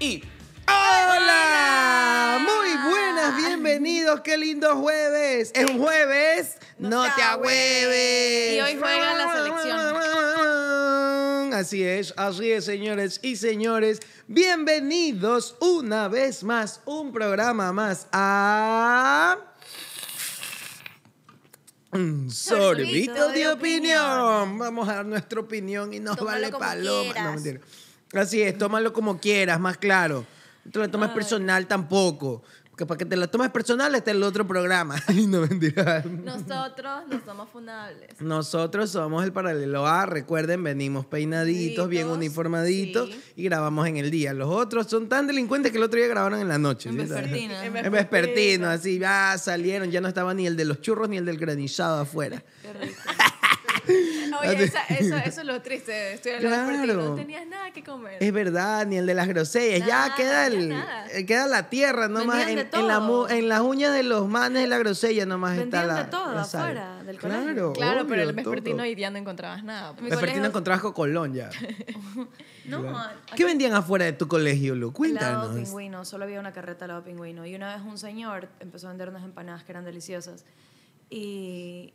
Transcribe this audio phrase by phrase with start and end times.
[0.00, 0.24] y...
[0.66, 2.38] ¡Hola!
[2.40, 5.52] Muy buenas, bienvenidos, qué lindo jueves.
[5.54, 8.54] Es un jueves, no, te agüeves.
[8.54, 9.80] Y hoy juega la selección.
[11.52, 14.00] Así es, así es, señores y señores.
[14.26, 19.36] Bienvenidos una vez más, un programa más a...
[21.92, 24.56] Un sorbito de opinión.
[24.58, 27.12] Vamos a dar nuestra opinión y nos Tómalo vale paloma.
[27.14, 27.60] No, mentira.
[28.12, 30.26] Así es, tómalo como quieras, más claro.
[30.64, 32.42] No te lo tomes personal tampoco.
[32.70, 34.96] Porque para que te lo tomes personal está el otro programa.
[35.06, 36.02] Ay, no, mentira.
[36.04, 38.20] Nosotros no somos fundables.
[38.20, 40.06] Nosotros somos el paralelo A.
[40.06, 43.22] Recuerden, venimos peinaditos, bien Ditos, uniformaditos sí.
[43.36, 44.32] y grabamos en el día.
[44.32, 46.88] Los otros son tan delincuentes que el otro día grabaron en la noche.
[46.88, 47.00] En ¿sí?
[47.02, 47.64] vespertina.
[47.64, 51.24] En vespertino, así, ya salieron, ya no estaba ni el de los churros ni el
[51.24, 52.42] del granizado afuera.
[52.62, 53.00] Qué rico.
[54.40, 56.66] Oye, esa- eso, eso es lo triste de la Claro.
[56.68, 56.94] vespertina.
[56.94, 58.16] No tenías nada que comer.
[58.20, 59.86] Es verdad, ni el de las grosellas.
[59.86, 60.72] ya queda, el,
[61.12, 62.46] eh, queda la tierra nomás.
[62.48, 62.98] En, de en la
[63.56, 66.04] las uñas de los manes de la grosella nomás está Vendían la.
[66.04, 66.60] de todo la sal.
[66.62, 67.72] afuera del Claro, colegio.
[67.72, 68.86] claro, pero obvio, el vespertino todo.
[68.86, 69.92] y ya no encontrabas nada.
[69.92, 70.02] pues.
[70.02, 71.50] Mi Vespertino colegio- encontrabas cocolón ya.
[72.66, 72.84] No,
[73.34, 74.92] ¿Qué vendían afuera de tu colegio, Lu?
[74.92, 75.56] Cuéntanos.
[75.56, 77.44] pingüino, solo había una carreta de helado pingüino.
[77.44, 80.44] Y una vez un señor empezó a vender unas empanadas que eran deliciosas.
[81.08, 81.92] Y,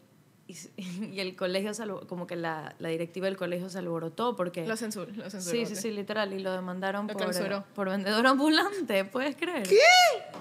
[0.48, 0.56] y,
[1.14, 1.72] y el colegio,
[2.08, 4.66] como que la, la directiva del colegio se alborotó porque...
[4.68, 5.56] Lo censuró, lo censuró.
[5.58, 6.34] Sí, sí, sí, literal.
[6.34, 7.64] Y lo demandaron Lo por, clausuró.
[7.74, 9.68] por vendedor ambulante, ¿puedes creer?
[9.68, 9.78] ¿Qué?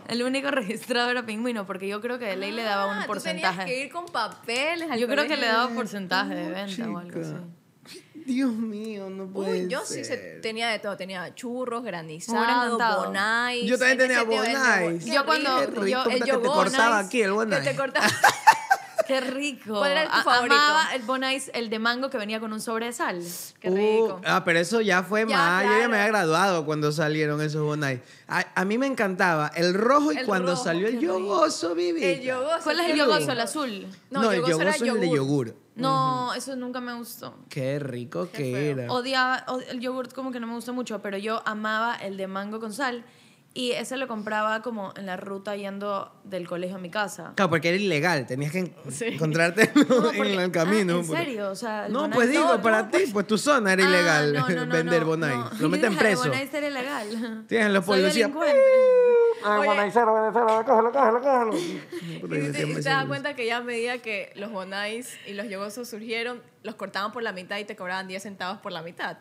[0.09, 3.01] El único registrado era pingüino, porque yo creo que de ley le daba Ah, un
[3.03, 3.59] tú porcentaje.
[3.59, 6.99] tenías que ir con papeles al Yo creo que le daba porcentaje de venta o
[6.99, 7.35] algo así.
[8.27, 10.97] Dios mío, no puede Uy, yo sí se- tenía de todo.
[10.97, 13.65] Tenía churros, granizado, bonais.
[13.67, 15.05] Yo también En tenía bonais.
[15.05, 15.87] Yo cuando- rico.
[15.87, 17.65] yo- el que te cortaba aquí el Que bonais.
[17.69, 18.07] te cortaba.
[19.07, 19.79] Qué rico.
[19.79, 20.55] ¿Cuál era tu favorito?
[20.55, 23.21] Amaba el bonais, el de mango que venía con un sobre de sal.
[23.61, 24.21] Qué Uh, rico.
[24.25, 25.63] ah, pero eso ya fue Ya, más.
[25.65, 25.91] Yo ya claro.
[25.91, 28.01] me había graduado cuando salieron esos bonais.
[28.29, 32.03] A, a mí me encantaba el rojo y El cuando rojo, salió el yogoso, viví.
[32.05, 32.61] El yogoso.
[32.65, 33.33] ¿Cuál es el yogoso?
[33.33, 33.87] El azul.
[34.11, 35.57] No, No, el yogoso era yogoso es el de yogur.
[35.77, 37.35] No, eso nunca me gustó.
[37.49, 38.79] Qué rico Qué que feo.
[38.85, 38.93] era.
[38.93, 42.27] Odiaba, od- el yogurt como que no me gusta mucho, pero yo amaba el de
[42.29, 43.05] mango con sal.
[43.57, 47.35] Y ese lo compraba como en la ruta yendo del colegio a mi casa.
[47.37, 49.05] Claro, porque era ilegal, tenías que Sí.
[49.05, 50.95] encontrarte No, en el camino.
[50.97, 51.51] ah, ¿En serio?
[51.51, 53.89] O sea, No, Bonais- pues digo, No, para no, ti, pues tu zona era Ah,
[53.89, 55.51] ilegal no, no, no, vender no.
[55.61, 56.25] Lo meten El preso.
[56.25, 57.45] Bonais era ilegal.
[57.47, 58.29] Tienes los policías.
[59.47, 59.69] Ah, Oye.
[59.69, 61.57] bonaicero, bonaicero, cógelo, cógelo, cógelo.
[61.57, 65.49] Y te, y te das cuenta que ya a medida que los bonais y los
[65.49, 69.19] yogosos surgieron, los cortaban por la mitad y te cobraban 10 centavos por la mitad.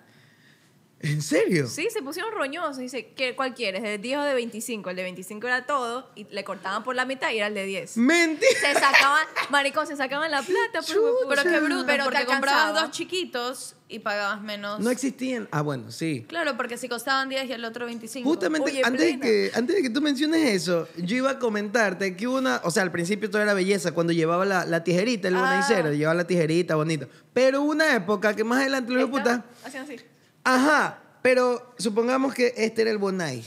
[1.04, 1.68] ¿En serio?
[1.68, 2.78] Sí, se pusieron roñosos.
[2.78, 3.84] Dice, ¿qué, ¿cuál quieres?
[3.84, 4.90] ¿De 10 o de 25?
[4.90, 7.66] El de 25 era todo y le cortaban por la mitad y era el de
[7.66, 7.98] 10.
[7.98, 8.50] Mentira.
[8.62, 10.80] Se sacaban, maricón, se sacaban la plata.
[10.80, 11.28] Pues, hueputa.
[11.30, 14.80] Pero qué bruto, Pero te comprabas dos chiquitos y pagabas menos.
[14.80, 15.50] No existían.
[15.52, 16.26] Ah, bueno, sí.
[16.30, 18.28] Claro, porque si costaban 10 y el otro 25.
[18.28, 22.16] Justamente Oye, antes, de que, antes de que tú menciones eso, yo iba a comentarte
[22.16, 25.28] que hubo una, o sea, al principio todo era belleza, cuando llevaba la, la tijerita,
[25.28, 25.40] el Ah.
[25.42, 27.10] bonaicero, llevaba la tijerita, bonito.
[27.34, 29.98] Pero hubo una época que más adelante, los Esta, puta, Hacían así.
[30.44, 33.44] Ajá, pero supongamos que este era el bonai.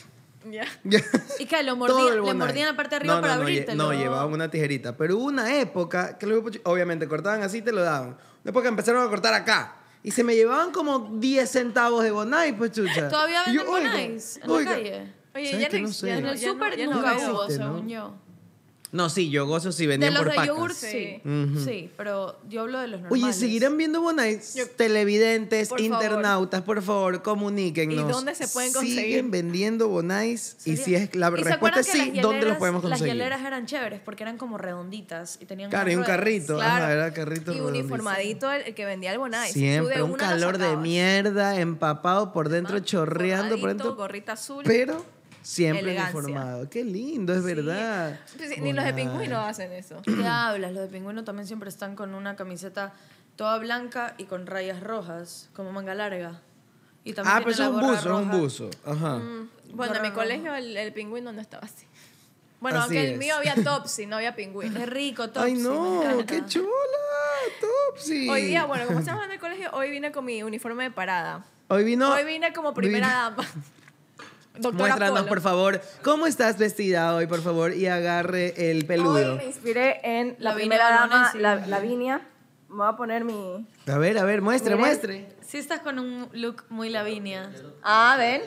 [0.51, 0.65] Ya.
[1.39, 3.85] Y que lo mordían, le mordían la parte de arriba no, para no, abrírtelo.
[3.85, 4.97] No, llevaban una tijerita.
[4.97, 8.17] Pero hubo una época que los obviamente cortaban así y te lo daban.
[8.43, 9.77] Una época empezaron a cortar acá.
[10.03, 13.09] Y se me llevaban como 10 centavos de bonai, pues chucha.
[13.11, 15.13] Todavía venden bonais en la calle.
[15.35, 18.15] Oye, ¿Sabes ya que no, ya En el súper nunca hubo, según yo.
[18.93, 20.47] No, sí, yogosos sí De vendían los por de pacas.
[20.49, 21.21] yogur, sí.
[21.25, 21.61] Ujú.
[21.65, 23.25] Sí, pero yo hablo de los normales.
[23.25, 24.55] Oye, ¿seguirán viendo bonais?
[24.55, 26.03] Yo- Televidentes, Por favor.
[26.05, 28.09] internautas, por favor, comuníquennos.
[28.09, 29.01] ¿Y dónde se pueden conseguir?
[29.05, 30.57] ¿Siguen vendiendo bonais?
[30.65, 32.59] Y si es la ¿Y se respuesta acuerdan es que sí, las ¿dónde los hieleras-
[32.59, 33.07] podemos conseguir?
[33.09, 36.17] Las hieleras eran chéveres porque eran como redonditas y tenían Claro, unas y un ruedas.
[36.19, 36.55] carrito.
[36.57, 36.85] Claro.
[36.85, 37.69] Ajá, era carrito Y redondito.
[37.87, 39.53] uniformadito el, el que vendía el bonais.
[39.53, 43.95] Tú Siempre un calor de mierda, empapado por dentro, chorreando por dentro.
[43.97, 44.63] gorrita azul.
[44.67, 45.05] Pero
[45.47, 46.19] siempre Elegancia.
[46.19, 46.69] uniformado.
[46.69, 48.19] Qué lindo, es verdad.
[48.37, 50.03] Pues sí, Ni los de pingüino hacen eso.
[50.05, 50.73] ¿Qué hablas?
[50.73, 52.93] Los de pingüino también siempre están con una camiseta
[53.37, 56.41] toda blanca y con rayas rojas, como manga larga.
[57.05, 58.37] Y también Ah, pero eso es un buzo, es un roja.
[58.37, 58.71] buzo.
[58.85, 59.17] Ajá.
[59.19, 60.21] Mm, Bueno, en mi roja.
[60.21, 61.87] colegio el, el pingüino no estaba así.
[62.59, 63.13] Bueno, Así aunque es.
[63.13, 64.81] el mío había topsy, no había pingüino.
[64.81, 66.67] Es rico, Topsy, Ay, no, qué chula.
[67.61, 68.29] Topsy.
[68.29, 71.45] Hoy día, bueno, como estamos en el colegio, hoy vine con mi uniforme de parada.
[71.69, 72.11] Hoy vino.
[72.13, 73.45] Hoy vine como primera dama.
[74.59, 75.29] Doctora Muéstranos, Polo.
[75.29, 79.37] por favor, cómo estás vestida hoy, por favor, y agarre el Hoy peludo.
[79.37, 82.27] me inspiré en la Lavinia primera dama, la, Lavinia.
[82.69, 83.67] Me voy a poner mi...
[83.87, 84.91] A ver, a ver, muestre, Miren.
[84.91, 85.29] muestre.
[85.47, 87.51] Sí estás con un look muy Lavinia.
[87.83, 88.43] Ah, ven.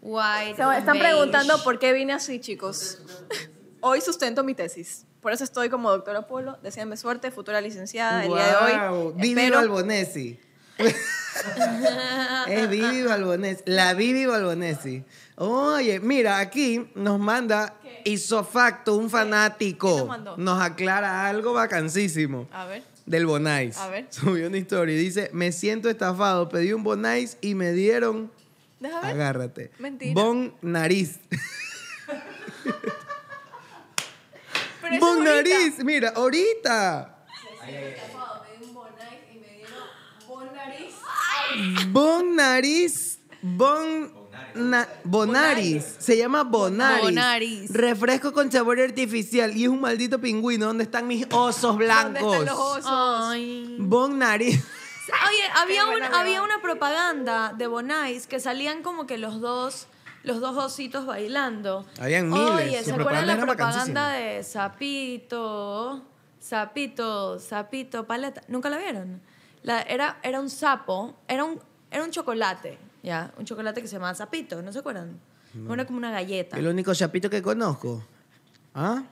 [0.00, 1.00] White, Se están beige.
[1.00, 2.98] preguntando por qué vine así, chicos.
[3.80, 5.04] Hoy sustento mi tesis.
[5.20, 6.58] Por eso estoy como doctora Polo.
[6.62, 9.12] Deseenme suerte, futura licenciada el día de hoy.
[9.16, 10.40] Vivi Espero- Albonesi.
[12.48, 13.62] es Vivi Balbonesi.
[13.66, 15.04] La Vivi Balbonesi.
[15.36, 17.74] Oye, mira, aquí nos manda
[18.04, 19.98] Isofacto, un fanático.
[19.98, 20.36] nos mandó?
[20.36, 22.48] Nos aclara algo vacancísimo.
[22.52, 22.82] A ver.
[23.06, 23.76] Del Bonais.
[23.78, 24.06] A ver.
[24.10, 28.30] Subió una historia y dice, me siento estafado, pedí un Bonais y me dieron...
[28.80, 29.10] Deja ver.
[29.10, 29.70] Agárrate.
[29.78, 30.12] Mentira.
[30.14, 31.18] Bon nariz.
[34.82, 35.34] Pero Bon ahorita.
[35.58, 35.84] nariz.
[35.84, 37.24] Mira, ahorita.
[41.90, 43.18] Bon nariz.
[43.42, 44.21] Bon.
[44.54, 45.96] Na- bonaris.
[45.98, 47.02] Se llama Bonaris.
[47.02, 47.70] Bonaris.
[47.72, 49.56] Refresco con sabor artificial.
[49.56, 50.66] Y es un maldito pingüino.
[50.66, 52.32] ¿Dónde están mis osos ¿Dónde blancos?
[52.34, 52.84] están los osos?
[52.86, 53.76] Ay.
[53.78, 54.62] Bon nariz.
[55.28, 59.86] Oye, había, un- había una propaganda de Bonais que salían como que los dos,
[60.22, 61.84] los dos ositos bailando.
[62.00, 66.02] Habían miles, Oye, ¿se acuerdan la propaganda de Sapito?
[66.38, 68.42] Sapito, Sapito, paleta.
[68.48, 69.20] ¿Nunca la vieron?
[69.62, 71.60] La, era, era un sapo, era un,
[71.90, 73.32] era un chocolate, ¿ya?
[73.38, 75.18] Un chocolate que se llamaba Sapito, ¿no se acuerdan?
[75.70, 76.56] Era como una galleta.
[76.56, 78.02] El único chapito que conozco.
[78.74, 79.02] ¿Ah?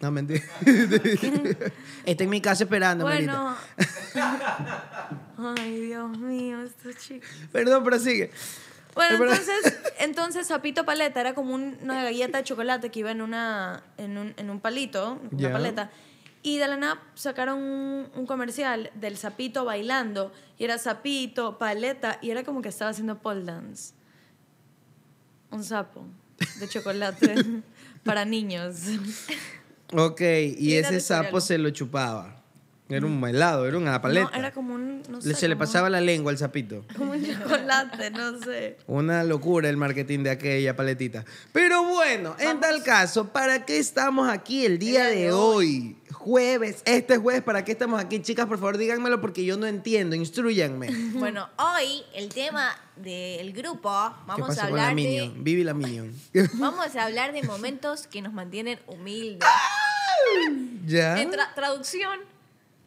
[0.00, 0.42] No, mentira.
[2.04, 3.56] Está en mi casa esperando, Bueno.
[5.38, 7.28] Ay, Dios mío, estos chicos.
[7.52, 8.30] Perdón, pero sigue.
[8.94, 9.36] Bueno, verdad.
[9.40, 13.82] entonces, entonces Sapito Paleta era como un- una galleta de chocolate que iba en, una,
[13.98, 15.52] en, un, en un palito, una Ya.
[15.52, 15.90] paleta.
[16.44, 20.30] Y de la nada sacaron un, un comercial del sapito bailando.
[20.58, 22.18] Y era sapito, paleta.
[22.20, 23.94] Y era como que estaba haciendo pole dance.
[25.50, 26.04] Un sapo
[26.60, 27.34] de chocolate
[28.04, 28.76] para niños.
[29.92, 30.20] Ok,
[30.58, 31.42] y ese sapo cereal.
[31.42, 32.40] se lo chupaba.
[32.90, 34.30] Era un helado, era una paleta.
[34.30, 35.02] No, era como un...
[35.08, 36.84] No sé, Le- se le pasaba la lengua al sapito.
[36.94, 38.76] Como un chocolate, no sé.
[38.86, 41.24] Una locura el marketing de aquella paletita.
[41.52, 45.96] Pero bueno, en tal caso, ¿para qué estamos aquí el día, de, hoy?
[46.24, 48.18] Jueves, este jueves, ¿para qué estamos aquí?
[48.22, 50.86] Chicas, por favor, díganmelo porque yo no entiendo, instruyanme.
[50.86, 55.44] ¿Qué Bueno, hoy el tema del grupo, vamos pasó a con la hablar de Minion?
[55.44, 56.14] Vivi la Minion.
[56.54, 59.46] vamos a hablar de momentos que nos mantienen humildes.
[60.86, 61.20] ¿Ya?
[61.20, 62.18] En tra- traducción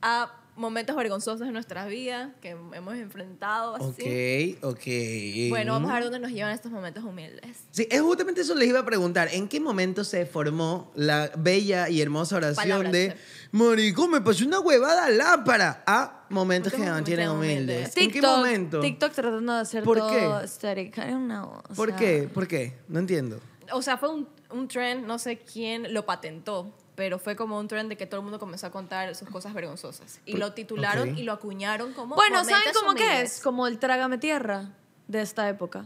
[0.02, 4.58] a momentos vergonzosos de nuestras vidas que hemos enfrentado así.
[4.62, 5.50] Ok, ok.
[5.50, 7.58] Bueno, vamos a ver dónde nos llevan estos momentos humildes.
[7.72, 9.30] Sí, es justamente eso les iba a preguntar.
[9.32, 13.16] ¿En qué momento se formó la bella y hermosa oración Palabras, de.
[13.52, 15.84] Marico, me pasó una huevada lámpara?
[15.86, 17.68] A momentos que mantienen humildes.
[17.68, 17.98] humildes.
[17.98, 18.80] ¿En qué TikTok, momento?
[18.82, 20.10] TikTok tratando de hacer ¿Por todo
[20.40, 20.46] qué?
[20.46, 21.02] estético.
[21.02, 22.30] I don't know, ¿Por sea, qué?
[22.34, 22.78] ¿Por qué?
[22.88, 23.40] No entiendo.
[23.72, 27.68] O sea, fue un, un trend, no sé quién lo patentó, pero fue como un
[27.68, 30.20] trend de que todo el mundo comenzó a contar sus cosas vergonzosas.
[30.26, 33.36] Y lo titularon y lo acuñaron como Bueno, ¿saben cómo que humildes.
[33.36, 33.40] es?
[33.44, 34.72] Como el trágame tierra
[35.08, 35.86] de esta época.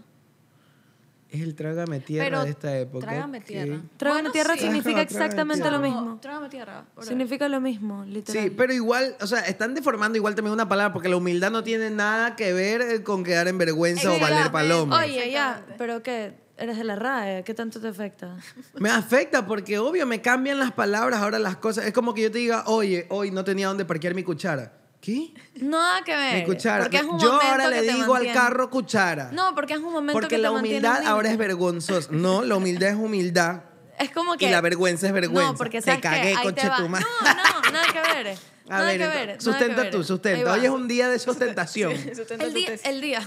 [1.30, 3.08] Es el trágame tierra Pero de esta época.
[3.08, 3.46] trágame ¿Qué?
[3.46, 3.82] tierra.
[3.98, 4.60] Trágame Bueno, tierra sí.
[4.62, 5.78] significa exactamente tierra.
[5.78, 6.20] lo Como, mismo.
[6.22, 6.86] Trágame tierra.
[7.02, 8.44] Significa lo mismo, literal.
[8.44, 11.62] Sí, pero igual, o sea, están deformando igual también una palabra porque la humildad no
[11.64, 14.98] tiene nada que ver con quedar en vergüenza o valer paloma.
[15.00, 16.34] Oye, ya, pero ¿qué?
[16.62, 18.38] Eres de la RAE, ¿qué tanto te afecta?
[18.76, 21.86] Me afecta porque, obvio, me cambian las palabras, ahora las cosas.
[21.86, 24.72] Es como que yo te diga, oye, hoy no tenía dónde parquear mi cuchara.
[25.02, 25.34] ¿Qué?
[25.56, 26.36] Nada que ver.
[26.36, 26.84] Mi cuchara.
[26.84, 29.32] Porque es un Yo momento ahora que le digo al carro cuchara.
[29.32, 31.10] No, porque es un momento porque que te la humildad humilde.
[31.10, 32.10] ahora es vergonzosa.
[32.12, 33.64] No, la humildad es humildad.
[33.98, 34.46] Es como que...
[34.46, 35.52] Y la vergüenza es vergüenza.
[35.54, 36.78] No, porque Te sabes que cagué, te conche va.
[36.78, 37.06] tu madre.
[37.24, 38.38] No, no, nada que ver.
[38.70, 39.42] A nada ver, que ver.
[39.42, 39.92] sustenta que ver.
[39.92, 40.54] tú, sustenta.
[40.54, 41.94] Hoy es un día de sustentación.
[42.16, 43.22] Sustenta el día, el día.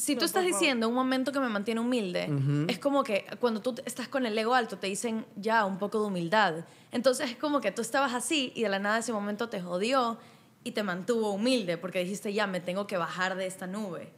[0.00, 2.28] Si tú No, estás diciendo un momento que me mantiene humilde,
[2.68, 6.00] es como que cuando tú estás con el ego alto te dicen ya un poco
[6.00, 6.64] de humildad.
[6.90, 10.18] Entonces es como que tú estabas así y de la nada ese momento te jodió
[10.64, 14.10] y te mantuvo humilde porque dijiste ya me tengo que bajar de esta nube.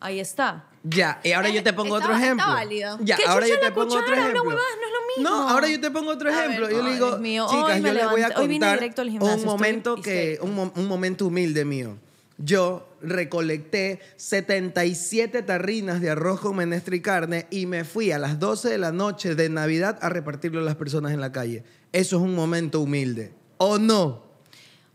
[0.00, 0.66] Ahí está.
[0.82, 2.46] Ya, y ahora yo te pongo otro Está- está ejemplo.
[2.46, 2.98] válido.
[3.00, 4.12] Ya, ¿Qué ahora yo te pongo otro cuchara?
[4.20, 4.42] Una ejemplo.
[4.44, 5.36] huevada, no es lo mismo.
[5.44, 6.66] No, ahora yo te pongo otro ejemplo.
[6.66, 9.02] ver, yo le digo, mío, chicas, yo les voy a levanté- hoy vine contar directo
[9.02, 11.96] al gimnasio, un momento que un momento humilde mío.
[12.38, 18.38] Yo recolecté 77 tarrinas de arroz con menestra y carne y me fui a las
[18.38, 21.64] 12 de la noche de Navidad a repartirlo a las personas en la calle.
[21.92, 23.32] Eso es un momento humilde.
[23.58, 24.24] ¿O no?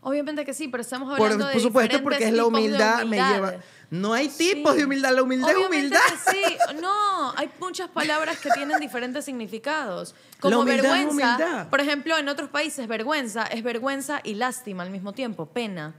[0.04, 2.96] Obviamente que sí, pero estamos Por, hablando de por supuesto, porque es la de humildad,
[2.98, 3.34] me humildad.
[3.34, 3.54] lleva.
[3.90, 4.78] No hay tipos Sí.
[4.78, 6.32] de humildad, la humildad Obviamente es humildad.
[6.32, 10.14] que sí, no, hay muchas palabras que tienen diferentes significados.
[10.36, 11.68] La Como humildad es vergüenza, humildad.
[11.68, 15.94] por ejemplo, en otros países vergüenza es vergüenza y lástima al mismo tiempo, pena.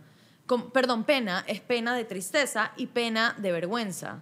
[0.74, 4.20] Perdón, pena es pena de tristeza y pena de vergüenza.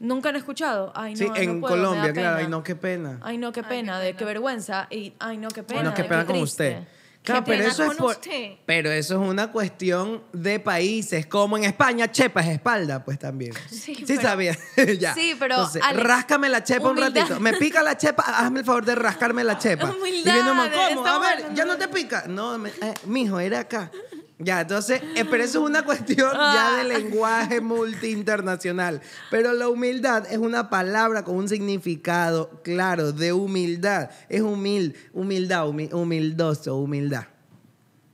[0.00, 0.92] ¿Nunca han escuchado?
[0.94, 3.18] Ay, no, sí, no en puedo, Colombia, claro, ay no, qué pena.
[3.22, 4.86] Ay, no, qué pena, de qué vergüenza.
[4.90, 5.80] Y, ay, no, qué pena.
[5.80, 6.68] Bueno, qué de pena con triste.
[6.76, 6.88] usted.
[7.24, 8.52] Claro, Qué pero eso es con por- usted.
[8.64, 13.52] pero eso es una cuestión de países, como en España, chepa es espalda, pues también.
[13.70, 14.56] Sí, pero- sabía.
[14.98, 15.14] ya.
[15.14, 17.08] Sí, pero, Entonces, Alex, ráscame la chepa humildad.
[17.08, 17.40] un ratito.
[17.40, 19.90] Me pica la chepa, hazme el favor de rascarme la chepa.
[20.00, 20.62] Humildad, y viene uno,
[20.94, 21.06] ¿cómo?
[21.06, 22.24] A ver, ya no te pica.
[22.28, 23.90] No, me- eh, mijo, era acá.
[24.40, 29.00] Ya, entonces, eh, pero eso es una cuestión ya de lenguaje multi-internacional.
[29.32, 34.10] Pero la humildad es una palabra con un significado claro de humildad.
[34.28, 37.24] Es humil, humildad, humi- humildoso, humildad.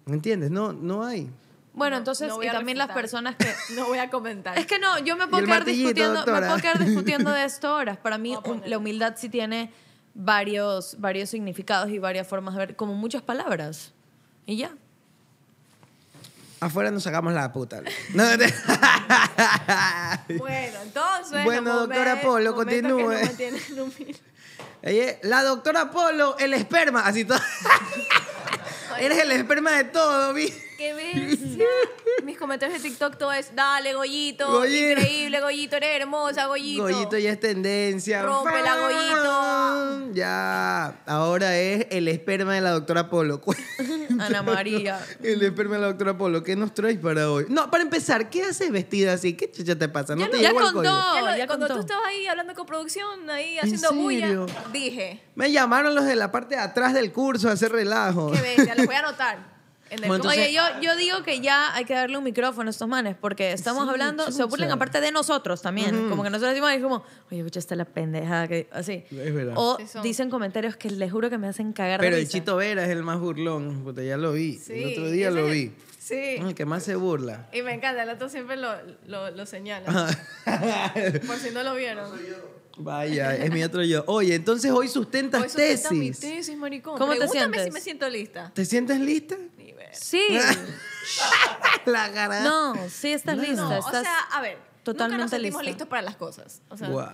[0.06, 0.50] ¿Me entiendes?
[0.50, 1.30] No, no hay.
[1.74, 3.52] Bueno, entonces, No y también las personas que...
[3.74, 4.56] No voy a comentar.
[4.58, 7.98] Es que no, yo me puedo, quedar discutiendo, me puedo quedar discutiendo de esto horas.
[7.98, 9.72] Para mí, la humildad sí tiene
[10.14, 13.92] varios, varios significados y varias formas de ver, como muchas palabras.
[14.46, 14.74] Y ya.
[16.64, 17.82] Afuera nos sacamos la puta.
[18.14, 18.24] No,
[20.38, 21.44] Bueno, entonces.
[21.44, 23.12] Bueno, doctora Polo, continúe.
[24.82, 27.38] Oye, la doctora Polo, el esperma, así todo.
[28.98, 30.50] Eres el esperma de todo, vi.
[30.78, 31.66] ¡Qué bestia!
[32.24, 34.92] Mis comentarios de TikTok todo es, dale, Goyito, Goyito.
[34.92, 36.82] increíble, Goyito, eres hermosa, Goyito.
[36.84, 38.22] Goyito ya es tendencia.
[38.22, 40.12] Rómpela, Goyito.
[40.14, 43.40] Ya, ahora es el esperma de la doctora Polo.
[44.20, 45.00] Ana María.
[45.22, 46.42] El esperma de la doctora Polo.
[46.42, 47.46] ¿Qué nos traes para hoy?
[47.48, 49.34] No, para empezar, ¿qué haces vestida así?
[49.34, 50.14] ¿Qué chucha te pasa?
[50.14, 50.82] ¿No Ya te lo- ya contó.
[50.82, 51.74] Ya lo- ya cuando contó.
[51.74, 56.16] tú estabas ahí hablando con producción, ahí ¿En haciendo bulla, dije, Me llamaron los de
[56.16, 58.30] la parte de atrás del curso a hacer relajo.
[58.32, 59.53] qué bestia, los voy a anotar.
[60.06, 60.28] Bueno.
[60.28, 63.52] Oye, yo, yo digo que ya hay que darle un micrófono a estos manes porque
[63.52, 66.08] estamos Sí, hablando, se burlan aparte de nosotros también.
[66.08, 69.04] Como que nosotros decimos, es como, oye, escucha, está la pendeja, que así.
[69.10, 69.54] Es verdad.
[69.56, 72.28] O Sí dicen comentarios que les juro que me hacen cagar Pero de el.
[72.28, 73.84] Chito Vera es el más burlón.
[73.84, 74.54] Puta, ya lo vi.
[74.58, 75.72] Sí, el otro día lo vi.
[75.98, 76.14] Sí.
[76.38, 77.48] El que más se burla.
[77.52, 78.70] Y me encanta, el otro siempre lo,
[79.06, 79.86] lo, lo señala.
[81.26, 82.10] Por si no lo vieron.
[82.76, 84.02] Vaya, es mi otro yo.
[84.08, 86.20] Oye, entonces hoy sustentas Hoy sustenta mi tesis.
[86.20, 86.98] tesis, maricón.
[86.98, 87.64] ¿Cómo te Pregúntame sientes?
[87.64, 88.50] si me siento lista.
[88.52, 89.36] ¿Te sientes lista?
[89.94, 90.02] Ver.
[90.02, 90.22] Sí.
[91.86, 92.42] La cara.
[92.42, 93.56] no, sí estás lista.
[93.62, 94.02] No, o estás...
[94.02, 94.56] sea, a ver.
[94.82, 95.70] totalmente nunca nos sentimos lista.
[95.70, 96.62] listos para las cosas.
[96.70, 97.06] O sea, Wow,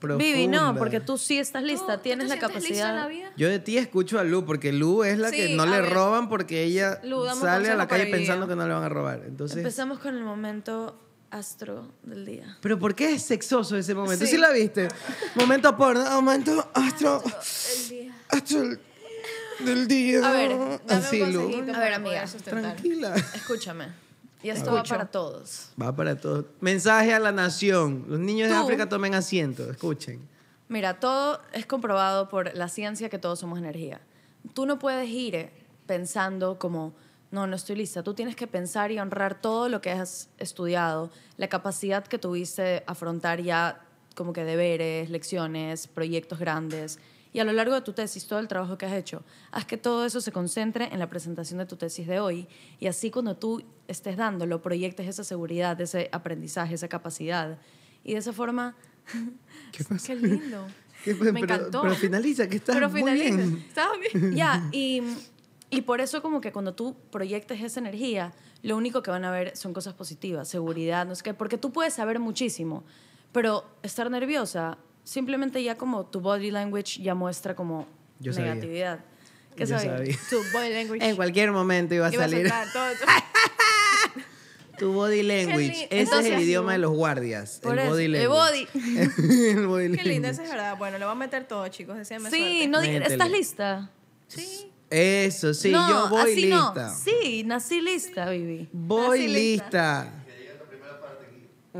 [0.18, 3.08] Vivi, no, porque tú sí estás ¿tú- lista, tú tienes la en la capacidad.
[3.08, 3.32] vida?
[3.36, 5.92] Yo de ti escucho a Lu, porque Lu es la que no le ver.
[5.92, 9.22] roban porque ella Lu, sale a la calle pensando que no le van a robar.
[9.26, 12.56] Entonces, Empezamos con el momento astro del día.
[12.60, 14.24] pero ¿por qué es sexoso ese momento?
[14.24, 14.36] ¿Sí, Sí.
[14.36, 14.86] la viste?
[15.34, 18.14] Momento porno, momento astro, El día.
[18.28, 18.62] astro
[19.60, 20.28] del día.
[20.28, 22.24] A ver, dame Así, un A ver, amiga.
[22.26, 23.14] Tranquila.
[23.34, 23.86] Escúchame.
[24.42, 25.70] Y esto va para todos.
[25.80, 26.44] Va para todos.
[26.60, 28.04] Mensaje a la nación.
[28.08, 28.62] Los niños de Tú.
[28.62, 29.68] África tomen asiento.
[29.70, 30.20] Escuchen.
[30.68, 34.00] Mira, todo es comprobado por la ciencia que todos somos energía.
[34.54, 35.52] Tú no puedes ir eh,
[35.86, 36.94] pensando como,
[37.30, 38.02] no, no estoy lista.
[38.02, 42.62] Tú tienes que pensar y honrar todo lo que has estudiado, la capacidad que tuviste
[42.62, 43.80] de afrontar ya
[44.14, 46.98] como que deberes, lecciones, proyectos grandes.
[47.36, 49.76] Y a lo largo de tu tesis, todo el trabajo que has hecho, haz que
[49.76, 52.48] todo eso se concentre en la presentación de tu tesis de hoy.
[52.80, 57.58] Y así cuando tú estés dándolo, proyectes esa seguridad, ese aprendizaje, esa capacidad.
[58.02, 58.74] Y de esa forma
[59.72, 60.06] ¿Qué pasa?
[60.06, 60.66] Qué lindo.
[61.04, 61.30] ¿Qué pasa?
[61.32, 61.82] Me pero, encantó.
[61.82, 63.36] pero finaliza, que estás Pero muy finaliza.
[63.36, 63.64] bien.
[63.68, 64.32] ¿Estabas bien?
[64.34, 65.02] Ya, y,
[65.68, 69.30] y por eso como que cuando tú proyectes esa energía, lo único que van a
[69.30, 72.82] ver son cosas positivas, seguridad, no sé qué, porque tú puedes saber muchísimo,
[73.32, 77.86] pero estar nerviosa, simplemente ya como tu body language ya muestra como
[78.18, 78.54] Yo sabía.
[78.54, 78.98] negatividad.
[79.56, 79.96] ¿Qué Yo sabías?
[79.98, 80.16] sabía.
[80.28, 81.08] Tu body language.
[81.08, 83.06] En cualquier momento iba a Iba a salir soltar todo, todo.
[84.78, 85.70] tu body language.
[85.70, 87.60] Ese es Entonces, el idioma de los guardias.
[87.62, 88.68] Por el eso, body el language.
[89.52, 90.76] el body Qué lindo, eso es verdad.
[90.76, 91.96] Bueno, le voy a meter todo, chicos.
[91.96, 92.68] Deseame Sí, suerte.
[92.68, 92.80] no.
[92.82, 93.90] ¿estás lista?
[94.28, 94.72] Sí.
[94.90, 96.88] Eso, sí, no, yo voy así lista.
[96.88, 96.94] no.
[96.96, 98.68] Sí, nací lista, Vivi.
[98.72, 100.12] Voy Nací lista.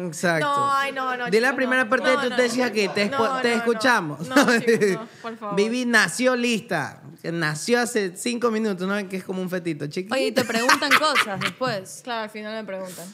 [0.07, 0.47] Exacto.
[0.47, 1.91] No, ay, no, no, Di la primera no.
[1.91, 2.37] parte No, de tu no.
[2.37, 3.11] tesis aquí, te,
[3.43, 4.29] te escuchamos.
[4.29, 5.57] No, chicos, no, por favor.
[5.57, 7.03] Vivi nació lista.
[7.23, 9.09] Nació hace cinco minutos, ¿no?
[9.09, 10.15] Que es como un fetito, chiquito.
[10.15, 12.01] Oye, y te preguntan cosas después.
[12.05, 13.07] Claro, al final me preguntan.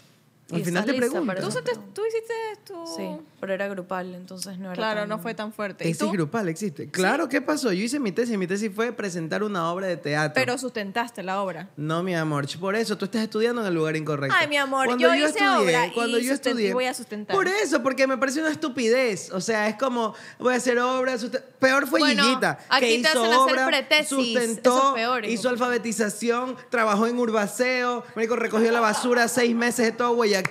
[0.53, 1.37] Al ¿Y final te preguntan.
[1.41, 1.49] ¿Tú,
[1.95, 2.87] tú hiciste tu...?
[2.97, 5.85] Sí, pero era grupal, entonces no era Claro, tan- no fue tan fuerte.
[5.85, 6.11] ¿Y Tesis tú?
[6.13, 6.91] grupal existe.
[6.91, 7.73] Claro, ¿qué pasó?
[7.73, 8.37] Yo hice mi tesis.
[8.39, 10.35] Mi tesis fue presentar una obra de teatro.
[10.35, 11.69] Pero sustentaste la obra.
[11.77, 14.37] No, mi amor, por eso tú estás estudiando en el lugar incorrecto.
[14.39, 17.35] Ay, mi amor, yo hice obra y cuando yo susten- estudié, y voy a sustentar.
[17.35, 19.31] Por eso, porque me pareció una estupidez.
[19.33, 21.17] O sea, es como voy a hacer obra,
[21.59, 24.95] peor fue Bueno, Gillita, aquí que te hizo hacen hacer obra, pretesis, sustentó, eso es
[24.95, 30.42] peor, hizo alfabetización, trabajó en Urbaceo, marico, recogió la basura seis meses de todo Guayaquil,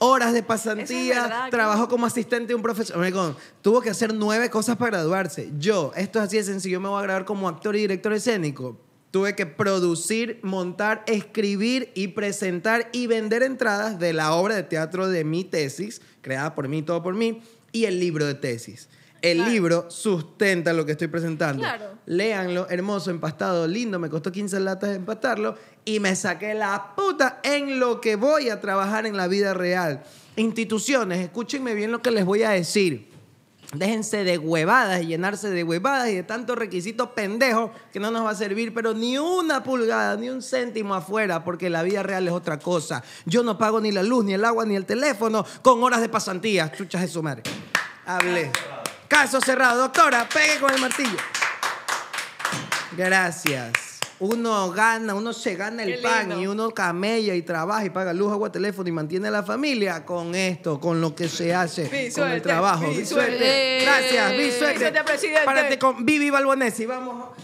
[0.00, 3.04] horas de pasantía, verdad, trabajó como asistente de un profesor.
[3.62, 5.50] Tuvo que hacer nueve cosas para graduarse.
[5.58, 8.78] Yo, esto es así de sencillo, me voy a graduar como actor y director escénico.
[9.10, 15.08] Tuve que producir, montar, escribir y presentar y vender entradas de la obra de teatro
[15.08, 17.40] de mi tesis, creada por mí, todo por mí,
[17.72, 18.88] y el libro de tesis.
[19.22, 19.50] El Claro.
[19.52, 21.62] libro sustenta lo que estoy presentando.
[21.62, 21.90] Claro.
[22.06, 27.40] Léanlo, hermoso, empastado, lindo, me costó 15 latas de empastarlo y me saqué la puta
[27.42, 30.02] en lo que voy a trabajar en la vida real.
[30.36, 33.10] Instituciones, escúchenme bien lo que les voy a decir.
[33.74, 38.24] Déjense de huevadas y llenarse de huevadas y de tantos requisitos pendejos que no nos
[38.24, 42.28] va a servir, pero ni una pulgada, ni un céntimo afuera, porque la vida real
[42.28, 43.02] es otra cosa.
[43.24, 46.08] Yo no pago ni la luz, ni el agua, ni el teléfono con horas de
[46.08, 46.70] pasantía.
[46.70, 47.42] Chuchas de su madre.
[48.06, 48.52] Hablé.
[49.08, 49.78] Caso cerrado.
[49.82, 51.16] Doctora, pegue con el martillo.
[52.96, 53.72] Gracias.
[54.18, 56.40] Uno gana, uno se gana el Qué pan lindo.
[56.40, 60.06] y uno camella y trabaja y paga luz, agua, teléfono y mantiene a la familia
[60.06, 62.86] con esto, con lo que se hace, con el trabajo.
[62.86, 63.02] Gracias,
[64.32, 64.78] vi suerte.
[64.78, 65.44] suerte, presidente.
[65.44, 67.36] Párate con Vivi Balbonesi, vamos.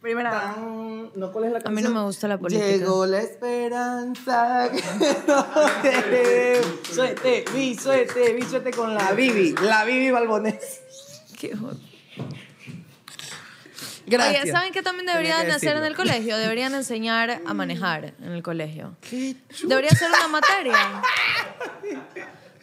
[0.00, 0.30] Primera.
[0.30, 1.74] Tan- ¿No, ¿Cuál es la A canción?
[1.74, 2.66] mí no me gusta la política.
[2.66, 4.70] Llegó la esperanza.
[4.72, 4.82] que
[5.26, 5.46] no
[5.82, 6.66] queremos.
[6.90, 10.78] suerte, vi suerte, vi suerte con la Vivi, la Vivi Balbonesi.
[11.38, 11.76] Qué joder.
[14.06, 14.42] Gracias.
[14.44, 16.36] Oye, ¿saben qué también deberían que hacer en el colegio?
[16.36, 18.96] Deberían enseñar a manejar en el colegio.
[19.08, 21.02] ¿Qué Debería ser una materia.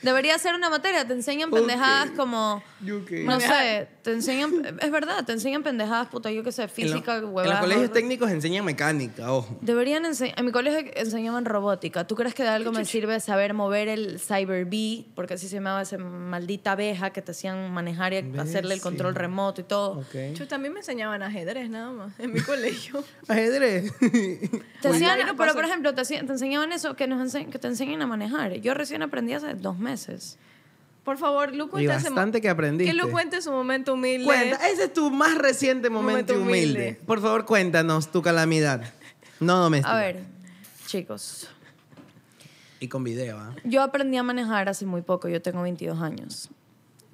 [0.02, 1.08] Debería ser una materia.
[1.08, 2.62] Te enseñan pendejadas como.
[2.82, 4.78] No sé, te enseñan.
[4.80, 7.60] Es verdad, te enseñan pendejadas, puta, yo qué sé, física, en los huevadas.
[7.60, 9.58] colegios técnicos enseñan mecánica, ojo.
[9.60, 10.40] Deberían enseñar.
[10.40, 12.08] En mi colegio enseñaban robótica.
[12.08, 15.06] ¿Tú crees que de algo me sirve saber mover el Cyber Bee?
[15.14, 19.14] Porque así se llamaba esa maldita abeja que te hacían manejar y hacerle el control
[19.14, 20.06] remoto y todo.
[20.36, 23.04] Yo también me enseñaban ajedrez nada más en mi colegio.
[23.28, 23.92] Ajedrez.
[24.82, 27.68] Te hacían, pero por ejemplo, te, hacían- te enseñaban eso, que, nos ense- que te
[27.68, 28.54] enseñen a manejar.
[28.62, 30.38] Yo recién aprendí hace dos meses.
[31.08, 32.92] Por favor, Lu, cuenta bastante que aprendiste.
[32.94, 34.26] Que Lu cuente su momento humilde.
[34.26, 36.82] Cuenta, ese es tu más reciente momento, Momento humilde.
[36.82, 37.02] humilde.
[37.06, 38.84] Por favor, cuéntanos tu calamidad.
[39.40, 39.96] No doméstica.
[39.96, 40.20] A ver,
[40.86, 41.48] chicos,
[42.82, 43.56] Y con video, ¿ah?
[43.64, 46.50] yo aprendí a manejar hace muy poco, yo tengo 22 años.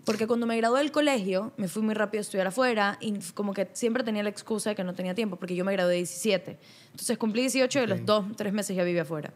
[0.06, 3.54] Porque cuando me gradué del colegio, me fui muy rápido a estudiar afuera y como
[3.54, 5.98] que siempre tenía la excusa de que no tenía tiempo, porque yo me gradué de
[5.98, 6.58] 17.
[6.94, 9.32] Entonces cumplí 18 y los dos, tres meses ya vivía afuera.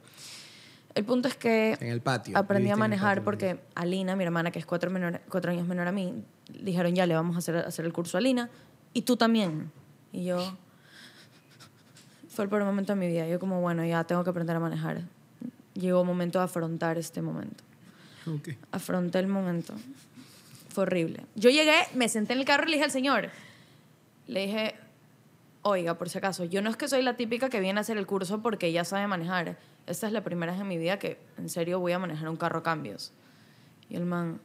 [0.97, 2.37] El punto es que En el patio.
[2.37, 5.91] aprendí a manejar porque Alina, mi hermana, que es cuatro, menor- cuatro años menor a
[5.91, 6.23] mí,
[6.61, 8.49] dijeron, ya le vamos a hacer, hacer el curso a Alina
[8.93, 9.71] y tú también.
[10.11, 10.57] Y yo,
[12.29, 13.27] fue el peor momento de mi vida.
[13.27, 15.01] Yo como, bueno, ya tengo que aprender a manejar.
[15.73, 17.63] Llegó el momento de afrontar este momento.
[18.25, 18.49] Ok.
[18.71, 19.73] Afronté el momento.
[20.69, 21.23] Fue horrible.
[21.35, 23.29] Yo llegué, me senté en el carro y le dije al señor,
[24.27, 24.75] le dije,
[25.61, 27.97] oiga, por si acaso, yo no es que soy la típica que viene a hacer
[27.97, 29.57] el curso porque ya sabe manejar.
[29.87, 32.35] Esta es la primera vez en mi vida que en serio voy a manejar un
[32.35, 33.13] carro a cambios.
[33.89, 34.41] Y el man,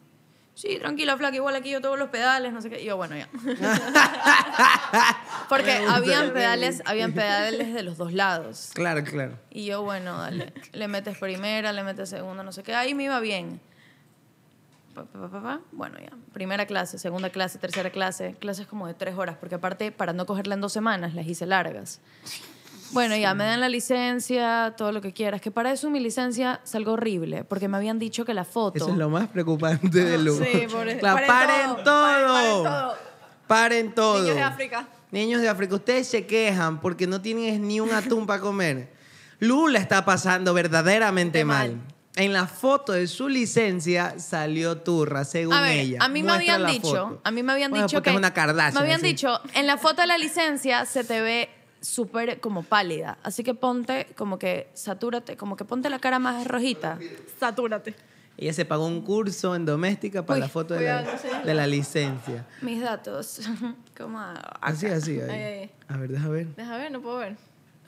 [0.55, 2.81] sí, tranquila, flaca, igual aquí yo todos los pedales, no sé qué.
[2.81, 3.28] Y yo, bueno, ya.
[5.48, 8.70] porque habían pedales, habían pedales de los dos lados.
[8.72, 9.37] Claro, claro.
[9.50, 12.76] Y yo, bueno, dale, le metes primera, le metes segunda, no sé qué.
[12.76, 13.61] Ahí me iba bien.
[14.94, 15.61] Pa, pa, pa, pa, pa.
[15.72, 16.12] Bueno, ya.
[16.33, 18.37] Primera clase, segunda clase, tercera clase.
[18.38, 21.46] Clases como de tres horas, porque aparte, para no cogerla en dos semanas, las hice
[21.46, 22.00] largas.
[22.92, 25.40] Bueno, ya, me dan la licencia, todo lo que quieras.
[25.40, 28.76] Que para eso mi licencia salgo horrible, porque me habían dicho que la foto...
[28.78, 30.37] Eso es lo más preocupante de Lu.
[30.37, 32.94] Sí, pobre- Claro, paren paren, todo, paren- todo.
[33.46, 34.20] Paren todo.
[34.22, 34.88] Niños de África.
[35.11, 38.92] Niños de África, ustedes se quejan porque no tienen ni un atún para comer.
[39.40, 41.70] Lu la está pasando verdaderamente De mal.
[41.76, 41.81] mal.
[42.14, 45.98] En la foto de su licencia salió turra, según A ver, ella.
[46.02, 47.20] a mí me habían dicho, foto.
[47.24, 49.07] a mí me habían Bueno, dicho porque que es una Kardashian, me habían así.
[49.07, 51.48] dicho, en la foto de la licencia se te ve
[51.83, 56.47] súper como pálida, así que ponte como que satúrate, como que ponte la cara más
[56.47, 56.99] rojita.
[57.38, 57.95] Satúrate.
[58.38, 61.03] Ella se pagó un curso en doméstica para Uy, la foto de la,
[61.45, 62.47] de la licencia.
[62.62, 63.40] Mis datos,
[63.97, 64.18] como
[64.61, 65.21] Así, así.
[65.21, 65.31] ahí.
[65.31, 65.71] Ay, ay.
[65.88, 66.47] A ver, deja ver.
[66.57, 67.37] Deja ver, no puedo ver.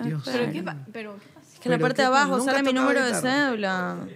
[0.01, 0.23] Dios.
[0.25, 1.61] Pero qué, pero ¿qué pasa?
[1.63, 4.07] que en la parte de abajo sale mi número de cédula.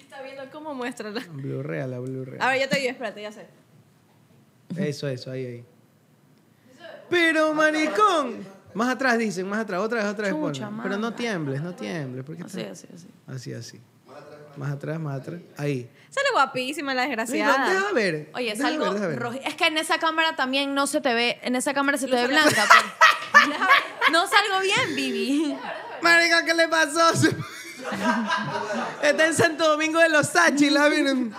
[0.00, 1.22] Está viendo cómo muéstrala.
[1.30, 2.38] Blu-ray, la Blu-ray.
[2.40, 3.46] A ver, ya te digo, espérate, ya sé.
[4.76, 5.64] Eso, eso, ahí, ahí.
[7.08, 8.44] Pero, maricón.
[8.78, 10.34] Más atrás dicen, más atrás, otra vez, otra vez.
[10.40, 10.70] Chucha.
[10.84, 12.24] Pero no tiembles, no tiembles.
[12.24, 13.08] ¿Por qué Así, así, así.
[13.26, 13.80] Así, así.
[14.56, 15.40] Más atrás, más atrás.
[15.56, 15.90] Ahí.
[16.10, 17.68] Sale guapísima la desgraciada.
[17.74, 18.30] deja ver.
[18.34, 19.18] Oye, es deja algo ver, deja ver.
[19.18, 19.38] rojo.
[19.44, 22.14] Es que en esa cámara también no se te ve, en esa cámara se te
[22.14, 22.66] ve blanca.
[23.32, 23.56] pero-
[24.12, 25.56] no salgo bien, Vivi.
[26.00, 27.10] Marica, ¿qué le pasó?
[29.02, 31.34] Está en Santo Domingo de los Sachi, la miren.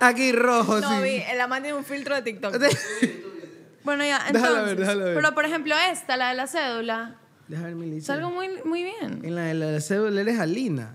[0.00, 1.24] Aquí rojo, No, vi, sí.
[1.28, 2.54] el amante tiene un filtro de TikTok.
[3.88, 4.66] Bueno, ya, Déjala entonces.
[4.66, 5.14] ver, déjala ver.
[5.14, 7.14] Pero por ejemplo, esta, la de la cédula,
[7.48, 8.14] Deja ver mi licencia.
[8.16, 9.20] salgo muy, muy bien.
[9.24, 10.94] En la de la cédula eres Alina.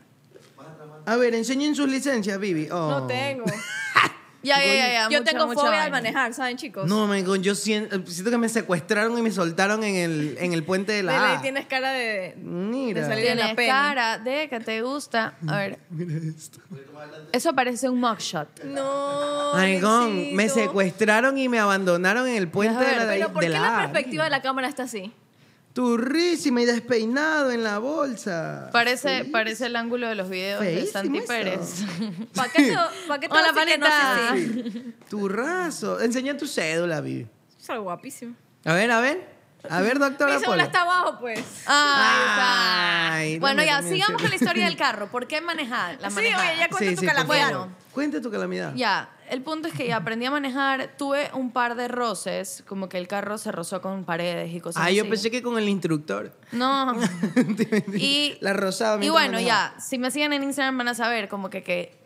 [1.08, 2.70] A ver, enseñen sus licencias, Vivi.
[2.70, 2.92] Oh.
[2.92, 3.46] No tengo.
[4.44, 5.10] Ya, ya, ya, ya.
[5.10, 5.84] Yo mucha, tengo mucha fobia vaina.
[5.86, 6.86] al manejar, ¿saben, chicos?
[6.88, 10.64] No, marico, yo siento, siento que me secuestraron y me soltaron en el, en el
[10.64, 11.42] puente de la A.
[11.42, 13.02] tienes cara de, Mira.
[13.02, 13.74] de salir en la Tienes pena.
[13.74, 15.36] cara de que te gusta.
[15.48, 16.60] A ver, Mira esto.
[17.32, 18.64] eso parece un mugshot.
[18.66, 19.52] No.
[19.54, 23.08] Maricón, me secuestraron y me abandonaron en el puente de la, ver.
[23.08, 25.14] de, Pero ¿por de qué la la perspectiva de la cámara está así?
[25.74, 28.70] Turrísima y despeinado en la bolsa.
[28.72, 31.28] Parece, parece el ángulo de los videos de Feísimo Santi eso.
[31.28, 31.84] Pérez.
[32.36, 34.36] ¿Para qué te, pa' qué te Hola, vas a decir que no panita.
[34.36, 34.94] sé si?
[35.10, 36.00] Turrazo.
[36.00, 37.28] Enseña tu cédula, Vivi.
[37.60, 38.36] Es algo guapísimo.
[38.66, 39.34] A ver, a ver.
[39.70, 40.64] A ver, doctora Mi cédula Polo.
[40.64, 41.40] está abajo, pues.
[41.66, 43.40] Ay, Ay, está.
[43.42, 45.08] Bueno, ya, sigamos con la historia del carro.
[45.08, 45.98] ¿Por qué manejar?
[46.02, 46.44] La Sí, manejada.
[46.52, 47.50] oye, ya cuenta Sí, tu sí, por calamidad.
[47.52, 47.68] favor.
[47.94, 48.74] Cuenta tu calamidad.
[48.76, 50.92] Ya, el punto es que ya aprendí a manejar.
[50.98, 54.82] Tuve un par de roces, como que el carro se rozó con paredes y cosas
[54.82, 54.96] Ah, así.
[54.96, 56.32] yo pensé que con el instructor.
[56.52, 56.94] No.
[57.94, 59.04] y, La rosada.
[59.04, 59.74] y bueno, manejaba.
[59.76, 61.98] ya, si me siguen en Instagram van a saber como que, que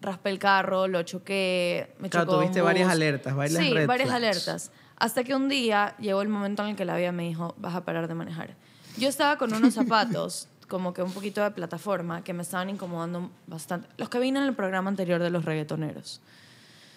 [0.00, 2.94] raspé el carro, lo choqué, me Claro, chocó un tuviste varias bus.
[2.94, 4.22] alertas, varias Sí, red varias flags.
[4.24, 4.72] alertas.
[4.96, 7.74] Hasta que un día llegó el momento en el que la vida me dijo, vas
[7.74, 8.54] a parar de manejar.
[8.96, 13.30] Yo estaba con unos zapatos, como que un poquito de plataforma, que me estaban incomodando
[13.46, 13.88] bastante.
[13.96, 16.20] Los que vine en el programa anterior de los reggaetoneros.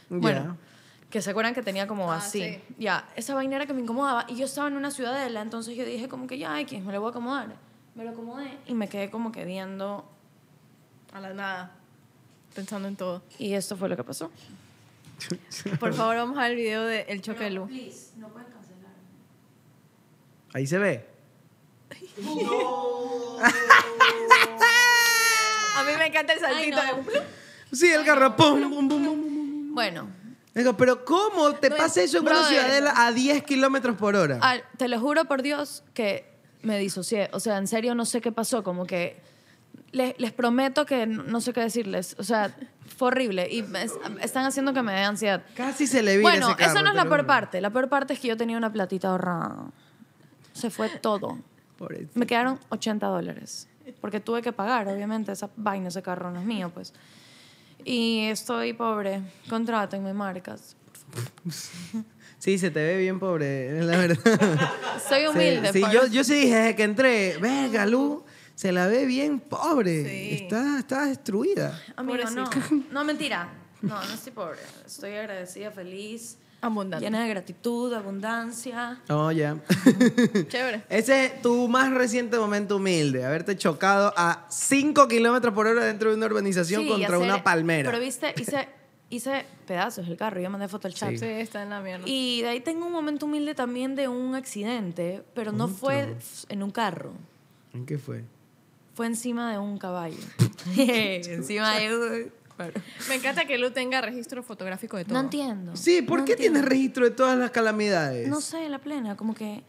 [0.10, 0.58] Bueno,
[1.10, 2.42] que se acuerdan que tenía como Ah, así.
[2.44, 2.62] sí.
[2.78, 4.26] Ya, esa vaina era que me incomodaba.
[4.28, 7.00] Y yo estaba en una ciudadela, entonces yo dije como que ya, X, me lo
[7.02, 7.56] voy a acomodar.
[7.96, 10.06] Me lo acomodé y me quedé como que viendo.
[11.14, 11.72] A la nada.
[12.54, 13.24] Pensando en todo.
[13.40, 14.32] Y esto fue lo que pasó.
[15.80, 17.70] Por favor, vamos a ver el video del choque de luz.
[18.18, 18.92] no pueden cancelar.
[20.54, 21.06] Ahí se ve.
[25.78, 26.78] A mí me encanta el saltito.
[26.82, 27.04] Ay, no.
[27.12, 27.24] de-
[27.72, 28.04] Sí, el
[28.36, 28.72] pum.
[29.78, 30.08] Bueno,
[30.56, 32.48] Digo, pero ¿cómo te No, pasa eso en una brother.
[32.50, 34.40] ciudadela a 10 kilómetros por hora?
[34.42, 36.26] al- te lo juro por Dios que
[36.64, 37.30] me disocié.
[37.32, 38.64] O sea, en serio no sé qué pasó.
[38.64, 39.22] Como que
[39.92, 42.16] les, les prometo que no, sé qué decirles.
[42.18, 42.56] O sea,
[42.98, 43.48] fue horrible.
[43.52, 43.84] Y me-
[44.20, 45.44] están haciendo que me dé ansiedad.
[45.56, 47.62] Casi se le vira Bueno, ese carro, eso no es la peor parte.
[47.62, 49.58] La peor parte es que yo tenía una platita ahorrada.
[50.54, 51.38] Se fue todo.
[52.16, 53.68] Me quedaron 80 dólares.
[54.02, 55.32] Porque tuve que pagar, obviamente.
[55.34, 56.94] Esa vaina, ese carro no es mío, pues.
[57.84, 59.22] Y estoy pobre.
[59.50, 60.76] Contrátenme marcas.
[62.40, 64.72] Sí, se te ve bien pobre, la verdad.
[65.08, 65.72] Soy humilde.
[65.74, 68.24] Sí, sí, yo, yo sí dije desde que entré, verga, Lu,
[68.56, 70.04] se la ve bien pobre.
[70.08, 70.44] Sí.
[70.44, 71.82] Está, está destruida.
[71.96, 72.50] Amigo, no.
[72.92, 73.50] No, mentira.
[73.82, 74.60] No, no estoy pobre.
[74.86, 76.38] Estoy agradecida, feliz.
[76.60, 77.06] Abundante.
[77.06, 79.00] Llena de gratitud, abundancia.
[79.10, 79.58] Oh, ya.
[80.48, 80.84] Chévere.
[80.90, 86.10] Ese es tu más reciente momento humilde, haberte chocado a 5 kilómetros por hora dentro
[86.10, 87.90] de una urbanización Sí, contra hacer- una palmera.
[87.92, 88.68] Pero viste, hice,
[89.12, 90.42] hice pedazos el carro.
[90.42, 91.16] Yo mandé foto al chat.
[91.16, 92.04] Sí, está en la mierda.
[92.08, 96.16] Y de ahí tengo un momento humilde también de un accidente, pero no fue
[96.50, 97.12] en un carro,
[97.74, 98.24] ¿En qué fue?
[98.96, 100.18] fue encima de un caballo.
[100.76, 102.32] encima de un...
[103.10, 105.14] Me encanta que Lu tenga registro fotográfico de todo.
[105.14, 105.76] No entiendo.
[105.76, 106.60] Sí, ¿por No qué entiendo.
[106.60, 108.28] tienes registro de todas las calamidades?
[108.28, 109.64] No sé, la plena, como que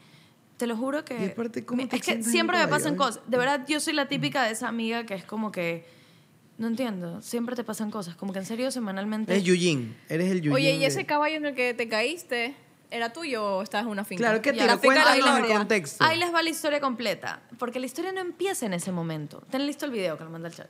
[0.56, 1.22] te lo juro que...
[1.22, 3.20] Y aparte, ¿cómo te es que siempre me pasan cosas.
[3.26, 5.86] De verdad, yo soy la típica de esa amiga que es como que...
[6.56, 8.16] No entiendo, siempre te pasan cosas.
[8.16, 9.36] Como que en serio, semanalmente...
[9.36, 10.52] Es Yujin, eres el Yujin.
[10.54, 12.56] Oye, ¿y de- ese caballo en el que te caíste
[12.90, 14.22] era tuyo o estabas en una finca?
[14.24, 15.58] Claro, que te lo cuéntanos en Gloria.
[15.58, 16.02] contexto.
[16.02, 17.42] Ahí les va la historia completa.
[17.60, 19.44] Porque la historia no empieza en ese momento.
[19.50, 20.68] Ten listo el video que lo manda al chat.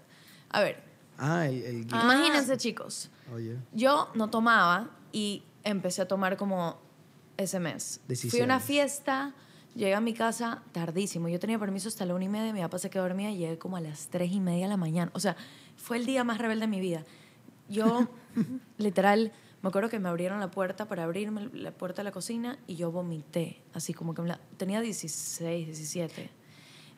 [0.51, 0.83] A ver,
[1.19, 3.11] Ah, el, el gui- imagínense, chicos.
[3.35, 3.57] Oye.
[3.73, 6.79] Yo no tomaba y empecé a tomar como
[7.37, 8.01] ese mes.
[8.07, 8.43] Fui a 16.
[8.45, 9.35] una fiesta,
[9.75, 11.29] llegué a mi casa tardísimo.
[11.29, 13.59] Yo tenía permiso hasta la una y media, mi papá se quedó dormida y llegué
[13.59, 15.11] como a las tres y media de la mañana.
[15.15, 15.37] O sea,
[15.77, 17.05] fue el día más rebelde de mi vida.
[17.69, 18.09] Yo,
[18.79, 22.59] literal, me acuerdo que me abrieron la puerta para abrirme la puerta de la cocina
[22.67, 23.61] y yo vomité.
[23.75, 26.31] Así como que me la- tenía 16, 17.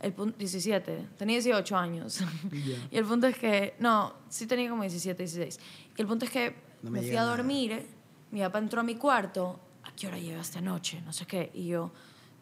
[0.01, 2.21] El punto, 17, tenía 18 años.
[2.91, 5.61] Y el punto es que, no, sí tenía como 17, 16.
[5.97, 7.37] Y el punto es que No me me, fui a nada.
[7.37, 7.87] dormir,
[8.31, 11.03] mi papá entró a mi cuarto, ¿a qué hora llegaste anoche?
[11.03, 11.51] No sé qué.
[11.53, 11.93] Y yo,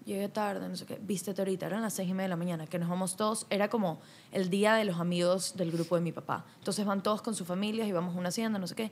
[0.09, 2.66] llegué tarde, no sé qué, vístete ahorita, eran las seis y media de la mañana,
[2.66, 4.01] que nos vamos todos, era como
[4.33, 6.47] el día de los amigos del grupo de mi papá.
[6.59, 8.90] Entonces van todos con sus familias y vamos a una hacienda, no sé qué.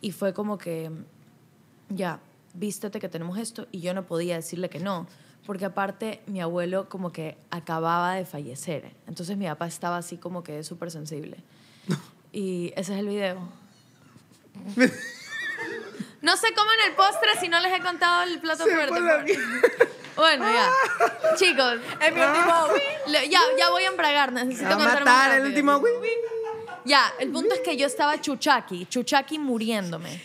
[0.00, 0.90] Y fue como que,
[1.90, 2.20] ya,
[2.54, 5.06] vístete que tenemos esto, y yo no podía decirle que no,
[5.48, 10.44] porque aparte mi abuelo como que acababa de fallecer, entonces mi papá estaba así como
[10.44, 11.38] que súper sensible.
[12.32, 13.48] Y ese es el video.
[16.20, 19.38] No se coman el postre si no les he contado el plato Se fuerte.
[20.16, 20.70] Bueno, ya.
[21.36, 22.66] Chicos, Es mi último.
[23.30, 24.30] ya, ya voy a embragar.
[24.32, 25.80] Necesito contar matar el último.
[26.84, 30.20] Ya, el punto es que yo estaba chuchaki, chuchaki muriéndome.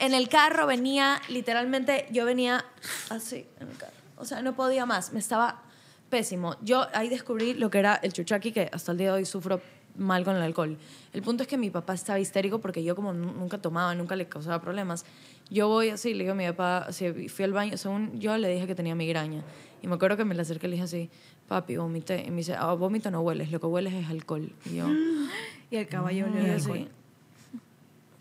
[0.00, 2.66] En el carro venía, literalmente, yo venía
[3.08, 4.05] así en el carro.
[4.16, 5.62] O sea, no podía más, me estaba
[6.10, 6.56] pésimo.
[6.62, 9.60] Yo ahí descubrí lo que era el chuchaki, que hasta el día de hoy sufro
[9.96, 10.76] mal con el alcohol.
[11.12, 14.14] El punto es que mi papá estaba histérico porque yo como nu- nunca tomaba, nunca
[14.16, 15.04] le causaba problemas.
[15.50, 18.48] Yo voy así, le digo a mi papá, así, fui al baño, según yo le
[18.48, 19.42] dije que tenía migraña.
[19.82, 21.10] Y me acuerdo que me le acerqué y le dije así,
[21.48, 22.24] papi, vomité.
[22.26, 24.52] Y me dice, ah, vómito no hueles, lo que hueles es alcohol.
[24.66, 24.86] Y yo...
[25.70, 26.88] Y el caballo el así, alcohol.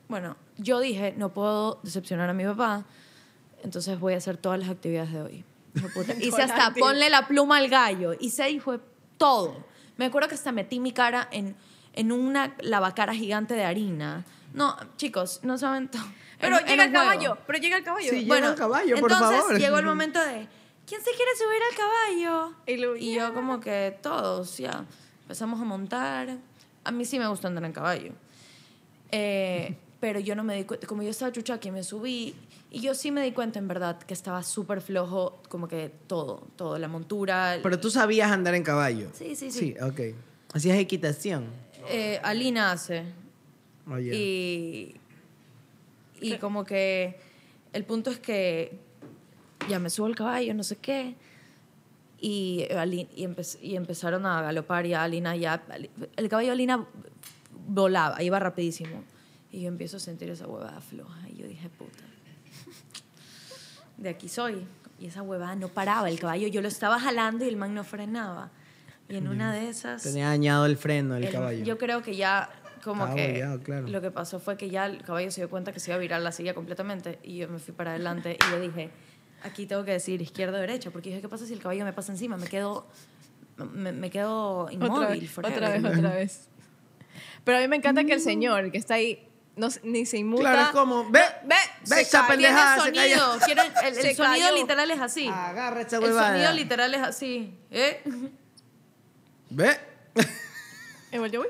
[0.08, 2.86] Bueno, yo dije, no puedo decepcionar a mi papá,
[3.64, 5.44] entonces voy a hacer todas las actividades de hoy.
[6.20, 8.14] Hice hasta ponle la pluma al gallo.
[8.20, 8.80] Hice y fue
[9.18, 9.66] todo.
[9.98, 11.56] Me acuerdo que hasta metí mi cara en,
[11.94, 14.26] en una lavacara gigante de harina.
[14.54, 16.04] No, chicos, no saben todo.
[16.40, 18.10] Pero Era- llega era el caballo, pero llega el caballo.
[18.10, 19.58] Sí, llega el caballo, por entonces favor.
[19.60, 20.48] llegó el momento de,
[20.86, 22.54] ¿quién se quiere subir al caballo?
[22.66, 24.86] Y lo- Y yo como que todos, ya.
[25.24, 26.38] Empezamos a montar.
[26.84, 28.12] A mí sí me gusta andar en caballo.
[29.12, 32.36] Eh, pero yo no me di cuenta, como yo estaba chucha que me subí,
[32.76, 36.46] y yo sí me di cuenta en verdad que estaba súper flojo, como que todo,
[36.58, 37.58] todo, la montura.
[37.64, 39.10] Pero tú sabías andar en caballo.
[39.14, 39.60] Sí, sí, sí.
[39.60, 40.14] Sí, ok.
[40.54, 41.46] Hacías equitación.
[41.90, 43.04] Eh, Alina hace.
[43.90, 44.16] Oye.
[44.16, 44.96] Y,
[46.20, 47.18] y como que
[47.72, 48.78] el punto es que
[49.70, 51.16] ya me subo al caballo, no sé qué.
[52.20, 52.66] Y,
[53.16, 55.64] y, empe- y empezaron a galopar y Alina ya...
[56.18, 56.86] El caballo de Alina
[57.68, 59.04] volaba, iba rapidísimo.
[59.52, 61.30] Y yo empiezo a sentir esa huevada floja.
[61.30, 62.04] Y yo dije, puta,
[63.98, 64.66] de aquí soy.
[65.00, 66.10] Y esa huevada no paraba.
[66.10, 68.50] El caballo yo lo estaba jalando y el man no frenaba.
[69.10, 70.02] Y en una de esas...
[70.04, 71.64] Tenía dañado el freno el, El- caballo.
[71.64, 72.50] Yo creo que ya
[72.84, 73.88] como Estaba que bollado, claro.
[73.88, 76.00] lo que pasó fue que ya el caballo se dio cuenta que se iba a
[76.00, 78.92] virar la silla completamente y yo me fui para adelante y yo dije,
[79.44, 81.94] aquí tengo que decir izquierda o derecha, porque dije, ¿qué pasa si el caballo me
[81.94, 82.38] pasa encima?
[82.38, 82.86] Me quedo,
[83.58, 84.92] me, me quedo inmóvil.
[85.00, 86.48] otra vez, otra vez, otra vez.
[87.44, 90.42] Pero a mí me encanta que el señor que está ahí no, ni se inmuta.
[90.44, 91.56] Claro, es como, ve, ve,
[91.90, 92.38] ve se esa cayó.
[92.38, 93.34] Tiene pendejada, se sonido,
[93.84, 94.56] el, sonido cayó.
[94.56, 95.28] literal es así.
[95.28, 97.58] Agarra esa el sonido literal es así.
[97.72, 98.04] ¿eh?
[99.50, 99.80] Ve.
[101.12, 101.48] ¿En el voy?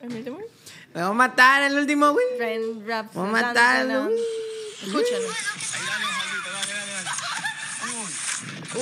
[0.00, 0.24] ¿En?
[0.94, 2.24] Me vamos a matar el último, güey.
[2.86, 4.08] Vamos a matarlo.
[4.82, 5.28] Escúchenlo.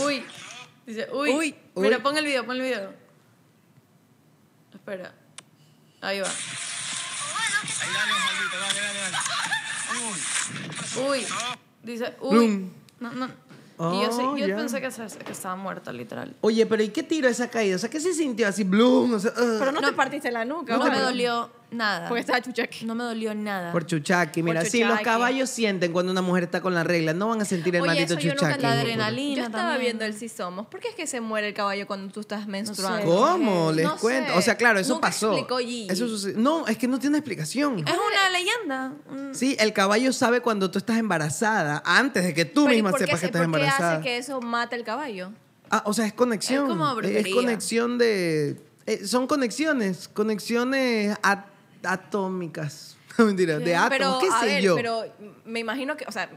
[0.05, 0.25] Uy.
[0.87, 1.31] Dice, uy.
[1.31, 1.57] Uy.
[1.77, 2.95] Mira, pon el video, pon el video.
[4.75, 5.13] Espera.
[6.01, 6.29] Ahí va.
[9.93, 10.34] Uy.
[11.83, 12.37] Dice, uy.
[12.37, 12.71] Blum.
[13.01, 13.27] No, no.
[13.93, 14.57] y yo, sí- Oh, yo ya.
[14.57, 16.35] pensé que, se- que estaba muerta, literal.
[16.43, 17.77] Oye, pero ¿y qué tiro esa caída?
[17.77, 18.63] O sea, ¿qué se sintió así?
[18.65, 19.15] Bloom.
[19.15, 19.57] O sea, ugh.
[19.59, 20.77] Pero no, te partiste la nuca.
[20.77, 22.09] No me dolió nada.
[22.09, 22.87] Porque estaba chuchaqui.
[22.87, 23.73] No me dolió nada.
[23.73, 24.43] Por chuchaqui.
[24.43, 25.05] Mira, Por si los chuchaqui.
[25.05, 27.89] caballos sienten cuando una mujer está con la regla, no van a sentir el Oye,
[27.91, 28.63] maldito eso yo nunca chuchaqui.
[28.63, 29.81] la adrenalina Yo estaba también.
[29.83, 30.67] viendo el Si Somos.
[30.69, 33.05] ¿Por qué es que se muere el caballo cuando tú estás menstruando?
[33.05, 33.73] ¿Cómo?
[33.73, 34.33] Les No cuento.
[34.33, 34.39] sé.
[34.39, 35.33] O sea, claro, eso Nunca pasó.
[35.33, 35.89] explicó Gigi.
[35.91, 36.39] Eso sucedió.
[36.39, 37.79] No, es que no tiene explicación.
[37.81, 38.93] Es una leyenda.
[39.11, 42.77] Un- Sí, el caballo sabe cuando tú estás embarazada antes de que tú Pero ¿y
[42.77, 43.93] misma por qué sepas que se- estás ¿Por qué embarazada.
[43.95, 45.33] hace que eso mate el caballo?
[45.71, 46.65] Ah, o sea, es conexión.
[46.65, 47.35] Es como brujería.
[47.35, 48.61] conexión de.
[48.87, 51.47] eh, son conexiones, conexiones at-
[51.87, 52.97] atómicas.
[53.17, 54.75] No, Mentira, de átomos, qué sé ver, yo.
[54.75, 55.05] pero
[55.45, 56.29] me imagino que, o sea,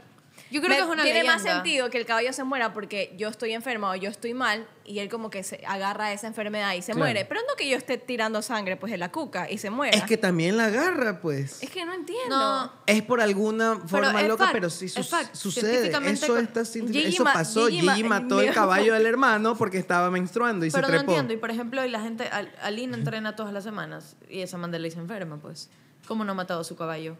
[0.50, 1.34] Yo creo me- que es una tiene leyenda.
[1.34, 4.66] más sentido que el caballo se muera porque yo estoy enferma o yo estoy mal
[4.84, 7.00] y él como que se agarra esa enfermedad y se Claro.
[7.00, 7.24] muere.
[7.26, 9.96] Pero no que yo esté tirando sangre pues de la cuca y se muera.
[9.96, 11.62] Es que también la agarra, pues.
[11.62, 12.34] Es que no entiendo.
[12.36, 12.72] No.
[12.86, 15.34] Es por alguna forma loca, fact, pero sí es su- fact.
[15.34, 15.88] sucede.
[15.88, 17.66] Eso, con- está, eso pasó.
[17.68, 20.98] Gigi Gigi, ma- mató el caballo del hermano porque estaba menstruando y Pero se no
[20.98, 21.12] trepó.
[21.12, 21.34] entiendo.
[21.34, 24.88] Y por ejemplo, y la gente, Al- Alina entrena todas las semanas y esa Mandela
[24.90, 25.68] se enferma, pues.
[26.06, 27.16] ¿Cómo no ha matado a su caballo?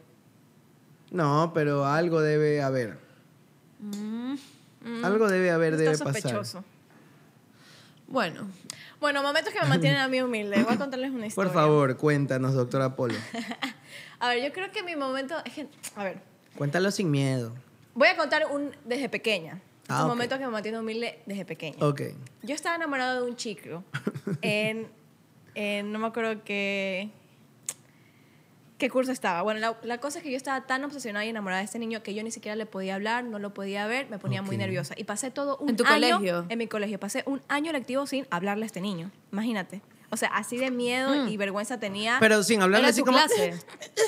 [1.11, 3.08] No, pero algo debe haber.
[5.05, 6.59] Algo debe haber, Está debe sospechoso.
[6.59, 6.79] pasar.
[8.09, 8.49] Bueno,
[9.01, 10.63] Bueno, momentos que me mantienen a mí humilde.
[10.65, 11.53] Voy a contarles una historia.
[11.53, 13.15] Por favor, cuéntanos, doctora Polo.
[14.21, 15.37] A ver, yo creo que mi momento
[15.95, 16.19] a ver,
[16.57, 17.55] Cuéntalo sin miedo.
[17.95, 19.61] voy a contar un desde pequeña.
[19.87, 21.77] Ah, un momento que me mantiene humilde desde pequeña.
[21.87, 22.03] Ok.
[22.43, 23.85] Yo estaba enamorado de un chico
[24.43, 24.89] en,
[25.55, 27.11] en- no me acuerdo qué,
[28.79, 29.43] qué curso estaba.
[29.43, 32.03] Bueno, la, la cosa es que yo estaba tan obsesionada y enamorada de este niño
[32.03, 34.61] que yo ni siquiera le podía hablar, no lo podía ver, me ponía muy Ok.
[34.61, 34.95] nerviosa.
[34.97, 36.47] Y pasé todo un ¿En tu año colegio?
[36.49, 36.99] en mi colegio.
[37.01, 39.11] Pasé un año lectivo sin hablarle a este niño.
[39.33, 39.83] Imagínate.
[40.11, 42.17] O sea, así de miedo y vergüenza tenía.
[42.21, 43.19] Pero sin hablarle era así tu como...
[43.19, 43.53] clase.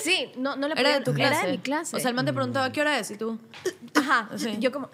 [0.03, 1.35] sí, no, no le Era podía- de tu clase.
[1.35, 1.97] Era de mi clase.
[1.97, 3.11] O sea, el man te preguntaba, ¿qué hora es?
[3.11, 3.39] Y tú,
[3.95, 4.31] Ajá.
[4.37, 4.57] Sí.
[4.61, 4.89] Yo como,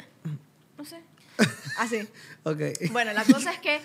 [0.79, 1.01] no sé.
[1.79, 2.09] Así.
[2.45, 2.61] Ok.
[2.91, 3.81] Bueno, la cosa es que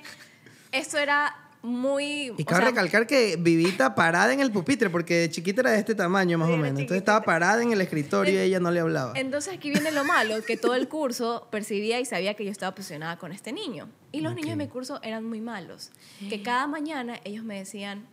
[0.72, 2.28] esto era muy...
[2.38, 5.72] Y o cabe sea, recalcar que vivita parada en el pupitre, porque de chiquita era
[5.72, 6.80] de este tamaño más o menos.
[6.82, 9.14] Entonces estaba parada en el escritorio y ella no le hablaba.
[9.16, 12.70] Entonces aquí viene lo malo, que todo el curso percibía y sabía que yo estaba
[12.72, 13.90] obsesionada con este niño.
[14.12, 15.92] Y los niños de mi curso eran muy malos.
[16.30, 18.06] Que cada mañana ellos me decían,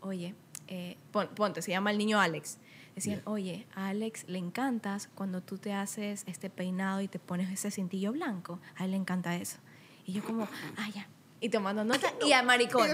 [0.00, 0.34] oye,
[0.68, 2.58] eh, pon- ponte, se llama el niño Alex.
[2.94, 7.50] Decían, oye, a Alex le encantas cuando tú te haces este peinado y te pones
[7.50, 8.60] ese cintillo blanco.
[8.76, 9.56] A él le encanta eso.
[10.06, 11.08] Y yo como, ah, ya.
[11.42, 12.10] Y tomando nota.
[12.24, 12.88] y a maricón.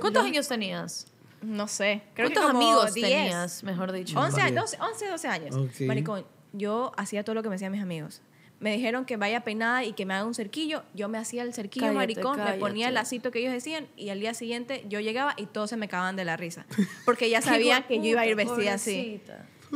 [0.00, 1.06] ¿cuántos años tenías?
[1.42, 2.00] No sé.
[2.14, 3.06] Creo que ¿Cuántos como amigos 10.
[3.06, 4.18] tenías, mejor dicho?
[4.18, 4.46] 11 Varios.
[4.46, 5.56] años, 12, 11, 12 años.
[5.56, 5.80] Ok.
[5.82, 8.22] Maricón, yo hacía todo lo que me decían mis amigos.
[8.60, 10.84] Me dijeron que vaya peinada y que me haga un cerquillo.
[10.94, 13.04] Yo me hacía el cerquillo, Cállate, maricón, me ponía el cállate.
[13.04, 16.16] lacito que ellos decían y al día siguiente yo llegaba y todos se me cagaban
[16.16, 16.64] de la risa.
[17.04, 19.20] Porque ya sabían que yo iba a ir vestida así.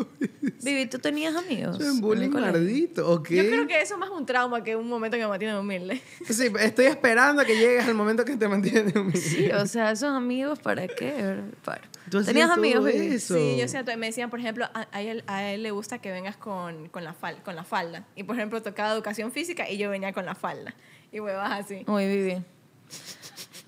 [0.62, 1.80] Vivi, ¿tú tenías amigos?
[1.80, 3.28] En bullying maldito, ¿ok?
[3.30, 6.00] Yo creo que eso es más un trauma que un momento que me mantiene humilde.
[6.28, 9.20] Sí, estoy esperando a que llegues al momento que te mantiene humilde.
[9.20, 11.36] Sí, o sea, esos amigos, ¿para qué?
[11.64, 11.80] Para.
[12.10, 13.34] Tú ¿Tenías amigos, eso.
[13.34, 16.10] Sí, yo siento, me decían, por ejemplo, a, a él, a él le gusta que
[16.10, 18.06] vengas con, con, la fal- con la falda.
[18.16, 20.74] Y, por ejemplo, tocaba educación física y yo venía con la falda.
[21.12, 21.84] Y huevas así.
[21.86, 22.42] Uy, Vivi.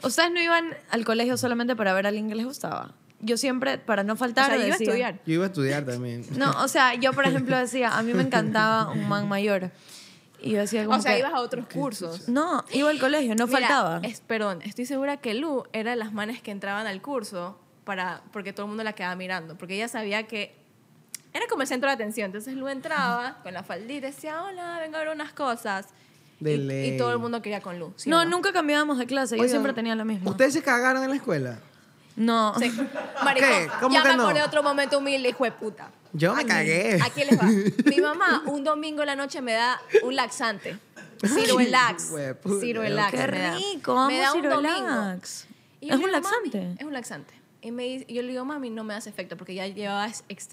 [0.02, 2.94] ¿Ustedes no iban al colegio solamente para ver a alguien que les gustaba?
[3.22, 5.20] Yo siempre, para no O faltar, sea, yo iba a decía- estudiar.
[5.26, 6.24] Yo iba a estudiar también.
[6.36, 9.70] No, o sea, yo, por ejemplo, decía, a mí me encantaba un man mayor.
[10.42, 12.28] Y yo decía como O sea, que- ibas a otros cursos.
[12.30, 14.00] No, iba al colegio, no Mira, faltaba.
[14.02, 18.22] es- perdón, estoy segura que Lu era de las manes que entraban al curso para,
[18.32, 19.58] porque todo el mundo la quedaba mirando.
[19.58, 20.56] Porque ella sabía que
[21.34, 22.26] era como el centro de atención.
[22.26, 25.88] Entonces Lu entraba con la faldita y decía, hola, vengo a ver unas cosas.
[26.38, 26.94] De y, ley.
[26.94, 27.92] y todo el mundo quería con Lu.
[27.96, 30.30] ¿sí o no, nunca cambiábamos de clase, yo Oigan, siempre tenía la misma.
[30.30, 31.58] ¿Ustedes se cagaron en la escuela?
[32.20, 32.54] No.
[32.58, 32.70] Sí.
[33.24, 33.68] Maricón, ¿Qué?
[33.80, 34.22] ¿Cómo ya que me no?
[34.24, 35.90] acordé de otro momento humilde, hijo de puta.
[36.12, 36.98] Yo me cagué.
[37.02, 37.44] Aquí les va.
[37.44, 40.76] Mi mamá un domingo en la noche me da un laxante.
[41.26, 42.12] Ciruelax.
[42.60, 45.20] Ciruelax Qué rico, Me da un domingo.
[45.80, 46.74] Y ¿Es un laxante?
[46.78, 47.34] Es un laxante.
[47.62, 50.08] Y me, dice- yo le digo, mami, no me hace efecto porque ya llevaba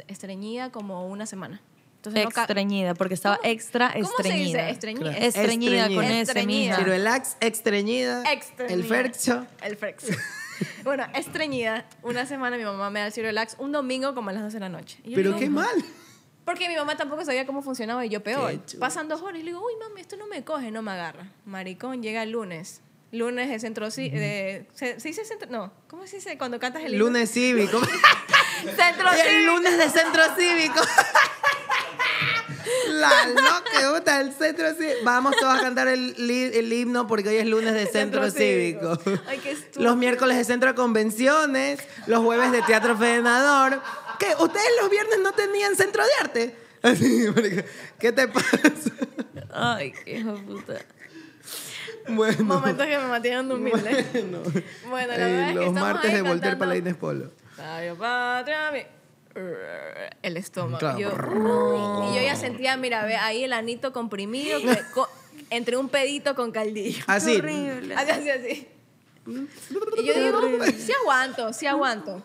[0.07, 1.61] estreñida como una semana.
[1.97, 3.49] Entonces no Estreñida, porque estaba ¿Cómo?
[3.49, 4.69] extra ¿Cómo se dice?
[4.69, 4.69] estreñida.
[4.69, 5.09] Estreñida.
[5.11, 5.25] Claro.
[5.25, 6.11] Estreñida con Estreñida.
[6.13, 6.63] ese, Estreñida.
[6.71, 6.77] mija.
[6.77, 8.31] Cirelax, extrañida.
[8.31, 8.73] Extrañida.
[8.75, 9.47] El fercho.
[9.63, 10.05] El frex.
[10.83, 11.85] bueno, estreñida.
[12.03, 14.59] Una semana mi mamá me da el Cirelax un domingo como a las 12 de
[14.59, 14.99] la noche.
[15.03, 15.83] Y yo Pero digo, qué mal.
[16.45, 18.57] Porque mi mamá tampoco sabía cómo funcionaba y yo peor.
[18.79, 21.31] Pasan dos horas y le digo, uy, mami, esto no me coge, no me agarra.
[21.45, 22.81] Maricón, llega el lunes.
[23.11, 23.89] Lunes de centro...
[23.89, 25.49] De, ¿se, se dice centro?
[25.49, 25.73] No.
[25.87, 26.97] ¿Cómo se dice cuando cantas el?
[26.97, 27.79] Lunes cívico.
[28.75, 29.53] Centro el cívico.
[29.53, 30.81] lunes de centro cívico.
[32.99, 34.97] La loca, el centro cívico.
[35.03, 38.95] Vamos todos a cantar el, el himno porque hoy es lunes de centro, Centro cívico.
[38.97, 39.23] cívico.
[39.27, 39.57] Ay, qué.
[39.79, 43.81] Los miércoles de centro de convenciones, los jueves de teatro federador.
[44.19, 44.27] ¿Qué?
[44.39, 46.55] ¿Ustedes los viernes no tenían centro de arte?
[46.81, 47.25] Así,
[47.99, 48.47] ¿Qué te pasa?
[49.53, 50.73] Ay, qué hijo de puta.
[52.09, 52.43] Bueno.
[52.43, 54.05] Momentos que me mantienen humilde.
[54.13, 54.41] Bueno.
[54.89, 57.31] Bueno, la Eh, verdad es que los martes de Voltaire para la Inés Polo.
[57.55, 58.85] Sabio patria, mi-
[60.21, 60.79] El estómago.
[60.79, 60.99] Claro.
[60.99, 65.09] Yo, uy, y yo ya sentía, mira, ve ahí el anito comprimido que- co-
[65.49, 67.03] entre un pedito con caldillo.
[67.07, 67.37] Así.
[67.37, 67.95] Horrible.
[67.95, 68.67] Así, así, así.
[69.97, 70.41] Y yo digo,
[70.77, 72.23] sí aguanto, sí aguanto.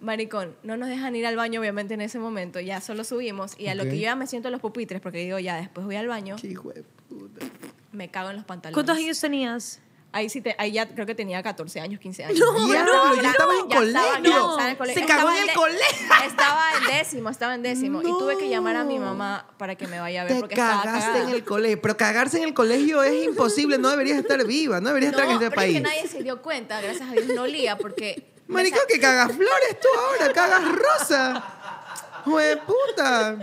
[0.00, 2.58] Maricón, no nos dejan ir al baño, obviamente, en ese momento.
[2.58, 3.58] Ya solo subimos.
[3.58, 5.86] Y a lo que yo ya me siento en los pupitres, porque digo, ya, después
[5.86, 7.46] voy al baño, Qué hijo de puta.
[7.92, 8.74] me cago en los pantalones.
[8.74, 9.80] ¿Cuántos años tenías?
[10.14, 12.38] Ahí sí, te, ahí ya creo que tenía 14 años, 15 años.
[12.38, 14.50] No, ya estabas en Ya estaba en- colegio.
[14.50, 15.00] estaba en colegio.
[15.02, 16.06] Se cagó Estaba en el colegio.
[16.26, 18.00] Estaba en décimo, estaba en décimo.
[18.02, 19.06] Y tuve que llamar a mi No.
[19.06, 21.28] mamá para que me vaya a ver Te porque estaba cagaste cagada.
[21.30, 21.80] en el colegio.
[21.80, 23.78] Pero cagarse en el colegio es imposible.
[23.78, 24.80] No deberías estar viva.
[24.80, 25.76] No deberías estar en No, este pero país.
[25.76, 28.30] es que nadie se dio cuenta, gracias a Dios no olía porque...
[28.48, 30.32] Marico, que cagas flores tú ahora.
[30.34, 31.44] Cagas rosa.
[32.26, 33.38] Jue puta.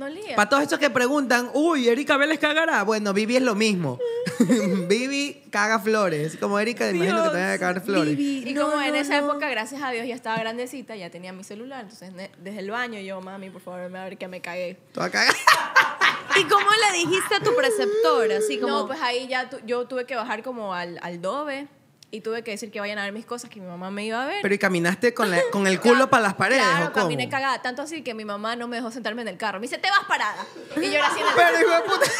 [0.00, 0.34] No olía.
[0.34, 2.82] Para todos esos que preguntan, uy, Erika Vélez cagará.
[2.84, 3.98] Bueno, Vivi es lo mismo.
[4.88, 6.38] Vivi caga flores.
[6.38, 8.16] Como Erika, imagino que te van a cagar flores.
[8.18, 11.82] Y como en esa época, gracias a Dios, ya estaba grandecita, ya tenía mi celular.
[11.82, 14.78] Entonces, desde el baño, yo, mami, por favor, a ver que me cagué.
[14.92, 15.36] Toda cagada.
[16.40, 18.32] ¿Y cómo le dijiste a tu preceptor?
[18.32, 18.78] Así como...
[18.78, 21.68] No, pues ahí ya tu- yo tuve que bajar como al, al dobe
[22.12, 24.22] y tuve que decir que vayan a ver mis cosas, que mi mamá me iba
[24.22, 24.38] a ver.
[24.42, 27.04] Pero ¿y caminaste con, la- con el culo para las paredes Claro, o cómo?
[27.04, 27.62] caminé cagada.
[27.62, 29.60] Tanto así que mi mamá no me dejó sentarme en el carro.
[29.60, 30.44] Me dice, te vas parada.
[30.76, 32.06] Y yo era así en el Pero hijo de puta.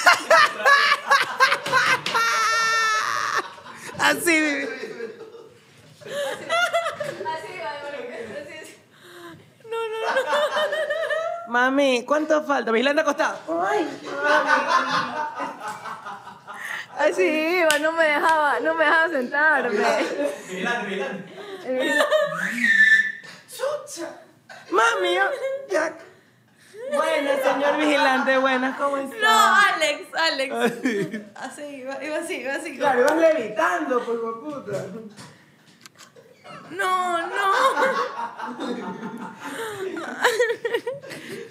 [3.98, 4.62] Así, Vivi.
[6.02, 8.76] Así iba, así, así.
[11.48, 12.70] Mami, ¿cuánto falta?
[12.72, 13.38] Vigilante acostado.
[17.00, 19.78] Así iba, no me dejaba, no me dejaba sentarme.
[24.70, 25.30] Mami, yo-
[25.70, 25.96] ya.
[26.92, 29.16] Buenas, señor vigilante, buenas, ¿cómo está?
[29.16, 30.54] No, Alex, Alex.
[31.36, 32.76] Así, iba, iba así, iba así.
[32.78, 34.84] Claro, ibas levitando, por puta.
[36.70, 38.60] No, no.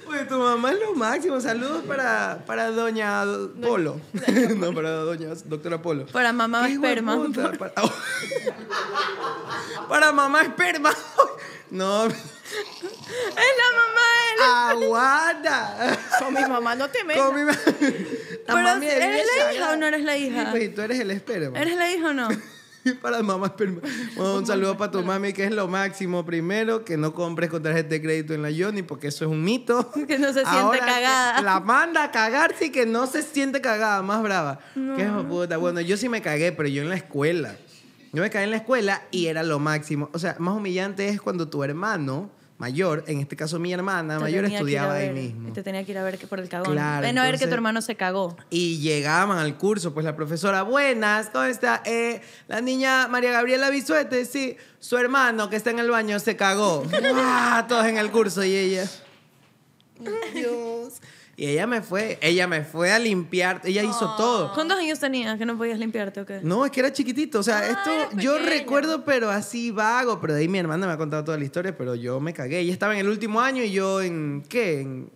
[0.07, 1.39] Oye, tu mamá es lo máximo.
[1.39, 3.23] Saludos para, para doña
[3.61, 4.01] Polo.
[4.57, 6.05] no, para doña doctora Polo.
[6.07, 7.17] Para mamá esperma.
[7.57, 7.73] Para,
[9.89, 10.91] para mamá esperma.
[11.71, 14.39] No, Es la mamá de él.
[14.83, 15.97] aguanta.
[16.19, 17.23] Con mi mamá no te metas.
[17.23, 20.47] Con mi ma- La Pero, mami de ¿eres la hija o no eres la hija?
[20.51, 21.59] pues, tú eres el esperma.
[21.59, 22.27] ¿Eres la hija o no?
[23.01, 23.55] Para mamá.
[24.15, 26.25] Bueno, un saludo para tu mami, que es lo máximo.
[26.25, 29.43] Primero, que no compres con tarjeta de crédito en la Yoni, porque eso es un
[29.43, 29.91] mito.
[30.07, 31.41] Que no se siente Ahora cagada.
[31.41, 34.59] La manda a cagarse y que no se siente cagada, más brava.
[34.73, 35.57] Qué hijo de puta.
[35.57, 37.55] Bueno, yo sí me cagué, pero yo en la escuela.
[38.11, 40.09] Yo me cagué en la escuela y era lo máximo.
[40.13, 44.23] O sea, más humillante es cuando tu hermano mayor, en este caso mi hermana Te
[44.23, 45.47] mayor, estudiaba ahí mismo.
[45.47, 46.73] Y te tenía que ir a ver que por el cagón.
[46.73, 48.37] Claro, Ven a ver que tu hermano se cagó.
[48.49, 51.81] Y llegaban al curso, pues la profesora, buenas, ¿cómo está?
[51.85, 56.35] Eh, la niña María Gabriela Bisuete, sí, su hermano que está en el baño se
[56.35, 56.83] cagó.
[57.15, 57.65] ¡Ah!
[57.67, 58.89] Todos en el curso y ella.
[60.33, 61.01] Dios.
[61.39, 64.53] Y ella me fue, ella me fue a limpiar, ella hizo todo.
[64.53, 66.41] ¿Cuántos años tenías que no podías limpiarte o qué?
[66.43, 67.39] No, es que era chiquitito.
[67.39, 70.19] O sea, Ah, esto yo recuerdo, pero así vago.
[70.19, 72.59] Pero de ahí mi hermana me ha contado toda la historia, pero yo me cagué.
[72.59, 74.43] Ella estaba en el último año y yo en.
[74.49, 74.81] ¿Qué?
[74.81, 75.09] En,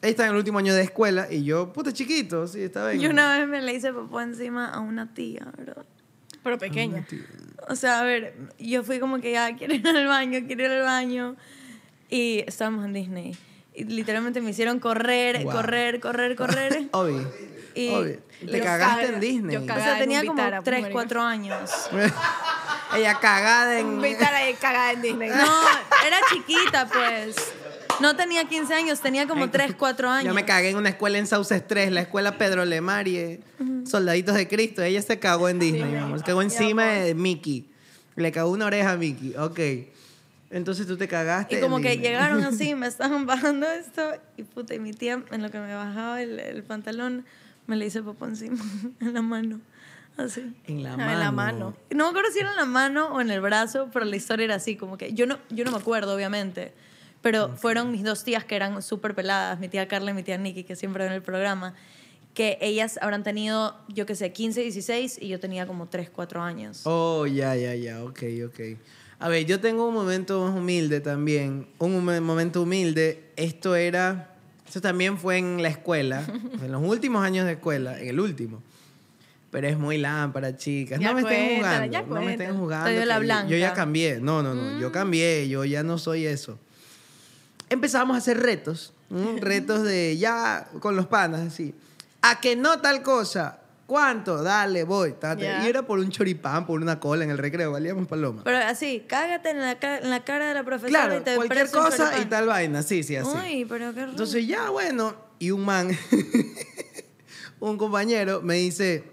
[0.00, 3.00] ella estaba en el último año de escuela y yo, puta chiquito, sí, estaba en.
[3.00, 5.84] Yo una vez me le hice popó encima a una tía, ¿verdad?
[6.44, 7.04] Pero pequeña.
[7.68, 10.70] O sea, a ver, yo fui como que ya quiero ir al baño, quiero ir
[10.70, 11.34] al baño.
[12.10, 13.36] Y estábamos en Disney.
[13.74, 15.52] Y literalmente me hicieron correr, Wow.
[15.52, 16.88] correr, correr, correr.
[16.92, 17.30] Obvio.
[17.74, 18.18] Y- obvio.
[18.50, 19.54] Te cagaste caga- en Disney.
[19.54, 20.92] yo o sea, en tenía como Vitara, pues, 3, marica.
[20.92, 21.70] 4 años.
[22.96, 23.86] Ella cagada en.
[23.94, 25.30] Invitar a cagada en Disney.
[25.30, 25.36] No,
[26.06, 27.34] era chiquita, pues.
[28.00, 30.26] No tenía 15 años, tenía como 3, 4 años.
[30.26, 33.40] Yo me cagué en una escuela en Sauces 3, la escuela Pedro Lemarie,
[33.88, 34.82] Soldaditos de Cristo.
[34.82, 36.18] Ella se cagó en Disney, mi amor.
[36.18, 37.68] Se cagó encima de Mickey.
[38.16, 39.34] Le cagó una oreja a Mickey.
[39.38, 39.60] Ok.
[40.54, 41.58] Entonces tú te cagaste.
[41.58, 44.12] Y como que llegaron así, me estaban bajando esto.
[44.36, 47.24] Y puta, y mi tía, en lo que me bajaba el, el pantalón,
[47.66, 48.56] me le hice popó encima,
[49.00, 49.60] en la mano.
[50.16, 50.54] Así.
[50.68, 51.12] En la Ah, mano.
[51.12, 51.76] en la mano.
[51.90, 54.44] No me acuerdo si era en la mano o en el brazo, pero la historia
[54.44, 56.72] era así, como que yo no, yo no me acuerdo, obviamente.
[57.20, 60.38] Pero fueron mis dos tías que eran súper peladas, mi tía Carla y mi tía
[60.38, 61.74] Nikki, que siempre ven el programa,
[62.34, 66.42] que ellas habrán tenido, yo qué sé, 15, 16 y yo tenía como 3, 4
[66.42, 66.82] años.
[66.84, 68.04] Oh, ya, ya, ya.
[68.04, 68.60] Ok, ok.
[69.24, 71.66] A ver, yo tengo un momento más humilde también.
[71.78, 73.30] Un momen- momento humilde.
[73.36, 74.34] Esto era.
[74.66, 76.22] Esto también fue en la escuela.
[76.62, 77.98] en los últimos años de escuela.
[77.98, 78.62] En el último.
[79.50, 80.98] Pero es muy lámpara, chicas.
[81.00, 81.92] Ya no me estén cuéntala, jugando.
[81.92, 82.90] ya no me estén jugando.
[82.90, 83.56] Dio la que yo- Yo, blanca.
[83.56, 84.18] ya cambié.
[84.20, 84.78] No, no, no.
[84.80, 85.48] Yo cambié.
[85.48, 86.58] Yo ya no soy eso.
[87.70, 88.92] Empezamos a hacer retos.
[89.40, 91.74] Retos de ya con los panas, así.
[92.20, 93.60] A que no tal cosa.
[93.86, 94.42] ¿Cuánto?
[94.42, 95.12] Dale, voy.
[95.12, 95.42] tate.
[95.42, 95.64] Ya.
[95.64, 97.70] Y era por un choripán, por una cola en el recreo.
[97.72, 98.42] Valíamos paloma.
[98.42, 101.34] Pero así, cágate en la, ca- en la cara de la profesora Claro, y te
[101.34, 102.82] cualquier cosa y tal vaina.
[102.82, 103.28] Sí, sí, así.
[103.36, 104.12] Uy, pero qué raro.
[104.12, 105.90] Entonces ya, bueno, y un man,
[107.60, 109.04] un compañero me dice,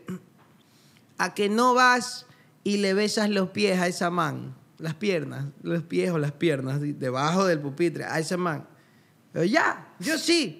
[1.17, 2.25] a que no vas
[2.63, 6.79] y le besas los pies a esa man, las piernas, los pies o las piernas,
[6.81, 8.67] debajo del pupitre, a ese man.
[9.33, 10.59] Yo, ya, yo sí.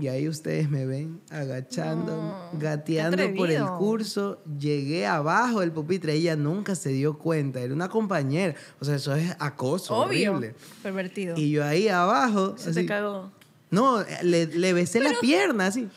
[0.00, 4.42] Y ahí ustedes me ven agachando, gateando por el curso.
[4.58, 6.14] Llegué abajo del pupitre.
[6.14, 7.60] Ella nunca se dio cuenta.
[7.60, 8.54] Era una compañera.
[8.80, 9.94] O sea, eso es acoso.
[9.94, 10.32] Obvio.
[10.32, 10.54] Horrible.
[10.82, 11.36] Pervertido.
[11.36, 12.56] Y yo ahí abajo.
[12.58, 13.30] Se así, te cagó.
[13.70, 15.88] no, le, le besé la pierna así.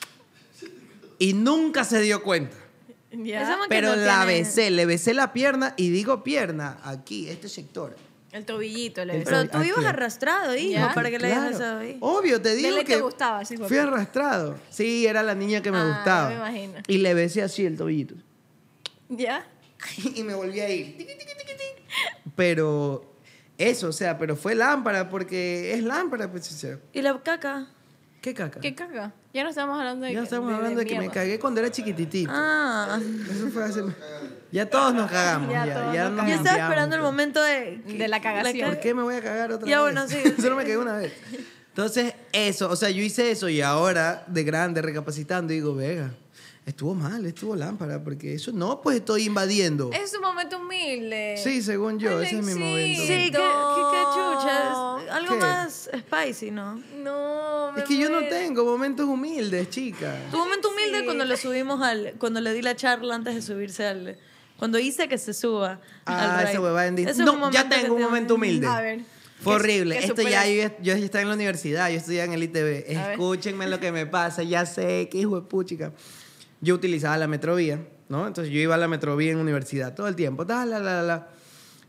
[1.20, 2.56] Y nunca se dio cuenta.
[3.12, 3.58] Ya.
[3.70, 7.96] Pero no la tiene- besé, le besé la pierna y digo pierna, aquí, este sector.
[8.32, 9.32] El tobillito le El besó.
[9.32, 10.94] Pero tú ibas arrastrado, hijo, Ya.
[10.94, 11.98] para que le hayas besado ahí.
[12.02, 14.60] Obvio, te digo que te gustaba, sí, fui arrastrado.
[14.70, 16.30] Sí, era la niña que me Ah, gustaba.
[16.30, 16.74] me imagino.
[16.88, 18.16] Y le besé así el tobillito.
[19.10, 19.48] ¿Ya?
[20.16, 20.98] y me volví a ir.
[22.36, 23.14] Pero
[23.58, 27.68] eso, o sea, pero fue lámpara porque es lámpara, pues, o sea, ¿Y la caca?
[28.28, 28.60] ¿Qué caca?
[28.60, 29.14] ¿Qué caga?
[29.34, 31.14] Ya no estamos hablando de ya que- estamos hablando de, que me mierda.
[31.14, 32.30] cagué cuando era chiquititito.
[32.34, 33.00] Ah.
[33.32, 33.84] Eso fue hace...
[34.52, 35.50] Ya todos nos cagamos.
[35.50, 37.78] Ya Ya, todos ya nos nos Yo estaba limpiamos, esperando el momento de...
[37.86, 38.70] De la cagación.
[38.70, 39.94] ¿Por qué me voy a cagar otra Ya, vez?
[39.94, 40.18] bueno, sí.
[40.42, 41.14] Solo me cagué una vez.
[41.70, 46.12] Entonces, eso, o sea, yo hice eso y ahora, de grande, recapacitando, digo, vega,
[46.66, 49.90] estuvo mal, estuvo lámpara, porque eso no, pues estoy invadiendo.
[49.94, 51.36] Es un momento humilde.
[51.42, 53.02] Sí, según yo, ese es mi momento.
[53.04, 54.70] Sí, qué, qué, qué chucha.
[54.72, 54.78] es
[55.12, 55.40] algo ¿Qué?
[55.42, 56.82] más spicy, ¿no?
[57.04, 60.16] No, me Es que yo no tengo momentos humildes, chica.
[60.32, 61.06] Tu momento humilde Sí.
[61.06, 62.14] cuando le subimos al...
[62.18, 64.18] Cuando le di la charla antes de subirse al...
[64.58, 66.60] Cuando hice que se suba Ah, al ride.
[66.60, 67.12] huevada en Disney.
[67.14, 68.66] Ese es un No, ya tengo un momento humilde.
[68.68, 69.02] A ver.
[69.42, 69.98] Fue ¿Qué- horrible.
[70.00, 72.58] Esto ya, yo, yo ya estaba en la universidad, yo estudiaba en el ITV.
[72.58, 73.12] A ver.
[73.12, 75.92] Escúchenme lo que me pasa, ya sé, qué hijo de puchica.
[76.60, 78.26] Yo utilizaba la metrovía, ¿no?
[78.26, 81.28] Entonces yo iba a la metrovía en universidad todo el tiempo, ta, la, la, la.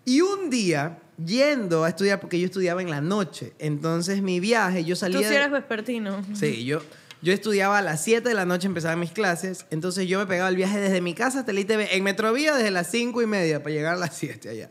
[0.04, 4.84] Y un día, yendo a estudiar, porque yo estudiaba en la noche, entonces mi viaje,
[4.84, 5.18] yo salía...
[5.18, 6.24] Tú sí eres vespertino.
[6.34, 6.80] Sí, yo,
[7.22, 10.48] yo estudiaba a las 7 de la noche, empezaban mis clases, entonces yo me pegaba
[10.48, 13.62] el viaje desde mi casa hasta el ITV, en Metrovía desde las 5 y media
[13.62, 14.70] para llegar a las 7 allá.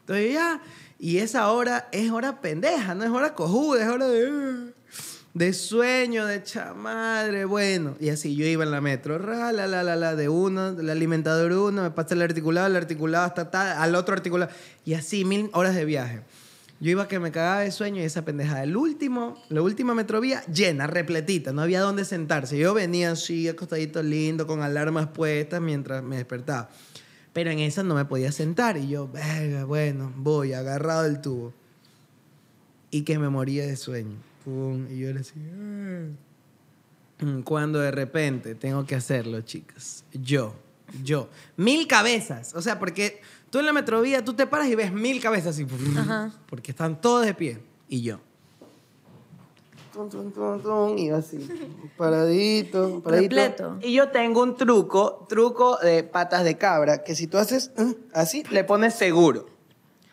[0.00, 0.60] Entonces ya,
[0.98, 4.72] y esa hora es hora pendeja, no es hora cojuda, es hora de,
[5.38, 7.96] de sueño, de chamadre, bueno.
[8.00, 10.90] Y así yo iba en la metro, ra, la, la, la, la, de uno, del
[10.90, 14.50] alimentador uno, me pasa el articulado, el articulado hasta tal, al otro articulado,
[14.84, 16.22] y así mil horas de viaje.
[16.80, 18.64] Yo iba que me cagaba de sueño y esa pendejada.
[18.64, 22.58] El último, la última metrovía llena, repletita, no había dónde sentarse.
[22.58, 26.68] Yo venía así, acostadito lindo, con alarmas puestas mientras me despertaba.
[27.32, 29.08] Pero en esa no me podía sentar y yo,
[29.68, 31.52] bueno, voy, agarrado del tubo.
[32.90, 34.27] y que me moría de sueño.
[34.48, 35.42] Pum, y yo le decía...
[35.54, 36.06] "Ah".
[37.44, 40.04] Cuando de repente tengo que hacerlo, chicas.
[40.12, 40.54] Yo,
[41.02, 41.28] yo.
[41.56, 42.54] Mil cabezas.
[42.54, 43.20] O sea, porque
[43.50, 45.66] tú en la metrovía, tú te paras y ves mil cabezas y
[45.98, 46.32] Ajá.
[46.48, 47.60] porque están todos de pie.
[47.88, 48.20] Y yo.
[49.92, 51.38] Tum, tum, tum, tum, y así,
[51.96, 53.34] paradito, paradito.
[53.34, 53.78] Repleto.
[53.82, 57.94] Y yo tengo un truco, truco de patas de cabra, que si tú haces uh,
[58.14, 59.46] así, le pones seguro.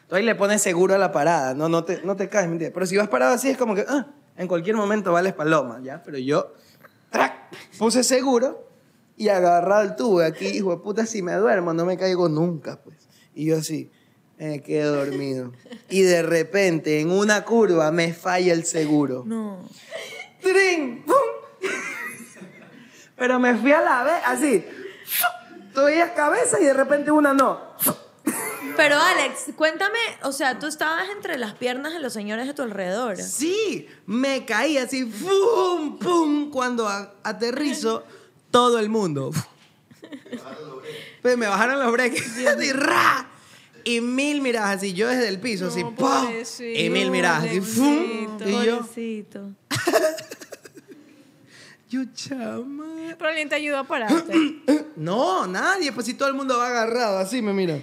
[0.10, 2.72] Tú ahí le pones seguro a la parada, no, no, te, no te caes, mentira.
[2.74, 4.08] Pero si vas parado así, es como que ah,
[4.38, 6.02] en cualquier momento vales paloma, ¿ya?
[6.04, 6.54] Pero yo,
[7.10, 7.34] ¡trac!
[7.78, 8.68] puse seguro
[9.18, 10.22] y agarrado el tubo.
[10.22, 13.08] Aquí, hijo de puta, si me duermo, no me caigo nunca, pues.
[13.34, 13.92] Y yo así,
[14.38, 15.52] me quedo dormido.
[15.90, 19.24] Y de repente, en una curva, me falla el seguro.
[19.26, 19.68] No.
[20.42, 21.04] ¡Trin!
[21.06, 21.16] ¡Pum!
[23.16, 24.66] Pero me fui a la vez, así.
[25.74, 27.60] Tú veías cabeza y de repente una no.
[28.76, 32.62] Pero Alex, cuéntame, o sea, tú estabas entre las piernas de los señores de tu
[32.62, 33.18] alrededor.
[33.18, 35.98] Sí, me caí así, ¡pum!
[36.00, 36.52] ¡pum!
[36.52, 38.04] Cuando a- aterrizo,
[38.52, 39.32] todo el mundo.
[41.22, 43.28] Pues me bajaron los breaks, así, ¡ra!
[43.84, 46.28] Y mil miradas así, yo desde el piso, así, ¡pum!
[46.76, 48.38] Y mil miradas así, ¡fum!
[48.38, 48.50] pobrecito.
[48.50, 49.52] Y yo, Pobrecito.
[51.90, 52.86] yo, chama.
[53.18, 54.62] Pero alguien te ayudó a pararte.
[54.96, 57.78] No, nadie, pues si todo el mundo va agarrado, así me mira.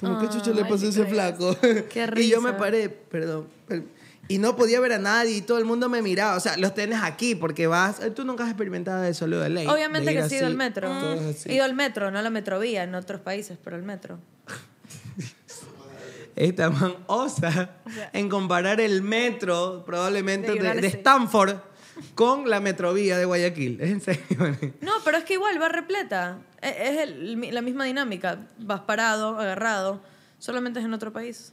[0.00, 1.56] Como que chucho le pasó a ese flaco.
[1.90, 2.56] Qué Y yo me risa.
[2.58, 3.46] paré, perdón.
[3.68, 3.84] per-
[4.28, 6.36] Y no podía ver a nadie y todo el mundo me miraba.
[6.36, 8.00] O sea, los tienes aquí porque vas.
[8.00, 9.66] eh, Tú nunca has experimentado eso, lo de ley.
[9.66, 10.88] Obviamente de que sí ido al metro.
[11.46, 14.18] He ido al metro, no a la metrovía, en otros países, pero al metro.
[16.36, 17.70] Esta man osa
[18.12, 20.86] en comparar el metro, probablemente De.
[20.86, 21.56] Stanford,
[22.14, 23.80] con la metrovía de Guayaquil.
[23.80, 24.24] Es en serio.
[24.80, 26.38] No, pero es que igual va repleta.
[26.62, 28.46] E- Es el- la misma dinámica.
[28.58, 30.00] Vas parado, agarrado,
[30.38, 31.52] solamente es en otro país.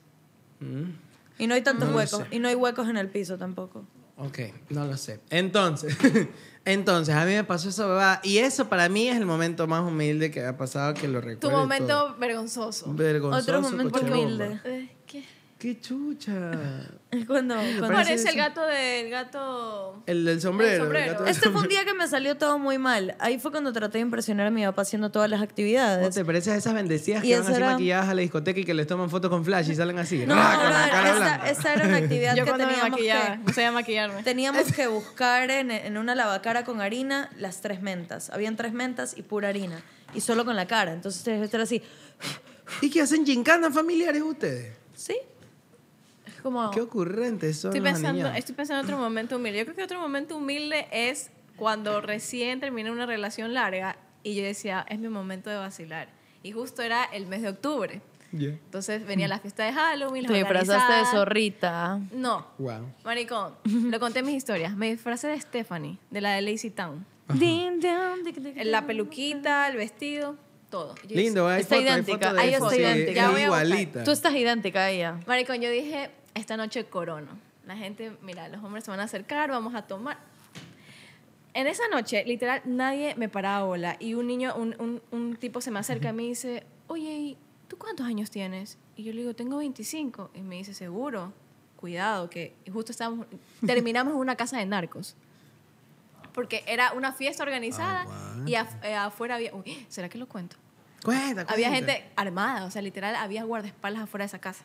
[0.60, 0.92] Mm,
[1.40, 2.20] Y no hay tantos No huecos.
[2.30, 2.36] sé.
[2.36, 3.86] Y no hay huecos en el piso tampoco.
[4.18, 4.40] Ok,
[4.70, 5.20] no lo sé.
[5.30, 5.96] Entonces,
[6.66, 8.20] entonces a mí me pasó esa bebada.
[8.24, 11.48] Y eso para mí es el momento más humilde que ha pasado que lo recuerdo.
[11.50, 12.92] Tu momento vergonzoso.
[12.94, 13.44] vergonzoso.
[13.44, 14.60] Otro momento humilde.
[15.06, 15.24] ¿Qué?
[15.60, 16.52] Qué chucha.
[17.10, 17.56] Es cuando...
[17.56, 20.04] cuando- parece Parece el gato del gato.
[20.06, 20.74] El del sombrero.
[20.74, 21.12] El sombrero.
[21.14, 21.84] gato del Este fue un sombrero.
[21.84, 23.16] día que me salió todo muy mal.
[23.20, 26.14] Ahí fue cuando traté de impresionar a mi papá haciendo todas las ¿No actividades.
[26.14, 28.66] te pareces a esas bendecidas Y que van así era- maquilladas a la discoteca y
[28.66, 30.26] que les toman fotos con flash y salen así?
[30.28, 33.38] No, no, no, cara esa, esa era una actividad Yo que teníamos que...
[33.44, 34.24] no sabía maquillarme.
[34.24, 38.30] Teníamos que buscar en, en una lavacara con harina las tres mentas.
[38.30, 39.82] Habían tres mentas y pura harina.
[40.14, 40.94] Y solo con la cara.
[40.94, 41.82] Entonces tenés que estar así.
[42.82, 44.74] ¿Y qué hacen gincanas familiares ustedes?
[44.94, 45.16] ¿Sí?
[46.42, 46.72] Como.
[46.72, 49.60] Qué ocurrentes son Estoy los pensando, estoy pensando en otro momento humilde.
[49.60, 54.44] Yo creo que otro momento humilde es cuando recién terminé una relación larga y yo
[54.44, 56.10] decía, es mi momento de vacilar.
[56.44, 58.02] Y justo era el mes de octubre.
[58.34, 58.50] Ya.
[58.50, 60.26] Entonces venía la fiesta de Halloween.
[60.26, 62.00] Te disfrazaste de zorrita.
[62.12, 62.94] No, Wow.
[63.06, 63.54] maricón.
[63.64, 64.76] lo conté en mis historias.
[64.76, 67.06] Me disfracé de Stephanie, de la de Lazy Town.
[67.34, 67.92] Din, din,
[68.72, 70.36] La peluquita, el vestido,
[70.70, 70.96] todo.
[71.08, 72.30] Yo Lindo, hay Está foto, hay idéntica,
[72.60, 73.42] foto sí, es voy a buscar.
[73.42, 74.04] igualita.
[74.04, 75.20] Tú estás idéntica a ella.
[75.26, 77.38] Maricón, yo dije, esta noche corono.
[77.66, 80.18] La gente, mira, los hombres se van a acercar, vamos a tomar.
[81.54, 83.98] En esa noche, literal, nadie me paraba bola.
[84.00, 87.38] Y un niño, un, un- un tipo se me acerca y me dice, oye, ¿y
[87.68, 88.78] ¿tú cuántos años tienes?
[88.96, 90.30] Y yo le digo, tengo 25.
[90.36, 91.34] Y me dice, seguro,
[91.76, 93.26] cuidado, que y justo estábamos,
[93.66, 95.16] terminamos en una casa de narcos.
[96.34, 98.06] Porque era una fiesta organizada
[98.48, 99.54] y af- eh, afuera había...
[99.56, 100.56] Uy, ¿será que lo cuento?
[101.04, 104.64] Cuenta, Había gente armada, o sea, literal, había guardaespaldas afuera de esa casa.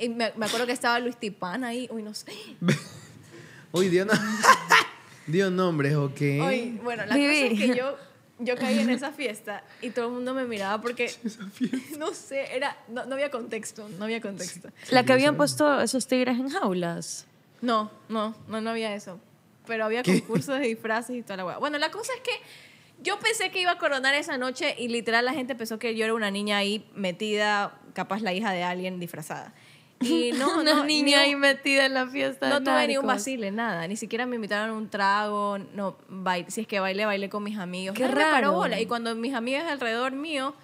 [0.00, 2.32] Y me, me acuerdo que estaba Luis Tipán ahí, uy, no sé.
[3.72, 4.12] Uy, dio, no...
[5.26, 6.20] dio nombres, ¿ok?
[6.20, 7.50] Uy, bueno, la Vivi.
[7.50, 7.96] cosa es que yo,
[8.40, 11.14] yo caí en esa fiesta y todo el mundo me miraba porque,
[11.98, 14.70] no sé, era, no, no había contexto, no había contexto.
[14.90, 17.26] La que habían puesto esos tigres en jaulas.
[17.60, 19.20] No, no, no, no había eso.
[19.66, 21.58] Pero había concursos de disfraces y toda la hueá.
[21.58, 22.32] Bueno, la cosa es que
[23.02, 26.04] yo pensé que iba a coronar esa noche y literal la gente pensó que yo
[26.04, 29.54] era una niña ahí metida, capaz la hija de alguien disfrazada.
[30.00, 32.48] Y no, Una no, niña ni ahí un- metida en la fiesta.
[32.48, 33.86] No tuve ni un vacile, nada.
[33.86, 35.58] Ni siquiera me invitaron a un trago.
[35.74, 37.96] No, bail- si es que bailé, bailé con mis amigos.
[37.96, 38.52] Qué me paró raro.
[38.52, 38.80] bola.
[38.80, 40.54] Y cuando mis amigas alrededor mío,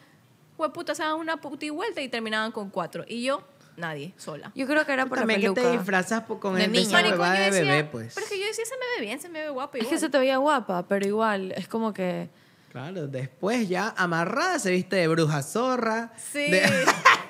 [0.73, 3.05] puta, se daban una puta y vuelta y terminaban con cuatro.
[3.07, 3.43] Y yo,
[3.77, 4.53] nadie, sola.
[4.55, 5.63] Yo creo que era por la También que peluca.
[5.63, 6.91] te disfrazas con De el niña.
[6.93, 8.15] Maricón, de decía- bebé, pues.
[8.15, 9.99] Pero es que yo decía, se me ve bien, se me ve guapa Es que
[9.99, 12.31] se te veía guapa, pero igual, es como que...
[12.73, 16.13] Claro, después ya amarrada se viste de bruja zorra.
[16.17, 16.51] Sí.
[16.51, 16.63] de-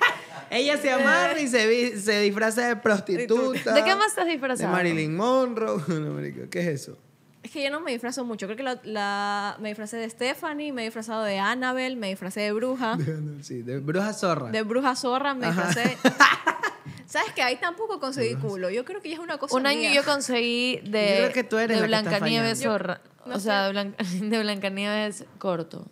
[0.49, 3.73] Ella se amarra y se, disfraza de prostituta.
[3.73, 4.71] ¿De qué más estás De disfrazada?
[4.71, 5.81] Marilyn Monroe.
[5.87, 6.97] No, marico, ¿Qué es eso?
[7.43, 8.45] Es que yo no me disfrazo mucho.
[8.47, 12.41] Creo que la, la- me disfracé de Stephanie, me he disfrazado de Annabelle, me disfracé
[12.41, 12.97] de bruja.
[13.41, 14.49] Sí, de bruja zorra.
[14.51, 15.67] De bruja zorra me Ajá.
[15.67, 15.97] disfracé.
[17.05, 18.69] ¿Sabes que Ahí tampoco conseguí culo.
[18.69, 19.93] Yo creo que ya es una cosa Un año mía.
[19.93, 22.99] yo conseguí de, Yo creo que tú eres de Blancanieves zorra.
[23.25, 23.45] no o sé.
[23.45, 25.85] sea, de, Blanca, de Blancanieves corto.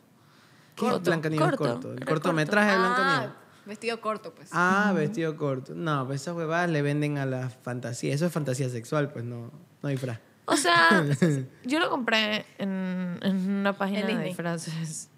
[0.75, 1.91] ¿Qué es Blancanieves corto?
[1.93, 3.29] El era cortometraje de Blancanieves.
[3.29, 4.49] Ah, vestido corto, pues.
[4.51, 5.73] Ah, vestido corto.
[5.75, 8.13] No, pues esas huevadas le venden a la fantasía.
[8.13, 9.51] Eso es fantasía sexual, pues no,
[9.81, 10.19] no disfraz.
[10.45, 11.03] O sea,
[11.65, 14.27] yo lo compré en, en una página En de Disney.
[14.29, 15.09] disfraces.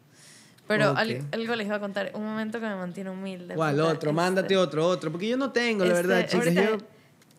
[0.68, 0.98] Pero Ok.
[0.98, 2.12] al- algo les iba a contar.
[2.14, 3.56] Un momento que me mantiene humilde.
[3.56, 3.94] ¿Cuál otro?
[3.94, 5.12] este- Mándate otro, otro.
[5.12, 6.54] Porque yo no tengo, la este- verdad, chicas.
[6.54, 6.78] Yo,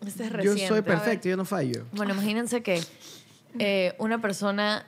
[0.06, 1.84] este es yo soy perfecto, yo no fallo.
[1.92, 2.80] Bueno, imagínense que
[3.58, 4.86] eh, una persona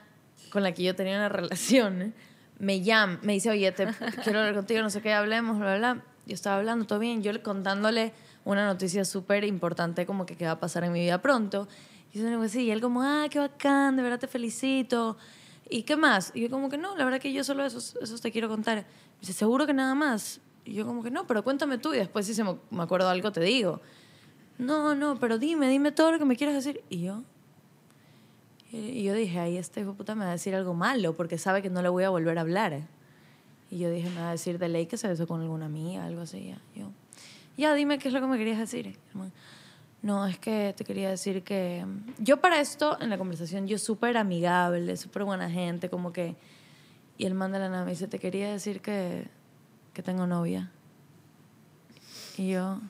[0.51, 2.13] con la que yo tenía una relación
[2.59, 3.87] me llama, me dice, oye, te,
[4.23, 6.03] quiero hablar contigo, no sé qué, hablemos, bla, bla, bla.
[6.25, 8.13] Yo estaba hablando, todo bien, yo le- contándole
[8.45, 11.67] una noticia súper importante como que, que va a pasar en mi vida pronto.
[12.13, 15.17] Y yo sí, y él como, ah, qué bacán, de verdad te felicito.
[15.69, 16.31] ¿Y qué más?
[16.35, 18.79] Y yo como que no, la verdad que yo solo eso, eso te quiero contar.
[18.79, 18.85] Me
[19.21, 20.41] dice, ¿seguro que nada más?
[20.65, 23.09] Y yo como que no, pero cuéntame tú y después si se me, me acuerdo
[23.09, 23.81] algo te digo.
[24.57, 26.83] No, no, pero dime, dime todo lo que me quieras decir.
[26.89, 27.23] Y yo,
[28.71, 31.61] y yo dije, ahí este hijo puta me va a decir algo malo porque sabe
[31.61, 32.81] que no le voy a volver a hablar.
[33.71, 36.05] Y yo dije, me va a decir de ley que se besó con alguna amiga,
[36.05, 36.53] algo así.
[36.75, 36.91] Yo,
[37.57, 38.99] ya dime qué es lo que me querías decir.
[40.01, 41.85] No, es que te quería decir que...
[42.17, 46.35] Yo para esto, en la conversación, yo súper amigable, súper buena gente, como que...
[47.17, 49.29] Y el man de la nada me dice, te quería decir que,
[49.93, 50.69] que tengo novia.
[52.37, 52.81] Y yo...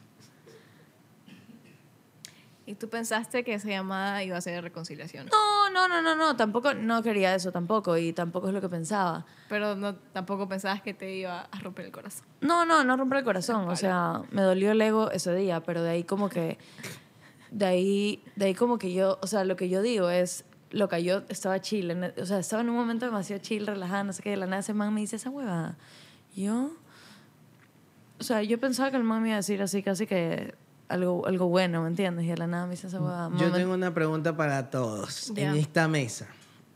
[2.72, 5.28] Y tú pensaste que esa llamada iba a ser de reconciliación.
[5.30, 8.70] No, no, no, no, no, tampoco, no quería eso tampoco y tampoco es lo que
[8.70, 9.26] pensaba.
[9.50, 12.26] Pero no, tampoco pensabas que te iba a romper el corazón.
[12.40, 13.68] No, no, no romper el corazón.
[13.68, 16.58] O sea, me dolió el ego ese día, pero de ahí como que.
[17.50, 19.20] De ahí, de ahí como que yo.
[19.22, 20.46] O sea, lo que yo digo es.
[20.70, 21.92] Lo que yo estaba chill.
[21.92, 24.30] en- o sea, estaba en un momento demasiado chill, relajada, no sé qué.
[24.30, 25.76] De la nada ese man me dice esa huevada.
[26.34, 26.72] Yo.
[28.18, 30.56] O sea, yo pensaba que el man me iba a decir así, casi que.
[30.92, 32.26] Algo, algo bueno, ¿me entiendes?
[32.26, 33.30] Y de la nada me dice esa huevada.
[33.38, 35.52] Yo tengo una pregunta para todos Ya.
[35.52, 36.28] en esta mesa.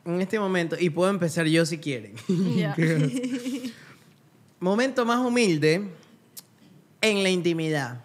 [0.06, 2.16] En este momento, y puedo empezar yo si quieren.
[2.56, 2.76] Ya.
[4.60, 5.90] Momento más humilde
[7.02, 8.02] en la intimidad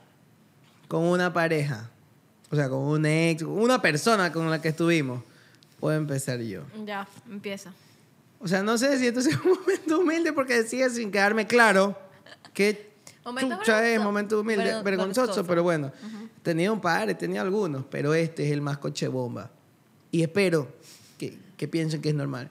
[0.88, 1.90] con una pareja,
[2.50, 5.22] o sea, con un ex, una persona con la que estuvimos.
[5.78, 6.62] Puedo empezar yo.
[6.84, 7.72] ya, empieza.
[8.40, 11.96] O sea, no sé si esto es un momento humilde porque decía sin quedarme claro
[12.52, 12.89] que
[13.24, 14.02] Momento vergonzoso.
[14.04, 15.46] momento humilde, Vergon- vergonzoso, vergonzoso.
[15.46, 15.92] pero bueno.
[16.42, 19.50] Tenía un par, tenía algunos, pero este es el más coche bomba.
[20.10, 20.68] Y espero
[21.18, 22.50] que, que piensen que es normal.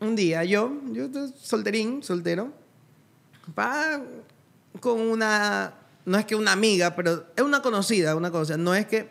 [0.00, 1.08] Un día yo, yo
[1.40, 2.52] solterín, soltero,
[3.54, 4.00] pa,
[4.80, 5.74] con una,
[6.04, 8.56] no es que una amiga, pero es una conocida, una conocida.
[8.56, 9.10] No es que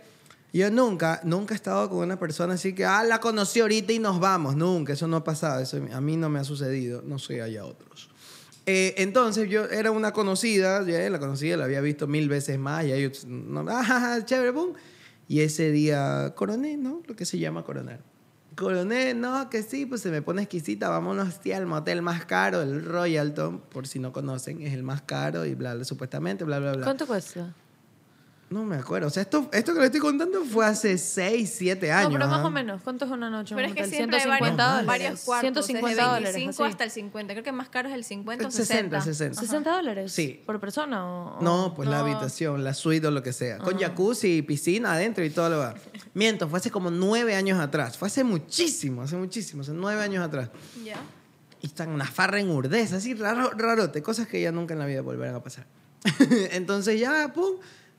[0.54, 4.00] yo nunca, nunca he estado con una persona así que, ah, la conocí ahorita y
[4.00, 4.56] nos vamos.
[4.56, 7.64] Nunca, eso no ha pasado, eso a mí no me ha sucedido, no sé, haya
[7.66, 8.10] otros.
[8.74, 12.86] Eh, entonces yo era una conocida, ya la conocía, la había visto mil veces más,
[12.86, 14.74] y yo, no, ah, chévere, pum.
[15.28, 17.02] Y ese día coroné, ¿no?
[17.06, 18.00] Lo que se llama coronar.
[18.56, 22.62] Coroné, no, que sí, pues se me pone exquisita, vámonos tía, al motel más caro,
[22.62, 26.72] el Royalton, por si no conocen, es el más caro y bla, supuestamente, bla, bla,
[26.72, 26.86] bla.
[26.86, 27.54] ¿Cuánto cuesta?
[28.52, 31.90] No me acuerdo, o sea, esto, esto que le estoy contando fue hace 6, 7
[31.90, 32.12] años.
[32.12, 32.48] no, pero más ¿ah?
[32.48, 32.82] o menos.
[32.84, 33.56] ¿Cuánto es una noche?
[33.56, 34.88] Pero es que siempre hay 150 varios, dólares.
[34.88, 35.66] varios cuartos.
[35.66, 36.36] 150 desde dólares.
[36.36, 36.72] 25 así.
[36.72, 37.34] hasta el 50.
[37.34, 39.40] Creo que más caro es el 50 o 60, 60.
[39.40, 39.70] 60.
[39.72, 40.12] ¿60 dólares?
[40.12, 40.44] Sí.
[40.46, 41.42] ¿Por persona o...?
[41.42, 42.04] No, pues la No.
[42.04, 43.56] habitación, la suite o lo que sea.
[43.62, 43.64] Ah.
[43.64, 45.74] Con jacuzzi, piscina adentro y todo lo va.
[46.14, 47.98] Miento, fue hace como nueve años atrás.
[47.98, 50.50] Fue hace muchísimo, hace muchísimo, hace nueve años atrás.
[50.84, 50.98] Ya.
[51.62, 54.88] Y están una farra en urdesa, así raro, rarote, cosas que ya nunca en la
[54.88, 55.66] vida volverán a pasar.
[56.52, 57.56] Entonces ya, pum,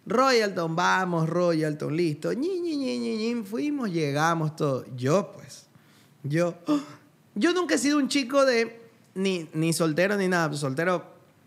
[0.06, 2.32] Royalton, vamos, Royalton, listo.
[2.32, 4.84] Ñi, Ñi, Ñi, fuimos, llegamos, todo.
[4.96, 5.66] Yo, pues,
[6.22, 6.80] yo, ¡oh!
[7.34, 8.80] yo nunca he sido un chico de
[9.14, 10.52] ni, ni soltero ni nada.
[10.56, 11.04] Soltero,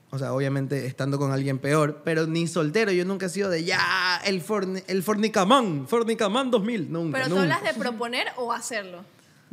[0.10, 3.64] o sea, obviamente estando con alguien peor, pero ni soltero, yo nunca he sido de
[3.64, 7.18] ya, el, forni, el fornicamán, fornicamán 2000, nunca.
[7.18, 7.56] Pero tú nunca.
[7.56, 9.04] hablas de proponer o hacerlo.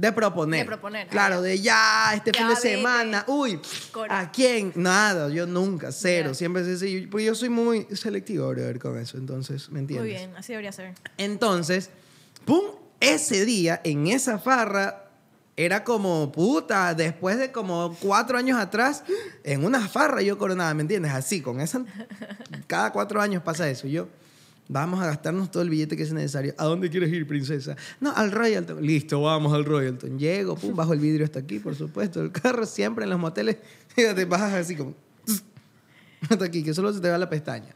[0.03, 0.61] De proponer.
[0.61, 2.77] De proponer, Claro, de ya, este Ya, fin de vete.
[2.77, 3.25] semana.
[3.29, 3.61] Uy,
[3.93, 4.13] Coro.
[4.13, 4.73] ¿a quién?
[4.75, 6.31] Nada, yo nunca, cero.
[6.31, 6.35] Ya.
[6.35, 7.07] Siempre es así.
[7.07, 9.17] Porque yo soy muy selectivo, brother, con eso.
[9.17, 10.11] Entonces, ¿me entiendes?
[10.11, 10.95] Muy bien, así debería ser.
[11.19, 11.91] Entonces,
[12.45, 12.63] pum,
[12.99, 15.09] ese día, en esa farra,
[15.57, 19.05] era como, puta, después de como cuatro años atrás,
[19.45, 21.13] en una farra yo coronaba, ¿me entiendes?
[21.13, 21.85] Así, con esa...
[22.67, 23.87] Cada cuatro años pasa eso.
[23.87, 24.09] Yo,
[24.73, 26.55] vamos a gastarnos todo el billete que es necesario.
[26.59, 27.77] ¿A dónde quieres ir, princesa?
[28.01, 28.85] No, al Royalton.
[28.85, 30.19] Listo, vamos al Royalton.
[30.19, 32.21] Llego, pum, bajo el vidrio hasta aquí, por supuesto.
[32.23, 33.59] El carro siempre en los moteles,
[33.95, 34.95] te bajas así como...
[36.31, 37.75] Hasta aquí, que solo se te va la pestaña.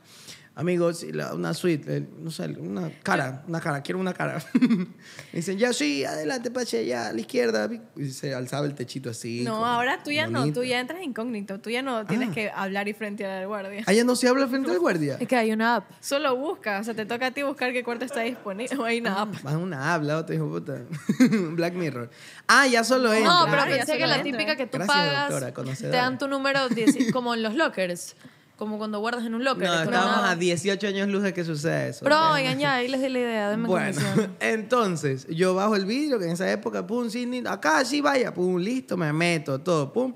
[0.59, 4.43] Amigos, la- una suite, no sé, una cara, una cara, quiero una cara.
[4.59, 4.87] Me
[5.35, 7.69] dicen, ya sí, adelante, pache, ya, a la izquierda.
[7.95, 9.43] Y se alzaba el techito así.
[9.45, 10.61] No, como ahora tú ya no, bonito.
[10.61, 12.33] tú ya entras incógnito, tú ya no tienes Ah.
[12.33, 13.83] que hablar y frente al guardia.
[13.87, 15.19] Allá no se habla frente al guardia.
[15.21, 15.91] Es que hay una app.
[16.01, 18.75] Solo busca, o sea, te toca a ti buscar qué cuarto está disponible.
[18.79, 19.43] O hay una app.
[19.43, 20.81] Vas a una habla, otra hijo puta.
[21.53, 22.09] Black Mirror.
[22.49, 23.31] Ah, ya solo entra.
[23.31, 24.33] No, pero ya pensé solo que la entra.
[24.33, 28.17] típica que tú Gracias, pagas doctora, te dan tu número 10 como en los lockers,
[28.57, 29.67] como cuando guardas en un locker.
[29.67, 32.05] No, estábamos a 18 años luz de que suceda eso.
[32.05, 32.35] Pero ¿ok?
[32.35, 34.01] oigan, ya, ahí les di la idea, denme Bueno,
[34.41, 38.59] entonces, yo bajo el vidrio, que en esa época, pum, sí, acá sí vaya, pum,
[38.59, 40.15] listo, me meto, todo, pum.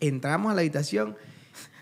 [0.00, 1.16] Entramos a la habitación.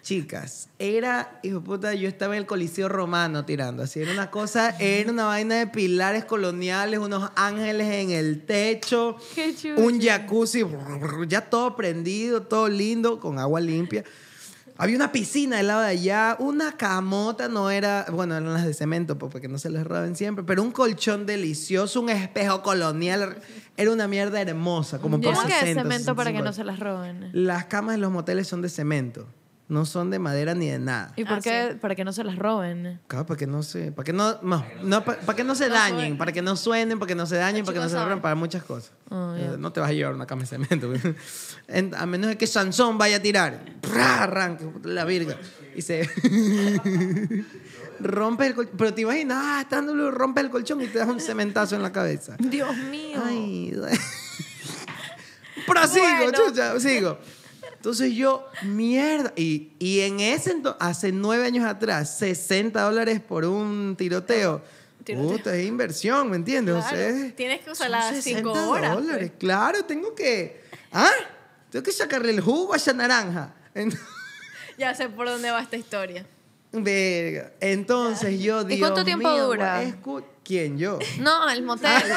[0.02, 4.76] Chicas, era, hijo puta, yo estaba en el Coliseo Romano tirando, así, era una cosa,
[4.78, 10.62] era una vaina de pilares coloniales, unos ángeles en el techo, Qué un jacuzzi,
[11.26, 14.04] ya todo prendido, todo lindo, con agua limpia.
[14.76, 18.74] Había una piscina del lado de allá, una camota, no era, bueno, eran las de
[18.74, 23.36] cemento, pues, porque no se les roben siempre, pero un colchón delicioso, un espejo colonial,
[23.76, 26.44] era una mierda hermosa, como por ¿Cómo que de 60, cemento para que 65.
[26.44, 27.30] no se las roben?
[27.32, 29.28] Las camas de los moteles son de cemento,
[29.66, 31.12] no son de madera ni de nada.
[31.16, 31.76] ¿Y por Ah, qué?
[31.80, 33.00] Para que no se las roben.
[33.06, 35.68] Claro, para que no se, para que no, no, no, pa- para, que no se
[35.70, 38.20] dañen, para que no suenen, para que no se dañen, para que no se rompan,
[38.20, 38.92] para muchas cosas.
[39.10, 40.92] Ah, Eh, no te vas a llevar una cama de cemento.
[41.68, 43.64] En- a menos de que Sansón vaya a tirar.
[43.80, 44.24] ¡Pra!
[44.24, 45.36] Arranque la virga.
[45.74, 46.08] Y se
[48.00, 48.74] rompe el colchón.
[48.76, 51.82] Pero te imaginas, ah, está dándole, rompe el colchón y te das un cementazo en
[51.82, 52.36] la cabeza.
[52.38, 53.20] Dios mío.
[53.24, 53.72] Ay,
[55.66, 56.32] prosigo, Bueno.
[56.32, 57.18] chucha, sigo.
[57.84, 59.34] Entonces yo, mierda.
[59.36, 64.62] Y, y en ese entonces, hace nueve años atrás, 60 dólares por un tiroteo.
[65.04, 65.28] Tiroteo.
[65.30, 66.76] Puta, es inversión, ¿me entiendes?
[66.76, 69.06] Claro, O sea, es- tienes que usar las 60 cinco horas, pues.
[69.06, 69.32] dólares.
[69.38, 70.64] Claro, tengo que.
[70.92, 71.10] ¿Ah?
[71.68, 73.52] Tengo que sacarle el jugo a esa naranja.
[74.78, 76.26] Ya sé por dónde va esta historia.
[76.72, 77.52] Verga.
[77.60, 78.86] Entonces yo ¿Y digo.
[78.86, 79.84] cuánto tiempo dura?
[80.42, 80.78] ¿Quién?
[80.78, 80.98] Yo.
[81.20, 82.02] No, el motel.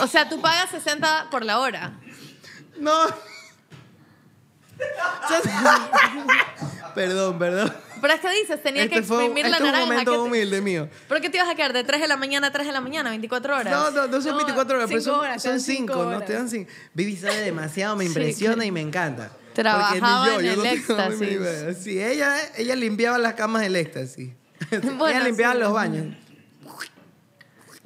[0.00, 1.98] O sea, tú pagas 60 por la hora.
[2.82, 2.92] No.
[6.94, 7.72] perdón, perdón.
[8.00, 9.86] Pero es que dices, tenía que Este fue, exprimir la este es un naranja.
[9.86, 10.88] momento ¿qué te- humilde mío.
[11.08, 11.72] ¿Pero qué te ibas a quedar?
[11.72, 13.14] ¿De 3 de la mañana a 3 de la mañana?
[13.14, 13.70] ¿24 horas?
[13.72, 16.10] No, no, no son No, 24 horas, pero son, horas, te son dan cinco 5,
[16.10, 16.20] ¿no?
[16.22, 16.68] Te dan 5.
[16.94, 19.30] Vivi sabe demasiado, me impresiona y me encanta.
[19.54, 21.78] Trabajaba ni en el no tengo éxtasis.
[21.84, 24.30] Sí, ella, ella limpiaba las camas del éxtasis.
[24.70, 25.60] Bueno, ella limpiaba sí.
[25.60, 26.16] los baños.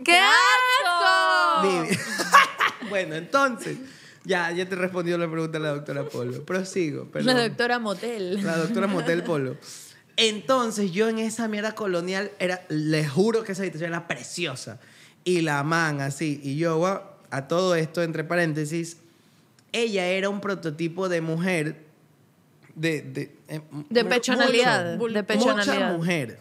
[0.05, 1.63] ¡Qué asco!
[1.63, 1.99] Vivi.
[2.89, 3.77] bueno, entonces,
[4.27, 6.45] ya, ya te respondió la pregunta la doctora Polo.
[6.45, 7.35] Prosigo, perdón.
[7.37, 8.43] La doctora Motel.
[8.43, 9.57] La doctora Motel Polo.
[10.17, 14.81] Entonces, yo en esa mierda colonial, era, les juro que esa habitación era preciosa.
[15.25, 16.41] Y la man así.
[16.43, 18.99] Y yo, guau, a todo esto, entre paréntesis,
[19.73, 21.85] ella era un prototipo de mujer.
[22.75, 23.61] De, de, eh,
[23.91, 25.75] De pechonalidad, mucho, de pechonalidad.
[25.75, 26.39] Mucha mujer.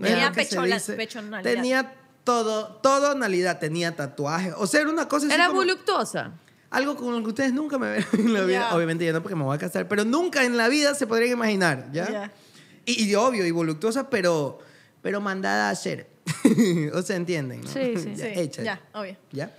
[0.00, 1.42] Tenía pechonalidad.
[1.42, 4.54] Tenía todo, todo nalidad, tenía tatuajes.
[4.56, 6.32] O sea, era una cosa así Era como- voluptuosa.
[6.70, 8.74] Algo con lo que ustedes nunca me ven en la vida.
[8.74, 11.32] Obviamente ya no porque me voy a casar, pero nunca en la vida se podrían
[11.32, 12.32] imaginar, ¿ya?
[12.86, 14.58] Y, y obvio, y voluptuosa, pero,
[15.02, 16.08] pero mandada a hacer.
[16.94, 17.68] o sea, entienden, ¿no?
[17.68, 18.12] Sí, sí.
[18.16, 18.62] Ya, Sí, hecha.
[18.62, 19.16] ya, obvio.
[19.32, 19.54] ¿Ya?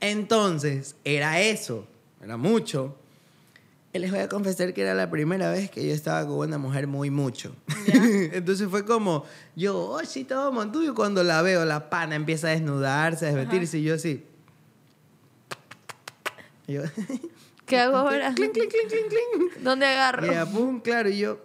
[0.00, 1.86] Entonces, era eso,
[2.22, 2.96] era mucho.
[3.92, 6.58] Y les voy a confesar que era la primera vez que yo estaba con una
[6.58, 7.56] mujer muy mucho.
[7.92, 9.24] Entonces fue como,
[9.56, 10.94] yo, oh, sí, todo montuyo.
[10.94, 14.24] Cuando la veo, la pana empieza a desnudarse, a desvestirse, y yo así.
[16.70, 16.82] Y yo,
[17.66, 18.32] ¿Qué hago ahora?
[18.34, 19.52] clink, clink, clink, clink, clink.
[19.62, 20.26] ¿Dónde agarro?
[20.26, 21.40] Y ella, pum, claro, y yo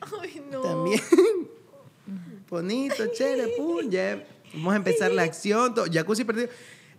[0.00, 0.62] Ay, no.
[0.62, 1.00] también.
[2.48, 6.48] Bonito, chévere, pum, ya vamos a empezar la acción, todo, jacuzzi perdido.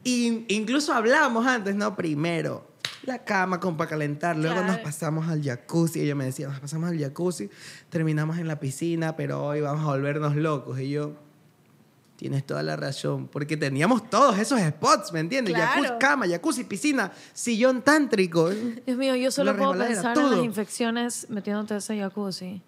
[0.03, 1.95] Y incluso hablamos antes, ¿no?
[1.95, 2.67] Primero,
[3.03, 6.01] la cama como para calentar, luego nos pasamos al jacuzzi.
[6.01, 7.49] Ella me decía, nos pasamos al jacuzzi,
[7.89, 10.79] terminamos en la piscina, pero hoy vamos a volvernos locos.
[10.79, 11.13] Y yo,
[12.17, 15.53] tienes toda la razón, porque teníamos todos esos spots, ¿me entiendes?
[15.53, 15.71] Claro.
[15.83, 18.49] Jacuzzi, cama, jacuzzi, piscina, sillón tántrico.
[18.49, 22.61] Dios mío, yo solo puedo pensar en las infecciones metiéndote a ese jacuzzi.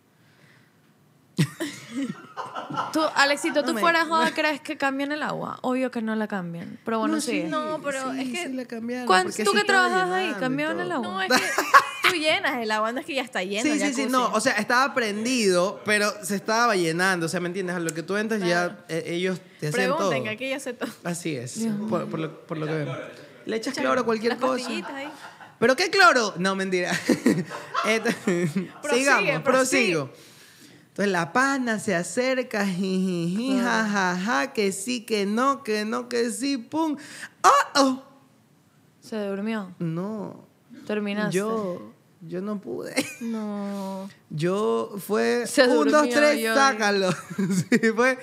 [2.94, 5.58] tú, Alexito, ¿tú No me- fuera joda crees que cambian el agua?
[5.62, 6.80] Obvio que no la cambian.
[6.86, 7.44] Pero bueno, sí.
[7.48, 10.80] no, pero Sí, es que- sí la cambiaron, ¿Cuán- porque tú que trabajas ahí, cambiaban
[10.80, 11.08] el agua?
[11.08, 11.38] No, es que
[12.10, 13.64] tú llenas el agua, no es que ya está lleno.
[13.64, 14.32] Sí, sí, sí, no.
[14.34, 17.26] O sea, estaba prendido, pero se estaba llenando.
[17.26, 17.76] O sea, ¿me entiendes?
[17.76, 19.98] A lo que tú entras ya eh, ellos te hacen todo.
[19.98, 20.90] Pregunten, que aquí ya sé todo.
[21.04, 22.98] Así es, por, por lo, por lo que veo.
[23.46, 24.68] Le echas cloro a cualquier Las cosa.
[24.68, 24.84] ahí.
[25.60, 26.34] ¿Pero qué cloro?
[26.38, 26.94] No, mentira.
[27.84, 28.16] Sigamos,
[28.82, 29.40] prosigue.
[29.44, 30.10] prosigo.
[30.90, 36.58] Entonces la pana se acerca, jijiji, jajaja, que sí, que no, que no, que sí,
[36.58, 36.98] pum.
[37.44, 38.04] ¡Oh, oh!
[39.02, 39.74] Se durmió.
[39.80, 40.46] No.
[40.86, 41.38] Terminaste.
[41.38, 42.94] Yo Yo no pude.
[43.22, 44.10] No.
[44.30, 47.12] Yo fue Se un, dos, durmió, tres, yo- sácalo.
[47.38, 48.18] sí, fue.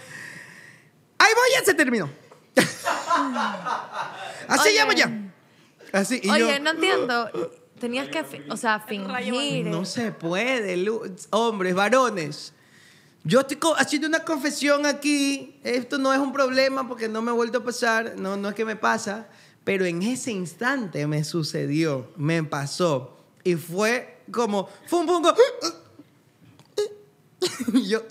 [1.18, 2.11] Ahí voy, ya se terminó.
[4.49, 4.78] Así Oye.
[4.78, 5.32] llamo ya.
[5.92, 7.30] Así, y Oye, yo, no entiendo.
[7.78, 9.66] Tenías que, o sea, fingir.
[9.66, 10.82] no se puede,
[11.30, 12.53] hombres, varones.
[13.24, 15.59] Yo estoy haciendo una confesión aquí.
[15.62, 18.14] Esto no es un problema porque no me ha vuelto a pasar.
[18.16, 19.28] No, no es que me pasa.
[19.64, 23.15] Pero en ese instante me sucedió, me pasó.
[23.47, 25.32] Y fue como, fue un poco.
[27.72, 28.03] Y yo.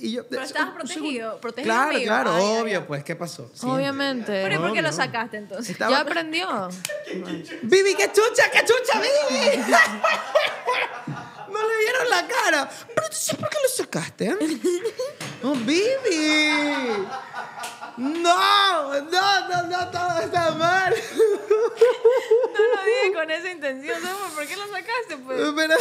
[0.00, 1.00] Y yo Pero estabas un segundo.
[1.00, 2.04] protegido, protegido Claro, amigo.
[2.06, 2.84] claro, Ay, obvio, ay.
[2.86, 3.50] pues, ¿qué pasó?
[3.54, 3.70] Siempre.
[3.80, 4.26] Obviamente.
[4.42, 4.82] Pero ¿y por qué Obvio.
[4.82, 5.70] lo sacaste entonces?
[5.70, 6.68] Estaba- Ya aprendió.
[7.62, 9.62] Vivi, qué chucha, qué chucha, Vivi.
[11.48, 12.68] No le vieron la cara.
[12.94, 14.36] Pero entonces, ¿por qué lo sacaste?
[15.42, 16.50] Oh, Vivi.
[17.96, 20.92] No, no, no, no, todo está mal.
[20.94, 24.32] No lo dije con esa intención, ¿sabes?
[24.34, 25.40] ¿Por qué lo sacaste, pues?
[25.56, 25.74] Pero,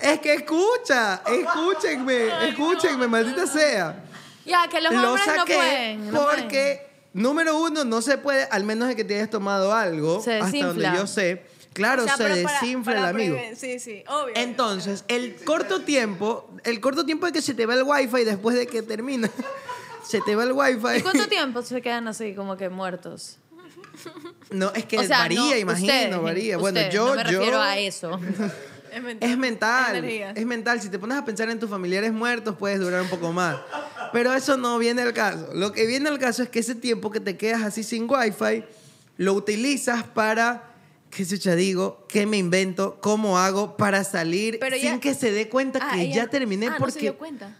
[0.00, 4.04] es que escucha, escúchenme, escúchenme, maldita sea.
[4.44, 6.10] Ya, que los lo hombres no pueden.
[6.12, 10.22] no porque, número uno, no se puede, al menos de que te hayas tomado algo,
[10.22, 10.96] Se hasta donde desinfla.
[10.96, 11.42] yo sé.
[11.72, 13.36] Claro, O sea, se pero para- desinfla para el amigo.
[13.36, 14.34] preven- Sí, sí, obvio.
[14.36, 18.56] Entonces, el corto tiempo, el corto tiempo de que se te va el wifi después
[18.56, 19.28] de que termina,
[20.06, 20.98] se te va el wifi.
[20.98, 23.36] ¿Y cuánto tiempo se quedan así como que muertos?
[24.50, 26.56] No, es que o sea, varía, no, imagino, ustedes, varía.
[26.58, 28.20] bueno, ustedes, yo, no me yo refiero a eso.
[28.96, 29.30] es mental.
[29.30, 30.30] es mental, Energía.
[30.34, 30.80] es mental.
[30.80, 33.56] Si te pones a pensar en tus familiares muertos, puedes durar un poco más.
[34.12, 35.48] Pero eso no viene al caso.
[35.54, 38.64] Lo que viene al caso es que ese tiempo que te quedas así sin wifi,
[39.18, 40.62] lo utilizas para,
[41.10, 45.48] qué yo digo, qué me invento, cómo hago para salir Pero sin que se dé
[45.48, 46.92] cuenta Ah, que ella- ya terminé ah, no porque...
[46.92, 47.56] se dio cuenta.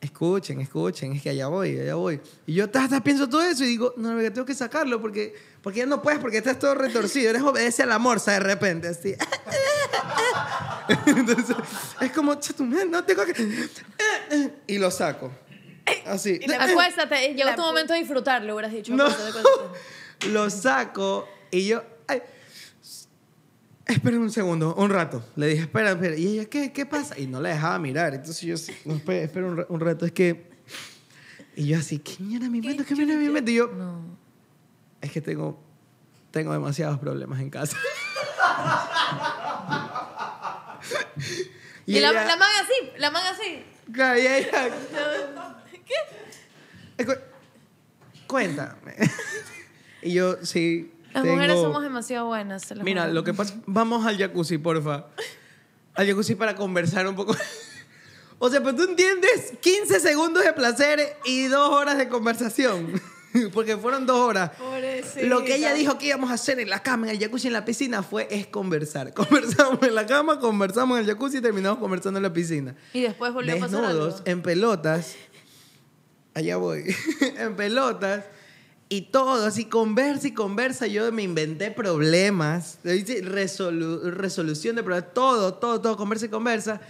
[0.00, 2.20] Escuchen, escuchen, es que allá voy, allá voy.
[2.46, 5.34] Y yo ta, ta, pienso todo eso y digo, no, verga, tengo que sacarlo porque,
[5.62, 7.30] porque ya no puedes, porque estás todo retorcido.
[7.30, 9.14] Eres obedece a la morsa de repente, así.
[11.06, 11.56] Entonces,
[12.00, 13.68] es como, "Cha, tu madre, no tengo que.
[14.66, 15.32] Y lo saco.
[16.04, 16.40] Así.
[16.58, 18.94] Acuéstate, llegó tu momento de disfrutarlo, hubieras dicho.
[18.94, 19.06] No.
[20.30, 21.82] Lo saco y yo.
[23.86, 25.24] Espera un segundo, un rato.
[25.36, 26.16] Le dije, espera, espera.
[26.16, 27.18] Y ella, ¿qué, qué pasa?
[27.18, 28.14] Y no la dejaba mirar.
[28.14, 30.04] Entonces yo, espera, espera un, ra- un rato.
[30.06, 30.50] Es que.
[31.54, 32.84] Y yo así, ¿qué mierda me invento?
[32.84, 33.50] ¿Qué mierda me invento?
[33.50, 34.18] Y yo, No.
[35.00, 35.58] es que tengo,
[36.30, 37.76] tengo demasiados problemas en casa.
[41.88, 43.64] Y, la, ella- la manga así, la manga así.
[43.92, 44.68] Claro, y ella,
[46.96, 47.06] ¿Qué?
[48.26, 48.96] Cuéntame.
[50.02, 50.92] y yo, sí.
[51.16, 52.62] Las tengo- mujeres somos demasiado buenas.
[52.62, 53.54] se Mira, lo que pasa.
[53.66, 55.06] Vamos al jacuzzi, porfa.
[55.94, 57.34] Al jacuzzi para conversar un poco.
[58.38, 63.00] O sea, pero tú entiendes 15 segundos de placer y dos horas de conversación.
[63.54, 64.50] Porque fueron dos horas.
[64.58, 65.22] Pobrecita.
[65.26, 67.54] Lo que ella dijo que íbamos a hacer en la cama, en el jacuzzi, en
[67.54, 69.14] la piscina, fue es conversar.
[69.14, 72.76] Conversamos en la cama, conversamos en el jacuzzi y terminamos conversando en la piscina.
[72.92, 74.04] Y después volvió a pasar algo.
[74.04, 75.14] Desnudos, en pelotas.
[76.34, 76.94] Allá voy.
[77.38, 78.24] en pelotas.
[78.88, 80.86] Y todo, así conversa y conversa.
[80.86, 82.78] Yo me inventé problemas.
[82.84, 85.12] Resolu- resolución de problemas.
[85.12, 86.80] Todo, todo, todo, conversa y conversa.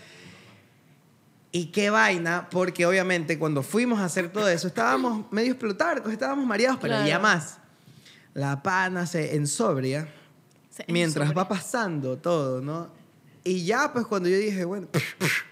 [1.52, 6.44] Y qué vaina, porque obviamente cuando fuimos a hacer todo eso, estábamos medio explotarcos, estábamos
[6.46, 7.02] mareados, pero Claro.
[7.02, 7.58] había más.
[8.34, 10.06] La pana se ensobria
[10.68, 11.44] Se mientras ensobria.
[11.44, 12.90] va pasando todo, ¿no?
[13.42, 14.88] Y ya, pues cuando yo dije, bueno,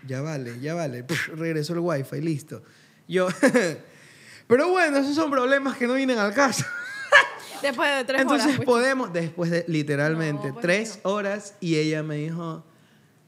[0.06, 2.62] ya vale, ya vale, regresó el wifi, listo.
[3.08, 3.28] Yo,
[4.46, 6.64] pero bueno, esos son problemas que no vienen al caso.
[7.62, 8.56] Después de tres Entonces horas.
[8.58, 8.66] pues.
[8.66, 12.62] podemos, después de literalmente No, pues, tres horas, y ella me dijo,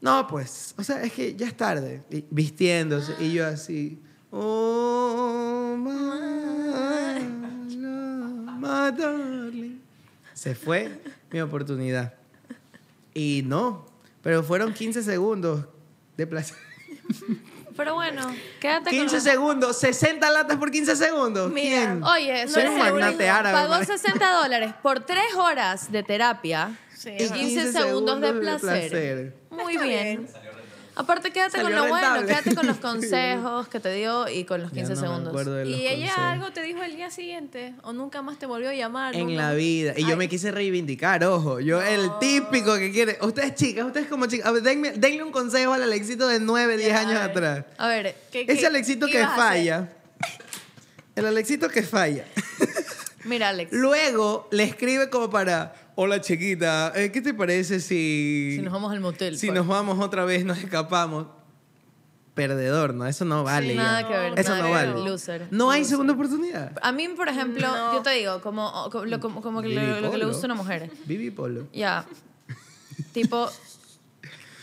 [0.03, 3.99] no, pues, o sea, es que ya es tarde, y vistiéndose, y yo así,
[4.31, 7.25] oh, my,
[8.59, 9.81] my darling.
[10.35, 11.01] Se fue
[11.31, 12.13] mi oportunidad.
[13.15, 13.87] Y no,
[14.21, 15.65] pero fueron 15 segundos
[16.19, 16.59] de placer.
[17.77, 18.23] Pero bueno,
[18.61, 21.51] quédate 15 con segundos, 60 latas por 15 segundos.
[21.53, 22.03] Mira, ¿Quién?
[22.05, 23.55] Oye, No Soy no un magnate árabe.
[23.55, 23.87] Pagó man.
[23.87, 27.83] 60 dólares por 3 horas de terapia Sí, y es 15, verdad.
[27.83, 28.61] segundos de 15 placer.
[28.63, 29.35] segundos de placer.
[29.51, 30.29] Muy Está bien.
[30.99, 32.27] Aparte, quédate Salió con lo bueno, rentable.
[32.27, 35.29] quédate con los consejos que te dio y con los Ya 15 no me segundos.
[35.29, 36.19] acuerdo de los ¿Y ella consejos.
[36.25, 37.75] algo te dijo el día siguiente?
[37.83, 39.15] ¿O nunca más te volvió a llamar?
[39.15, 39.93] En nunca la vida.
[39.97, 41.61] Y yo me quise reivindicar, ojo.
[41.61, 43.19] Yo, el típico que quiere.
[43.21, 44.47] Ustedes chicas, ustedes como chicas.
[44.47, 47.65] A ver, denme- denle un consejo al Alexito de 9, 10 Ya, años a atrás.
[47.77, 49.93] A ver, ¿Qué- Ese qué- Alexito qué que falla.
[51.15, 52.25] El Alexito que falla.
[53.25, 53.71] mira, Alex.
[53.73, 55.75] Luego le escribe como para.
[55.99, 58.53] Hola chiquita, eh, ¿qué te parece si.
[58.57, 59.39] Si nos vamos al motel.
[59.39, 59.59] si pues.
[59.59, 61.27] nos vamos otra vez, nos escapamos?
[62.35, 63.07] Perdedor, ¿no?
[63.07, 63.75] Eso no vale.
[63.75, 63.83] ya.
[63.83, 64.39] nada que ver.
[64.39, 64.93] Eso nada no vale.
[65.09, 65.49] Loser.
[65.51, 66.77] No hay segunda oportunidad.
[66.83, 67.95] A mí, por ejemplo, No.
[67.95, 70.49] yo te digo, como, como, lo- como- como que lo, lo que le gusta a
[70.53, 70.91] una mujer.
[71.07, 71.67] Vivi Polo.
[71.73, 72.05] Ya.
[73.13, 73.49] tipo,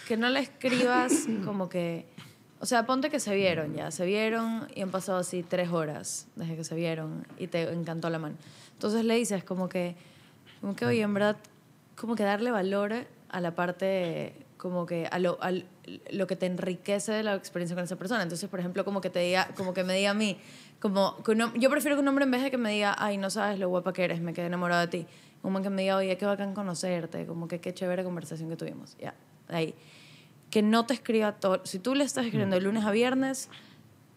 [0.07, 2.05] que no le escribas como que,
[2.59, 6.27] o sea, ponte que se vieron ya, se vieron y han pasado así tres horas
[6.35, 8.35] desde que se vieron y te encantó la mano.
[8.73, 9.95] Entonces le dices como que,
[10.63, 11.35] como que, oye, en verdad,
[11.97, 12.93] como que darle valor
[13.27, 15.65] a la parte, como que a lo, al-
[16.09, 18.23] lo que te enriquece de la experiencia con esa persona.
[18.23, 20.37] Entonces, por ejemplo, como que te diga, como que me diga a mí,
[20.79, 22.95] como, que un hom- yo prefiero que un hombre en vez de que me diga,
[22.97, 25.05] ay, no sabes lo guapa que eres, me quedé enamorado de ti,
[25.41, 28.95] como que me diga, oye, qué bacán conocerte, como que qué chévere conversación que tuvimos,
[28.97, 29.13] ya,
[29.49, 29.75] ahí.
[30.49, 33.49] Que no te escriba todo, si tú le estás escribiendo de lunes a viernes,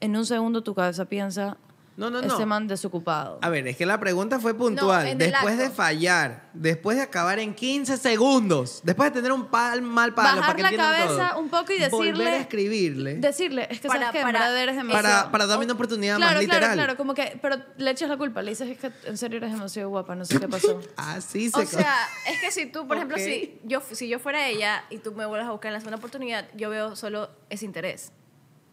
[0.00, 1.56] en un segundo tu cabeza piensa,
[1.96, 2.26] No, no, no.
[2.28, 3.38] este man desocupado.
[3.40, 5.08] A ver, es que la pregunta fue puntual.
[5.12, 9.80] No, después de fallar, después de acabar en 15 segundos, después de tener un pal,
[9.80, 13.14] mal palo, Bajar para que la cabeza todo, un poco y Volver decirle- a escribirle
[13.16, 15.02] Decirle, es que Para- sabes que para- verdad eres demasiado...
[15.20, 16.60] para, para darme una oportunidad claro, más literal.
[16.60, 19.38] Claro, claro, como que, pero le echas la culpa, le dices, es que en serio
[19.38, 20.78] eres demasiado guapa, no sé qué pasó.
[20.98, 21.96] Así se O sea,
[22.28, 25.24] es que si tú, por ejemplo, si yo, si yo fuera ella y tú me
[25.24, 28.12] vuelves a buscar en la segunda oportunidad, yo veo solo ese interés.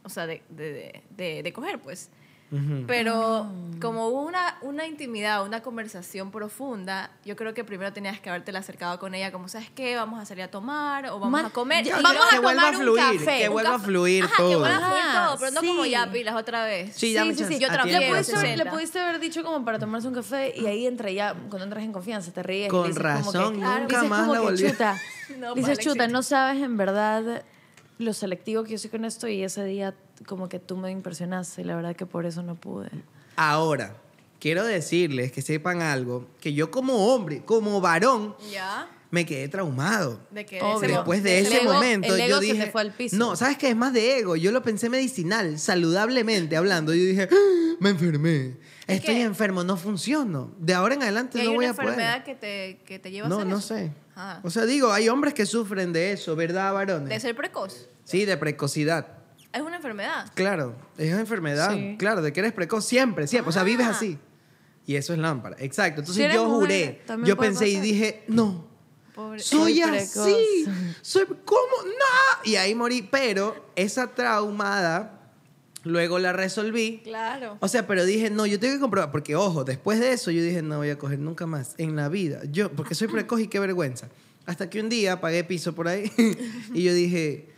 [0.04, 2.10] O sea, de, de, de, de- de coger, pues.
[2.88, 8.30] Pero como hubo una, una intimidad, una conversación profunda, yo creo que primero tenías que
[8.30, 9.96] haberte acercado con ella, como, ¿sabes qué?
[9.96, 11.84] Vamos a salir a tomar o vamos Man- a comer.
[11.84, 13.86] ya, Y vamos que a vuelva a tomar un fluir, café, que vuelva a café.
[13.86, 14.50] fluir Ajá, todo.
[14.50, 15.90] que vuelva a fluir Ajá, todo, pero no como sí.
[15.90, 16.96] ya pilas otra vez.
[16.96, 17.60] Sí, dame chance.
[17.60, 18.06] yo A trabajo tiempo.
[18.06, 18.72] Le pudiste, haber, le 60.
[18.72, 21.92] pudiste haber dicho como para tomarse un café y ahí entre ya, cuando entras en
[21.92, 22.68] confianza, te ríes.
[22.68, 24.98] y Con dices como que- razón, claro, nunca dices más como la que, Chuta,
[25.40, 27.44] No, dices, chuta, no sabes en verdad
[28.00, 29.94] lo selectivo que yo soy con esto y ese día
[30.26, 32.90] como que tú me impresionaste y la verdad que por eso no pude.
[33.36, 33.96] Ahora,
[34.40, 38.88] quiero decirles que sepan algo, que yo como hombre, como varón, Ya.
[39.12, 40.20] me quedé traumado.
[40.32, 42.66] De ese- Después de El ese ego- momento, el ego yo se dije.
[42.66, 43.16] te fue al piso.
[43.18, 43.70] No, ¿sabes qué?
[43.70, 44.36] Es más de ego.
[44.36, 46.94] Yo lo pensé medicinal, saludablemente hablando.
[46.94, 48.58] Yo dije, "Ah, me enfermé.
[48.88, 50.52] Estoy que- enfermo, no funciono.
[50.60, 51.90] De ahora en adelante hay no voy una a poder.
[51.92, 53.68] enfermedad que te, que te lleva a No, hacer no eso.
[53.76, 53.92] sé.
[54.44, 57.10] O sea, digo, hay hombres que sufren de eso, ¿verdad, varones?
[57.10, 57.90] De ser precoz.
[58.04, 59.08] Sí, de precocidad.
[59.52, 60.32] Es una enfermedad.
[60.34, 61.72] Claro, es una enfermedad.
[61.74, 61.96] Sí.
[62.00, 63.50] Claro, de que eres precoz siempre, siempre.
[63.50, 63.92] O sea, vives Ah.
[63.92, 64.18] así.
[64.86, 65.56] Y eso es lámpara.
[65.60, 66.02] Exacto.
[66.02, 68.68] Entonces Si yo juré, yo pensé y dije, no.
[69.16, 70.66] Pobre- Soy así.
[71.02, 71.62] Soy ¿cómo?
[71.86, 72.44] No.
[72.52, 75.23] Y ahí morí, pero esa traumada
[75.84, 77.02] luego la resolví.
[77.04, 77.58] Claro.
[77.60, 80.42] O sea, pero dije, no, yo tengo que comprobar, porque ojo, después de eso yo
[80.42, 82.42] dije, no voy a coger nunca más en la vida.
[82.52, 84.08] Yo, porque soy precoz y qué vergüenza.
[84.46, 86.12] Hasta que un día pagué piso por ahí
[86.74, 87.50] y yo dije,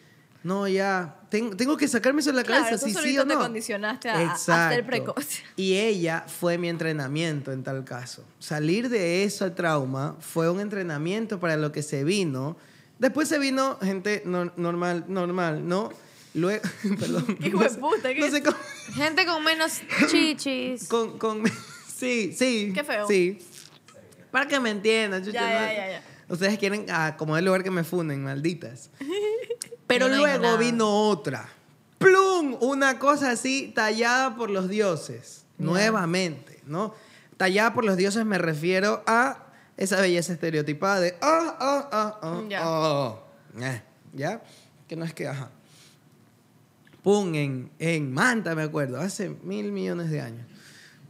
[0.44, 3.26] no, ya, tengo, tengo que sacarme eso de la Claro, cabeza, si sí solito o
[3.26, 3.40] te no.
[3.40, 4.38] condicionaste a- a
[4.70, 5.26] ser precoz.
[5.56, 8.24] Y ella fue mi entrenamiento en tal caso.
[8.38, 12.58] Salir de ese trauma fue un entrenamiento para lo que se vino.
[13.00, 15.90] Después se vino gente nor- normal, normal, ¿no?
[16.36, 16.62] Luego,
[17.00, 17.38] perdón.
[17.42, 18.32] Hijo de puta, ¿qué No es?
[18.34, 18.58] sé cómo.
[18.94, 19.82] Gente con menos
[20.12, 20.88] chichis.
[20.88, 21.44] Con, con,
[21.88, 22.72] sí, sí.
[22.76, 23.08] Qué feo.
[23.08, 23.40] Sí.
[24.32, 25.66] Para que me entiendan, chucha, Ya, ¿no?
[25.68, 26.04] ya, ya, ya.
[26.28, 28.90] Ustedes quieren ah, como el lugar que me funden, malditas.
[29.88, 31.48] Pero no luego vino otra.
[32.00, 32.58] ¡Plum!
[32.60, 35.46] Una cosa así tallada por los dioses.
[35.58, 36.94] Nuevamente, ¿no?
[37.38, 39.46] Tallada por los dioses me refiero a
[39.78, 42.60] esa belleza estereotipada de ah, ah, ah, ah, Ya.
[42.64, 43.20] ah.
[43.62, 43.82] Eh,
[44.14, 44.42] ¿Ya?
[44.90, 45.52] Que no es que, ajá.
[47.06, 50.46] Pum, en, en Manta, me acuerdo, hace mil millones de años.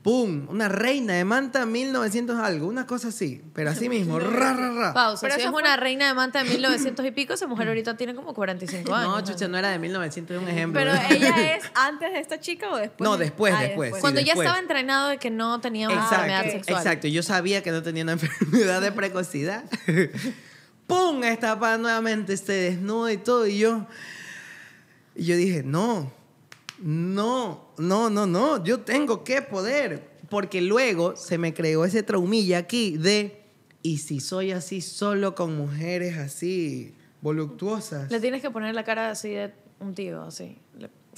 [0.04, 4.72] Pum, una reina de Manta 1900 algo, una cosa así, pero así mismo, ra, ra,
[4.72, 4.93] ra.
[4.93, 5.22] Pausa.
[5.22, 7.70] Pero si eso es fue- una reina de manta de 1900 y pico, esa mujer
[7.70, 9.10] ahorita tiene como 45 años.
[9.10, 10.80] No, chucha, no era de 1900, es un ejemplo.
[10.80, 13.10] Pero ella es antes de esta chica o después.
[13.10, 14.02] No, después, Ah, después, sí.
[14.02, 14.46] Cuando ya después.
[14.46, 16.78] estaba entrenado de que no tenía una Exacto, enfermedad sexual.
[16.84, 17.08] exacto.
[17.08, 19.64] Yo sabía que no tenía una enfermedad de precocidad.
[20.88, 21.24] ¡Pum!
[21.24, 23.48] Esta pa nuevamente se desnuda y todo.
[23.48, 23.88] Y yo,
[25.16, 26.11] y yo dije, no,
[26.80, 28.63] no, no, no, no.
[28.63, 30.16] Yo tengo que poder.
[30.30, 33.43] Porque luego se me creó ese traumilla aquí de,
[33.84, 38.11] ¿y si soy así solo con mujeres así voluptuosas?
[38.11, 40.57] Le tienes que poner la cara así de un tío, así.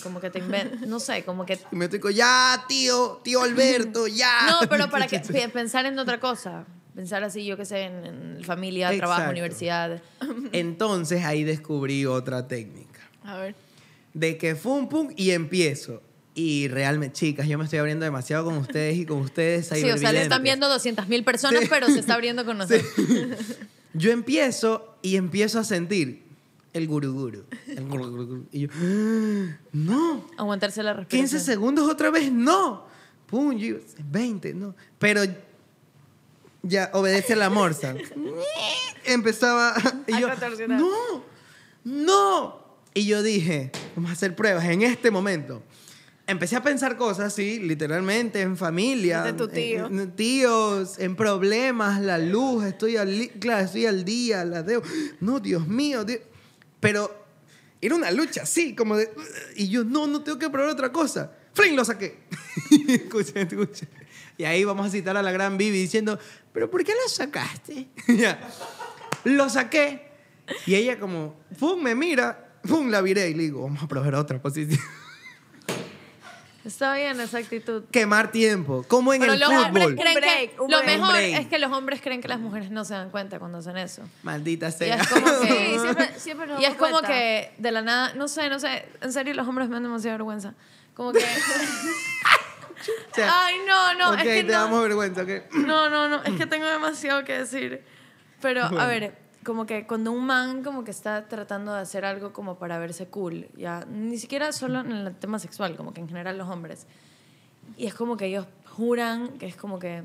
[0.03, 0.77] Como que te inventa.
[0.85, 1.57] No sé, como que.
[1.71, 4.47] Y me estoy con, ya, tío, tío Alberto, ya.
[4.61, 6.65] No, pero para que pe- pensar en otra cosa.
[6.93, 8.05] Pensar así, yo qué sé, en,
[8.37, 10.01] en familia, trabajo, universidad.
[10.51, 13.01] Entonces ahí descubrí otra técnica.
[13.23, 13.55] A ver.
[14.17, 16.01] De que fum, pum, y empiezo.
[16.33, 19.67] Y realmente, chicas, yo me estoy abriendo demasiado con ustedes y con ustedes.
[19.67, 21.67] Sí, o sea, le están viendo 200 mil personas, Sí.
[21.69, 22.83] pero se está abriendo con nosotros.
[23.93, 26.23] Yo empiezo y empiezo a sentir
[26.73, 27.45] el guruguru.
[27.67, 28.45] El guruguru.
[28.51, 30.27] Y yo, "Ah, no.
[30.37, 31.29] Aguantarse la respiración.
[31.29, 32.85] 15 segundos otra vez, no.
[33.27, 33.77] Pum, yo,
[34.11, 34.75] 20, no.
[34.99, 35.21] Pero
[36.63, 37.95] ya obedece a la morsa.
[39.05, 39.73] Empezaba.
[40.07, 40.27] Y yo,
[40.67, 41.23] no,
[41.83, 42.66] no.
[42.97, 45.61] Y yo dije, vamos a hacer pruebas en este momento.
[46.25, 49.21] empecé a pensar cosas, sí, literalmente, en familia.
[49.21, 49.85] De tu tío.
[49.85, 54.81] En, en tíos, en problemas, la luz, estoy al, claro, estoy al día, la debo.
[55.19, 56.03] No, Dios mío.
[56.05, 56.21] Dios-
[56.79, 57.25] Pero
[57.79, 59.11] era una lucha, sí, como de...
[59.55, 61.33] Y yo, no, no tengo que probar otra cosa.
[61.53, 61.75] ¡Fling!
[61.75, 62.17] Lo saqué.
[62.87, 63.85] escucha, escucha.
[64.39, 66.17] Y ahí vamos a citar a la gran Bibi diciendo,
[66.51, 67.89] ¿pero por qué lo sacaste?
[68.07, 68.39] Ya.
[69.23, 70.07] Lo saqué.
[70.65, 71.81] Y ella como, ¡pum!
[71.83, 72.89] Me mira, ¡pum!
[72.89, 74.79] La viré y le digo, vamos a probar otra posición.
[76.65, 77.83] Está bien esa actitud.
[77.91, 79.95] Quemar tiempo, como en Pero el los hombres fútbol.
[79.95, 80.85] creen Un break, que lo break.
[80.99, 83.77] mejor es que los hombres creen que las mujeres no se dan cuenta cuando hacen
[83.77, 84.01] eso.
[84.23, 84.95] Maldita Y sea.
[84.95, 87.07] es como que Sí, siempre, siempre nos y es como cuenta.
[87.07, 90.17] que de la nada, no sé, no sé, en serio los hombres me dan demasiada
[90.17, 90.55] vergüenza.
[90.93, 91.19] Como que
[93.11, 94.51] O sea, Ay, no, no, ok, es que te no.
[94.59, 95.29] damos vergüenza, ok.
[95.53, 97.81] No, no, no, es que tengo demasiado que decir.
[98.41, 98.87] Pero, a Bueno.
[98.87, 102.77] ver, como que cuando un man como que está tratando de hacer algo como para
[102.79, 106.49] verse cool, ya, ni siquiera solo en el tema sexual, como que en general los
[106.49, 106.85] hombres.
[107.77, 108.45] Y es como que ellos
[108.75, 110.03] juran que es como que...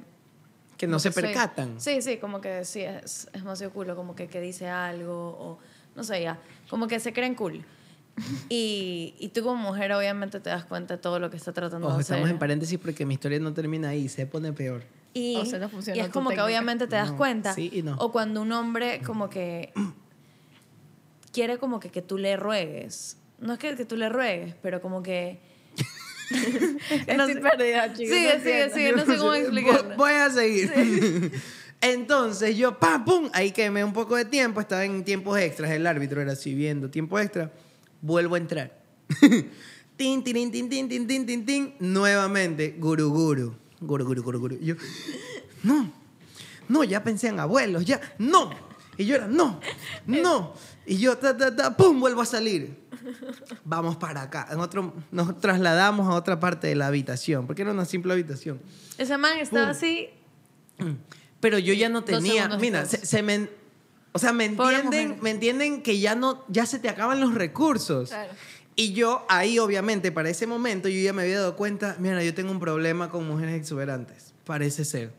[0.76, 1.80] Que no se que soy- percatan.
[1.80, 5.36] Sí, sí, como que sí, es, es demasiado cool, o como que, que dice algo,
[5.38, 5.58] o
[5.96, 6.38] no sé, ya,
[6.70, 7.64] como que se creen cool.
[8.48, 11.88] Y, y tú como mujer obviamente te das cuenta de todo lo que está tratando
[11.88, 12.14] Ojo, de hacer.
[12.16, 14.82] estamos en paréntesis porque mi historia no termina ahí, se pone peor.
[15.14, 16.34] Y, o sea, no y es como técnica.
[16.34, 17.54] que obviamente te das no, cuenta.
[17.54, 17.96] Sí y no.
[17.96, 19.72] O cuando un hombre como que
[21.32, 23.16] quiere como que, que tú le ruegues.
[23.38, 25.40] No es que, que tú le ruegues, pero como que...
[27.16, 28.16] no Estoy perdida, chicos.
[28.16, 28.92] Sigue, sigue, sigue.
[28.92, 29.96] No sé cómo explicarlo.
[29.96, 30.70] Voy a seguir.
[30.74, 31.30] Sí.
[31.80, 34.60] Entonces yo, pam, pum, ahí quemé un poco de tiempo.
[34.60, 35.72] Estaba en tiempos extras.
[35.72, 37.50] El árbitro era así viendo tiempo extra.
[38.00, 38.80] Vuelvo a entrar.
[39.96, 41.74] tin, tin, tin, tin, tin, tin, tin, tin.
[41.80, 44.56] Nuevamente, guru, guru guru, guru, guru, guru.
[44.60, 44.74] Y yo,
[45.62, 45.92] no,
[46.68, 48.50] no, ya pensé en abuelos, ya, no.
[48.96, 49.60] Y yo era, no,
[50.06, 50.54] no.
[50.86, 52.76] Y yo, ta, ta, ta, pum, vuelvo a salir.
[53.64, 54.48] Vamos para acá.
[54.50, 58.60] En otro, nos trasladamos a otra parte de la habitación, porque era una simple habitación.
[58.98, 59.70] Ese man estaba Pum.
[59.70, 60.08] así...
[61.40, 63.48] Pero yo ya no tenía, mira, se, se me,
[64.12, 68.10] o sea, me entienden, me entienden que ya no, ya se te acaban los recursos.
[68.10, 68.32] Claro.
[68.74, 72.34] Y yo ahí, obviamente, para ese momento, yo ya me había dado cuenta, mira, yo
[72.34, 75.12] tengo un problema con mujeres exuberantes, parece ser.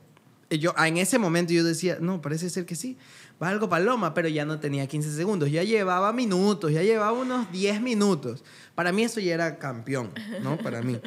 [0.50, 2.98] Y yo, ah, en ese momento yo decía, no, parece ser que sí,
[3.42, 7.52] va algo paloma, pero ya no tenía 15 segundos, ya llevaba minutos, ya llevaba unos
[7.52, 8.44] 10 minutos.
[8.76, 10.58] Para mí eso ya era campeón, ¿no?
[10.58, 11.00] Para mí.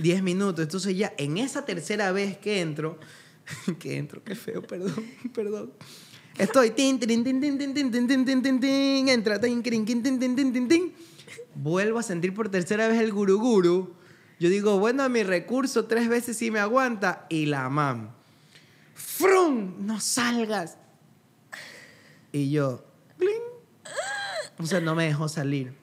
[0.00, 0.62] 10 minutos.
[0.62, 2.98] Entonces ya en esa tercera vez que entro,
[3.78, 4.94] que entro, qué feo, perdón,
[5.34, 5.72] perdón.
[6.38, 9.84] Estoy tin, tin, tin, tin, tin, tin, tin, tin, tin, tin, tin, entra, tin, tin,
[9.84, 10.92] tin, tin, tin, tin, tin, tin.
[11.54, 13.94] Vuelvo a sentir por tercera vez el guru guru.
[14.38, 17.26] Yo digo, bueno, mi recurso tres veces sí me aguanta.
[17.28, 18.10] Y la mam.
[18.94, 19.74] ¡Frum!
[19.86, 20.78] No salgas.
[22.32, 22.84] Y yo,
[23.18, 23.42] ¡bling!
[24.58, 25.74] O sea, no me dejó salir.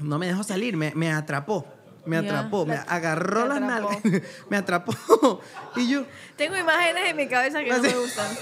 [0.00, 1.66] No me dejó salir, me, me atrapó.
[2.04, 3.98] Me atrapó, me agarró las nalgas.
[4.50, 5.40] Me atrapó.
[5.76, 6.04] Y yo,
[6.36, 8.36] Tengo imágenes en mi cabeza que no me gustan.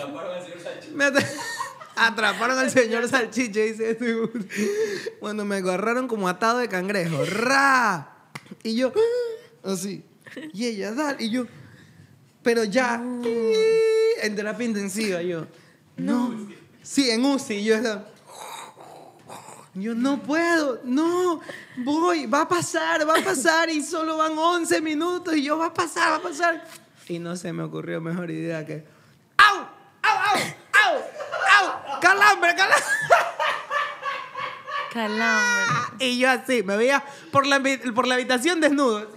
[0.95, 1.29] Me atra-
[1.97, 4.17] atraparon al señor salchicha, dice este.
[5.21, 7.25] Cuando me agarraron como atado de cangrejo.
[7.25, 8.31] ¡Ra!
[8.63, 8.93] Y yo,
[9.65, 10.05] así.
[10.53, 11.25] Y ella, dale.
[11.25, 11.47] Y yo,
[12.43, 13.03] pero ya.
[14.23, 15.47] En terapia intensiva, yo.
[15.97, 16.49] No.
[16.83, 17.55] Sí, en UCI.
[17.55, 17.77] Y yo.
[19.75, 21.41] Yo no puedo, no,
[21.77, 25.67] voy, va a pasar, va a pasar y solo van 11 minutos y yo va
[25.67, 26.67] a pasar, va a pasar.
[27.07, 28.85] Y no se me ocurrió mejor idea que,
[29.37, 29.59] ¡au!
[29.59, 29.69] ¡au!
[30.03, 30.70] ¡au!
[32.01, 32.85] ¡Calambre, calambre!
[34.93, 36.05] Calambre.
[36.07, 37.63] Y yo así, me veía por la,
[37.95, 39.09] por la habitación desnudo.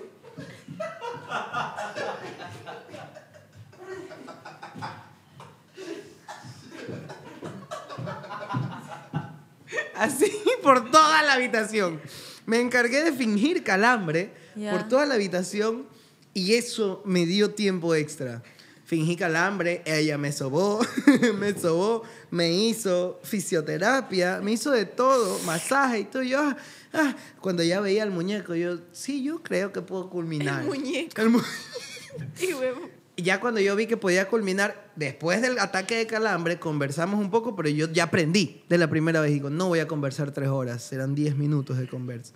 [9.96, 10.32] Así
[10.62, 12.02] por toda la habitación.
[12.46, 14.34] Me encargué de fingir calambre
[14.72, 15.88] por toda la habitación
[16.34, 18.42] y eso me dio tiempo extra.
[18.86, 20.82] Fingí calambre, ella me sobó,
[21.40, 26.22] me sobó, me hizo fisioterapia, me hizo de todo, masaje y todo.
[26.24, 26.58] Yo, ah,
[26.94, 27.16] ah.
[27.40, 30.62] cuando ya veía al muñeco, yo, sí, yo creo que puedo culminar.
[30.64, 31.22] El muñeco.
[31.22, 31.42] El mu-
[32.42, 32.90] Y huevo.
[33.18, 37.56] ya cuando yo vi que podía culminar, después del ataque de calambre, conversamos un poco,
[37.56, 39.32] pero yo ya aprendí de la primera vez.
[39.32, 42.34] Digo, no voy a conversar tres horas, serán diez minutos de conversa.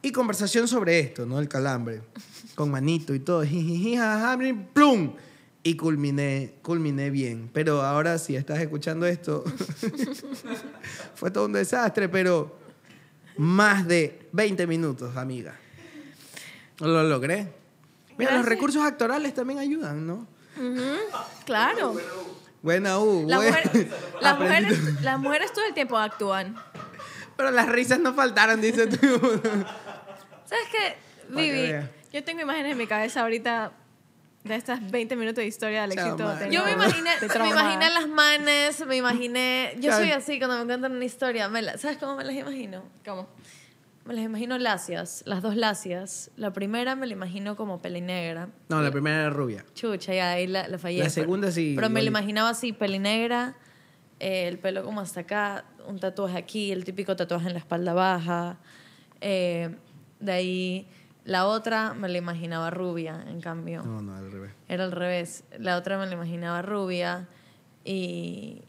[0.00, 1.38] Y conversación sobre esto, ¿no?
[1.40, 2.02] El calambre,
[2.54, 3.96] con manito y todo, jijiji,
[4.72, 5.12] plum.
[5.64, 7.48] Y culminé, culminé bien.
[7.52, 9.44] Pero ahora si estás escuchando esto,
[11.14, 12.58] fue todo un desastre, pero
[13.36, 15.58] más de 20 minutos, amiga.
[16.78, 17.52] Lo logré.
[18.18, 20.26] Mira, los recursos actorales también ayudan, ¿no?
[21.44, 21.96] Claro.
[22.60, 23.22] Buena U.
[23.22, 23.36] Buena.
[23.38, 23.88] mujeres,
[24.20, 26.56] las, mujeres, las mujeres todo el tiempo actúan.
[27.36, 29.20] Pero las risas no faltaron, dice tú.
[30.44, 30.96] ¿Sabes qué,
[31.34, 31.88] que Vivi?
[32.12, 33.72] Yo tengo imágenes en mi cabeza ahorita
[34.44, 36.24] de estas 20 minutos de historia del Chao, éxito.
[36.24, 36.40] madre.
[36.48, 39.76] tengo- Yo me imaginé, me imaginé las manes, me imaginé.
[39.80, 41.48] Yo soy así cuando me cuentan una historia.
[41.48, 42.82] me la- ¿Sabes cómo me las imagino?
[43.04, 43.28] ¿Cómo?
[44.04, 46.32] Me las imagino lacias, las dos lacias.
[46.36, 48.48] La primera me la imagino como pelinegra.
[48.68, 49.64] No, la primera era rubia.
[49.74, 50.98] Chucha, ya ahí la, la fallé.
[50.98, 53.54] La pero- segunda sí, Pero me la imaginaba así, pelinegra,
[54.18, 57.94] eh, el pelo como hasta acá, un tatuaje aquí, el típico tatuaje en la espalda
[57.94, 58.58] baja.
[59.20, 59.70] eh,
[60.18, 60.88] de ahí,
[61.24, 63.82] la otra me la imaginaba rubia, en cambio.
[63.84, 64.52] No, no, al revés.
[64.68, 65.44] Era al revés.
[65.58, 67.28] La otra me la imaginaba rubia
[67.84, 68.62] y,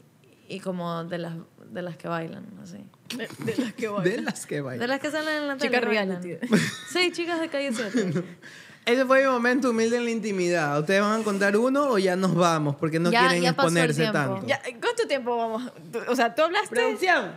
[0.48, 1.34] y como de las,
[1.72, 2.78] de las que bailan, así.
[3.16, 4.04] De, de las que voy.
[4.04, 4.90] De las que De bailan.
[4.90, 5.96] las que salen en la Chicas tele.
[5.98, 6.22] bailan.
[6.24, 6.48] reality.
[6.90, 8.24] Sí, chicas de calle 7.
[8.86, 10.78] Ese fue mi momento humilde en la intimidad.
[10.80, 12.76] ¿Ustedes van a contar uno o ya nos vamos?
[12.76, 14.18] Porque no Ya- quieren ya pasó el exponerse tiempo.
[14.34, 14.48] tanto.
[14.48, 15.72] Ya, ¿Cuánto tiempo vamos?
[16.10, 16.76] O sea, tú hablaste.
[16.76, 17.32] Producción.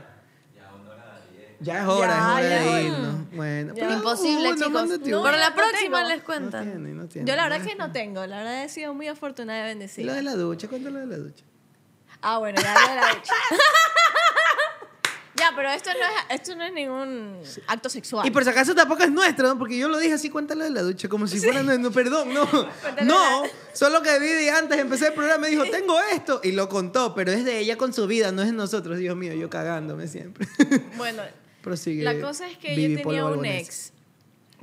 [1.60, 3.30] Ya es hora, Ya, es hora ya es de irnos.
[3.34, 4.88] Bueno, pero Imposible, uno, chicos.
[4.88, 5.22] No.
[5.22, 6.08] Pero la no próxima tengo.
[6.08, 7.28] les tiene, no tiene.
[7.30, 8.26] Yo la verdad que no tengo.
[8.26, 10.06] La verdad he sido muy afortunada y Y bendecida.
[10.06, 11.44] lo de la ducha, cuéntalo de la ducha.
[12.22, 13.32] Ah, bueno, ya lo de la ducha.
[15.36, 18.26] ya, pero esto no es, esto no es ningún acto sexual.
[18.26, 19.58] Y por si acaso tampoco es nuestro, ¿no?
[19.58, 22.32] Porque yo lo dije así, cuéntalo de la ducha, como si fuera, no, no, perdón,
[22.32, 22.46] no.
[23.04, 23.42] No,
[23.72, 27.32] solo que Vivi antes empecé el programa me dijo, tengo esto, y lo contó, pero
[27.32, 30.48] es de ella con su vida, no es de nosotros, Dios mío, yo cagándome siempre.
[30.96, 31.22] Bueno,
[31.66, 32.04] Prosigue.
[32.04, 33.92] la cosa es que Vivi yo tenía un ex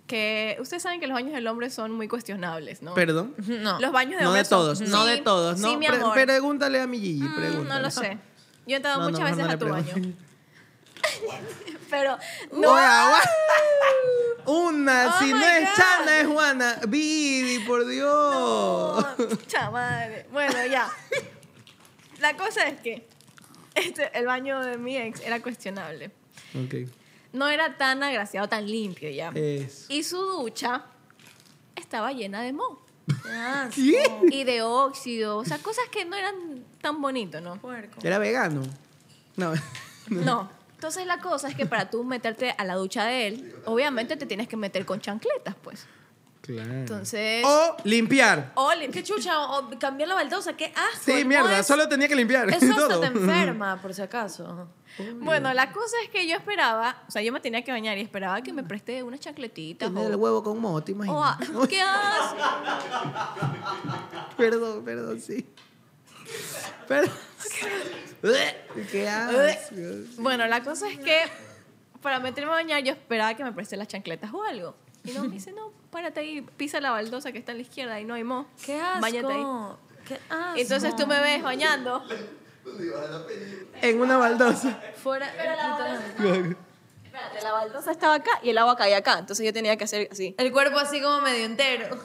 [0.08, 2.94] que ustedes saben que los baños del hombre son muy cuestionables, ¿no?
[2.94, 3.36] Perdón.
[3.38, 3.80] No.
[3.80, 5.70] Los baños de No hombre de todos, son- no Sí, de todos, ¿no?
[5.70, 6.14] Sí, mi Pre- amor.
[6.14, 7.70] pregúntale a mi Gigi, Mm, pregúntale.
[7.70, 8.18] no lo sé.
[8.66, 9.94] Yo he entrado No, no, muchas mejor veces no a tu preguntes.
[9.94, 10.14] baño.
[11.90, 12.18] Pero
[12.54, 12.76] No.
[12.76, 13.14] no.
[14.46, 15.76] Una, Oh si my no es God.
[15.76, 16.80] Chana, es Juana.
[16.88, 19.06] Vivi, por Dios.
[19.18, 20.26] Pucha madre.
[20.32, 20.90] Bueno, ya.
[22.20, 23.08] La cosa es que
[23.76, 26.12] este, el baño de mi ex era cuestionable.
[26.56, 26.90] Ok.
[27.34, 29.30] No era tan agraciado, tan limpio ya.
[29.34, 29.86] Es.
[29.90, 30.86] Y su ducha
[31.76, 32.86] estaba llena de moho.
[33.76, 34.04] ¿Qué?
[34.32, 35.38] Y de óxido.
[35.38, 37.56] O sea, cosas que no eran tan bonitos, ¿no?
[37.58, 38.00] puerco.
[38.04, 38.62] Era vegano.
[39.36, 39.54] No.
[40.10, 40.50] No.
[40.76, 44.26] Entonces la cosa es que para tú meterte a la ducha de él, obviamente te
[44.26, 45.86] tienes que meter con chancletas, pues.
[46.42, 46.74] Claro.
[46.74, 47.46] Entonces...
[47.48, 48.52] O limpiar.
[48.56, 49.40] o ¿Qué limpi- chucha?
[49.52, 51.04] O cambiar la baldosa, qué asco.
[51.06, 52.50] Sí, mierda, es- solo tenía que limpiar.
[52.50, 53.00] Eso hasta todo.
[53.00, 54.68] te enferma, por si acaso.
[55.20, 58.02] Bueno, la cosa es que yo esperaba, o sea, yo me tenía que bañar y
[58.02, 59.90] esperaba que me preste unas chancletitas.
[59.90, 61.38] Tener o- el huevo con moho, ¿te o imaginas?
[61.40, 62.44] a- ¿Qué haces?
[64.38, 65.46] Perdón, perdón, sí.
[66.88, 67.12] Perdón.
[68.92, 70.16] ¿Qué haces?
[70.18, 71.18] Bueno, la cosa es que
[72.02, 74.76] para meterme a bañar yo esperaba que me preste las chancletas o algo.
[75.06, 78.00] Y no, me dice, no, párate ahí, pisa la baldosa que está a la izquierda
[78.00, 78.48] y no hay mo.
[78.66, 79.02] Qué asco.
[79.02, 79.44] Báñate ahí.
[80.08, 80.58] Qué asco.
[80.60, 82.04] Entonces tú me ves bañando.
[83.82, 84.80] En una baldosa.
[85.02, 85.28] Fuera.
[87.06, 89.20] Espérate, la baldosa estaba acá y el agua caía acá.
[89.20, 90.34] Entonces yo tenía que hacer así.
[90.38, 91.98] El cuerpo así como medio entero.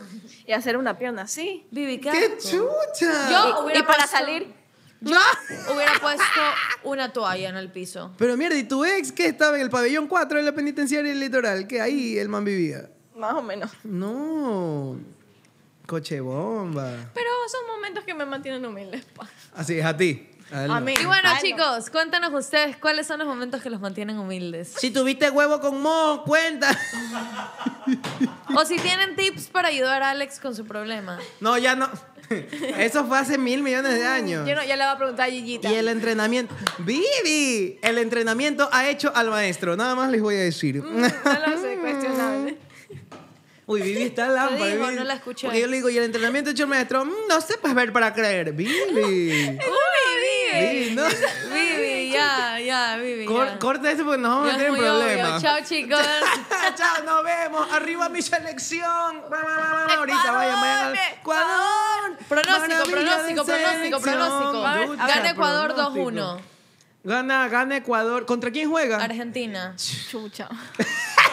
[0.46, 1.66] Y hacer una pierna así.
[1.70, 2.50] Vivi, qué ¡Qué asco.
[2.50, 3.30] chucha!
[3.30, 4.54] Yo Y- hubiera y para puesto- salir,
[5.00, 6.24] Hubiera puesto
[6.82, 8.12] una toalla en el piso.
[8.18, 11.20] Pero mierda, ¿y tu ex que estaba en el pabellón 4 de la penitenciaria del
[11.20, 11.68] litoral?
[11.68, 12.90] Que ahí el man vivía.
[13.14, 13.70] más o menos.
[13.84, 14.96] No.
[15.86, 17.10] Coche bomba.
[17.14, 19.02] Pero son momentos que me mantienen humilde.
[19.14, 19.28] pa.
[19.54, 20.28] Así es, a ti.
[20.50, 20.74] A él no.
[20.76, 20.94] A mí.
[21.00, 24.72] Y bueno, chicos, cuéntanos ustedes cuáles son los momentos que los mantienen humildes.
[24.78, 26.76] Si tuviste huevo con moho, cuenta.
[28.54, 31.18] O si tienen tips para ayudar a Alex con su problema.
[31.40, 31.88] No, ya no.
[32.78, 34.46] Eso fue hace mil millones de años.
[34.46, 35.70] Yo no, ya le voy a preguntar a Gigita.
[35.70, 36.54] Y el entrenamiento.
[36.78, 37.78] ¡Vivi!
[37.82, 39.76] El entrenamiento ha hecho al maestro.
[39.76, 40.82] Nada más les voy a decir.
[40.84, 42.58] No lo sé, cuestionable.
[43.66, 44.66] Uy, Vivi está lámpara.
[44.66, 44.84] digo?
[44.86, 44.96] Vivi.
[44.96, 45.46] No la escuché.
[45.46, 47.04] Porque yo le digo, y el entrenamiento ha hecho el maestro.
[47.04, 48.52] "Mm, no sepas ver para creer.
[48.52, 49.58] Vivi.
[50.54, 51.04] ¡Uy, Vivi, no.
[51.54, 53.24] Vivi, ya, ya, Vivi.
[53.26, 53.58] Cor- ya.
[53.58, 54.98] corta eso porque nos vamos a Ya meter es en muy obvio.
[55.08, 55.42] problemas.
[55.42, 56.00] Chao, chicos.
[56.76, 57.72] Chao, nos vemos.
[57.72, 59.22] Arriba mi selección.
[59.96, 62.18] Ahorita vayan, vayan al Ecuador.
[62.28, 64.86] Pronóstico, Maravilla de pronóstico, pronóstico, pronóstico.
[64.92, 66.10] Ducha, Gana Ecuador pronóstico.
[66.10, 66.40] 2-1.
[67.04, 68.26] Gana, gana Ecuador.
[68.26, 68.96] ¿Contra quién juega?
[69.02, 69.74] Argentina.
[70.10, 70.48] Chucha.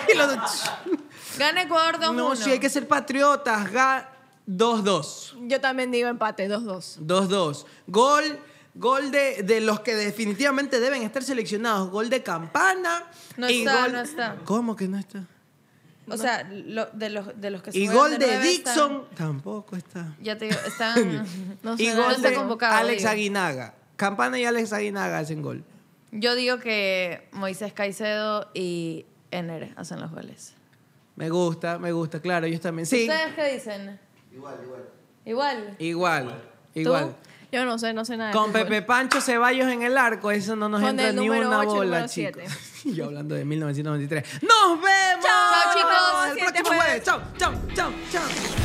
[0.07, 0.37] Y los-
[1.37, 2.13] Gana Ecuador 2-1.
[2.13, 3.71] No, sí, hay que ser patriotas.
[3.71, 4.09] Ga
[4.47, 5.47] 2-2.
[5.47, 6.99] Yo también digo empate, 2-2.
[6.99, 7.65] 2-2.
[7.87, 8.39] Gol,
[8.75, 11.89] gol de, de los que definitivamente deben estar seleccionados.
[11.89, 13.03] Gol de Campana.
[13.37, 14.35] No y está, gol- no está.
[14.45, 15.25] ¿Cómo que no está?
[16.07, 19.05] O sea, lo- de, los, de los que se Y gol de Dixon.
[19.15, 20.15] Tampoco está.
[20.21, 21.25] ya te digo, están.
[21.63, 23.09] No y sé, gol no está de convocado, Alex digo.
[23.09, 23.73] Aguinaga.
[23.95, 25.63] Campana y Alex Aguinaga hacen gol.
[26.11, 30.53] Yo digo que Moisés Caicedo y Ener hacen los goles.
[31.15, 32.85] Me gusta, me gusta, claro, ellos también.
[32.85, 33.99] Sí, ¿Ustedes qué dicen?
[34.33, 35.75] Igual, igual.
[35.79, 36.43] igual,
[36.75, 37.15] igual.
[37.55, 38.33] Yo no sé, no sé nada.
[38.33, 38.51] Con.
[38.51, 41.61] Pepe Pancho Ceballos en el arco, eso no nos Con entra el ni número una
[41.61, 42.43] el bola, número chicos.
[42.83, 44.43] Yo hablando de 1993.
[44.43, 45.25] ¡Nos vemos!
[45.25, 46.37] Chao, chicos.
[46.37, 47.03] El próximo jueves.
[47.03, 47.91] Chao, chao, chao.
[48.11, 48.64] chao.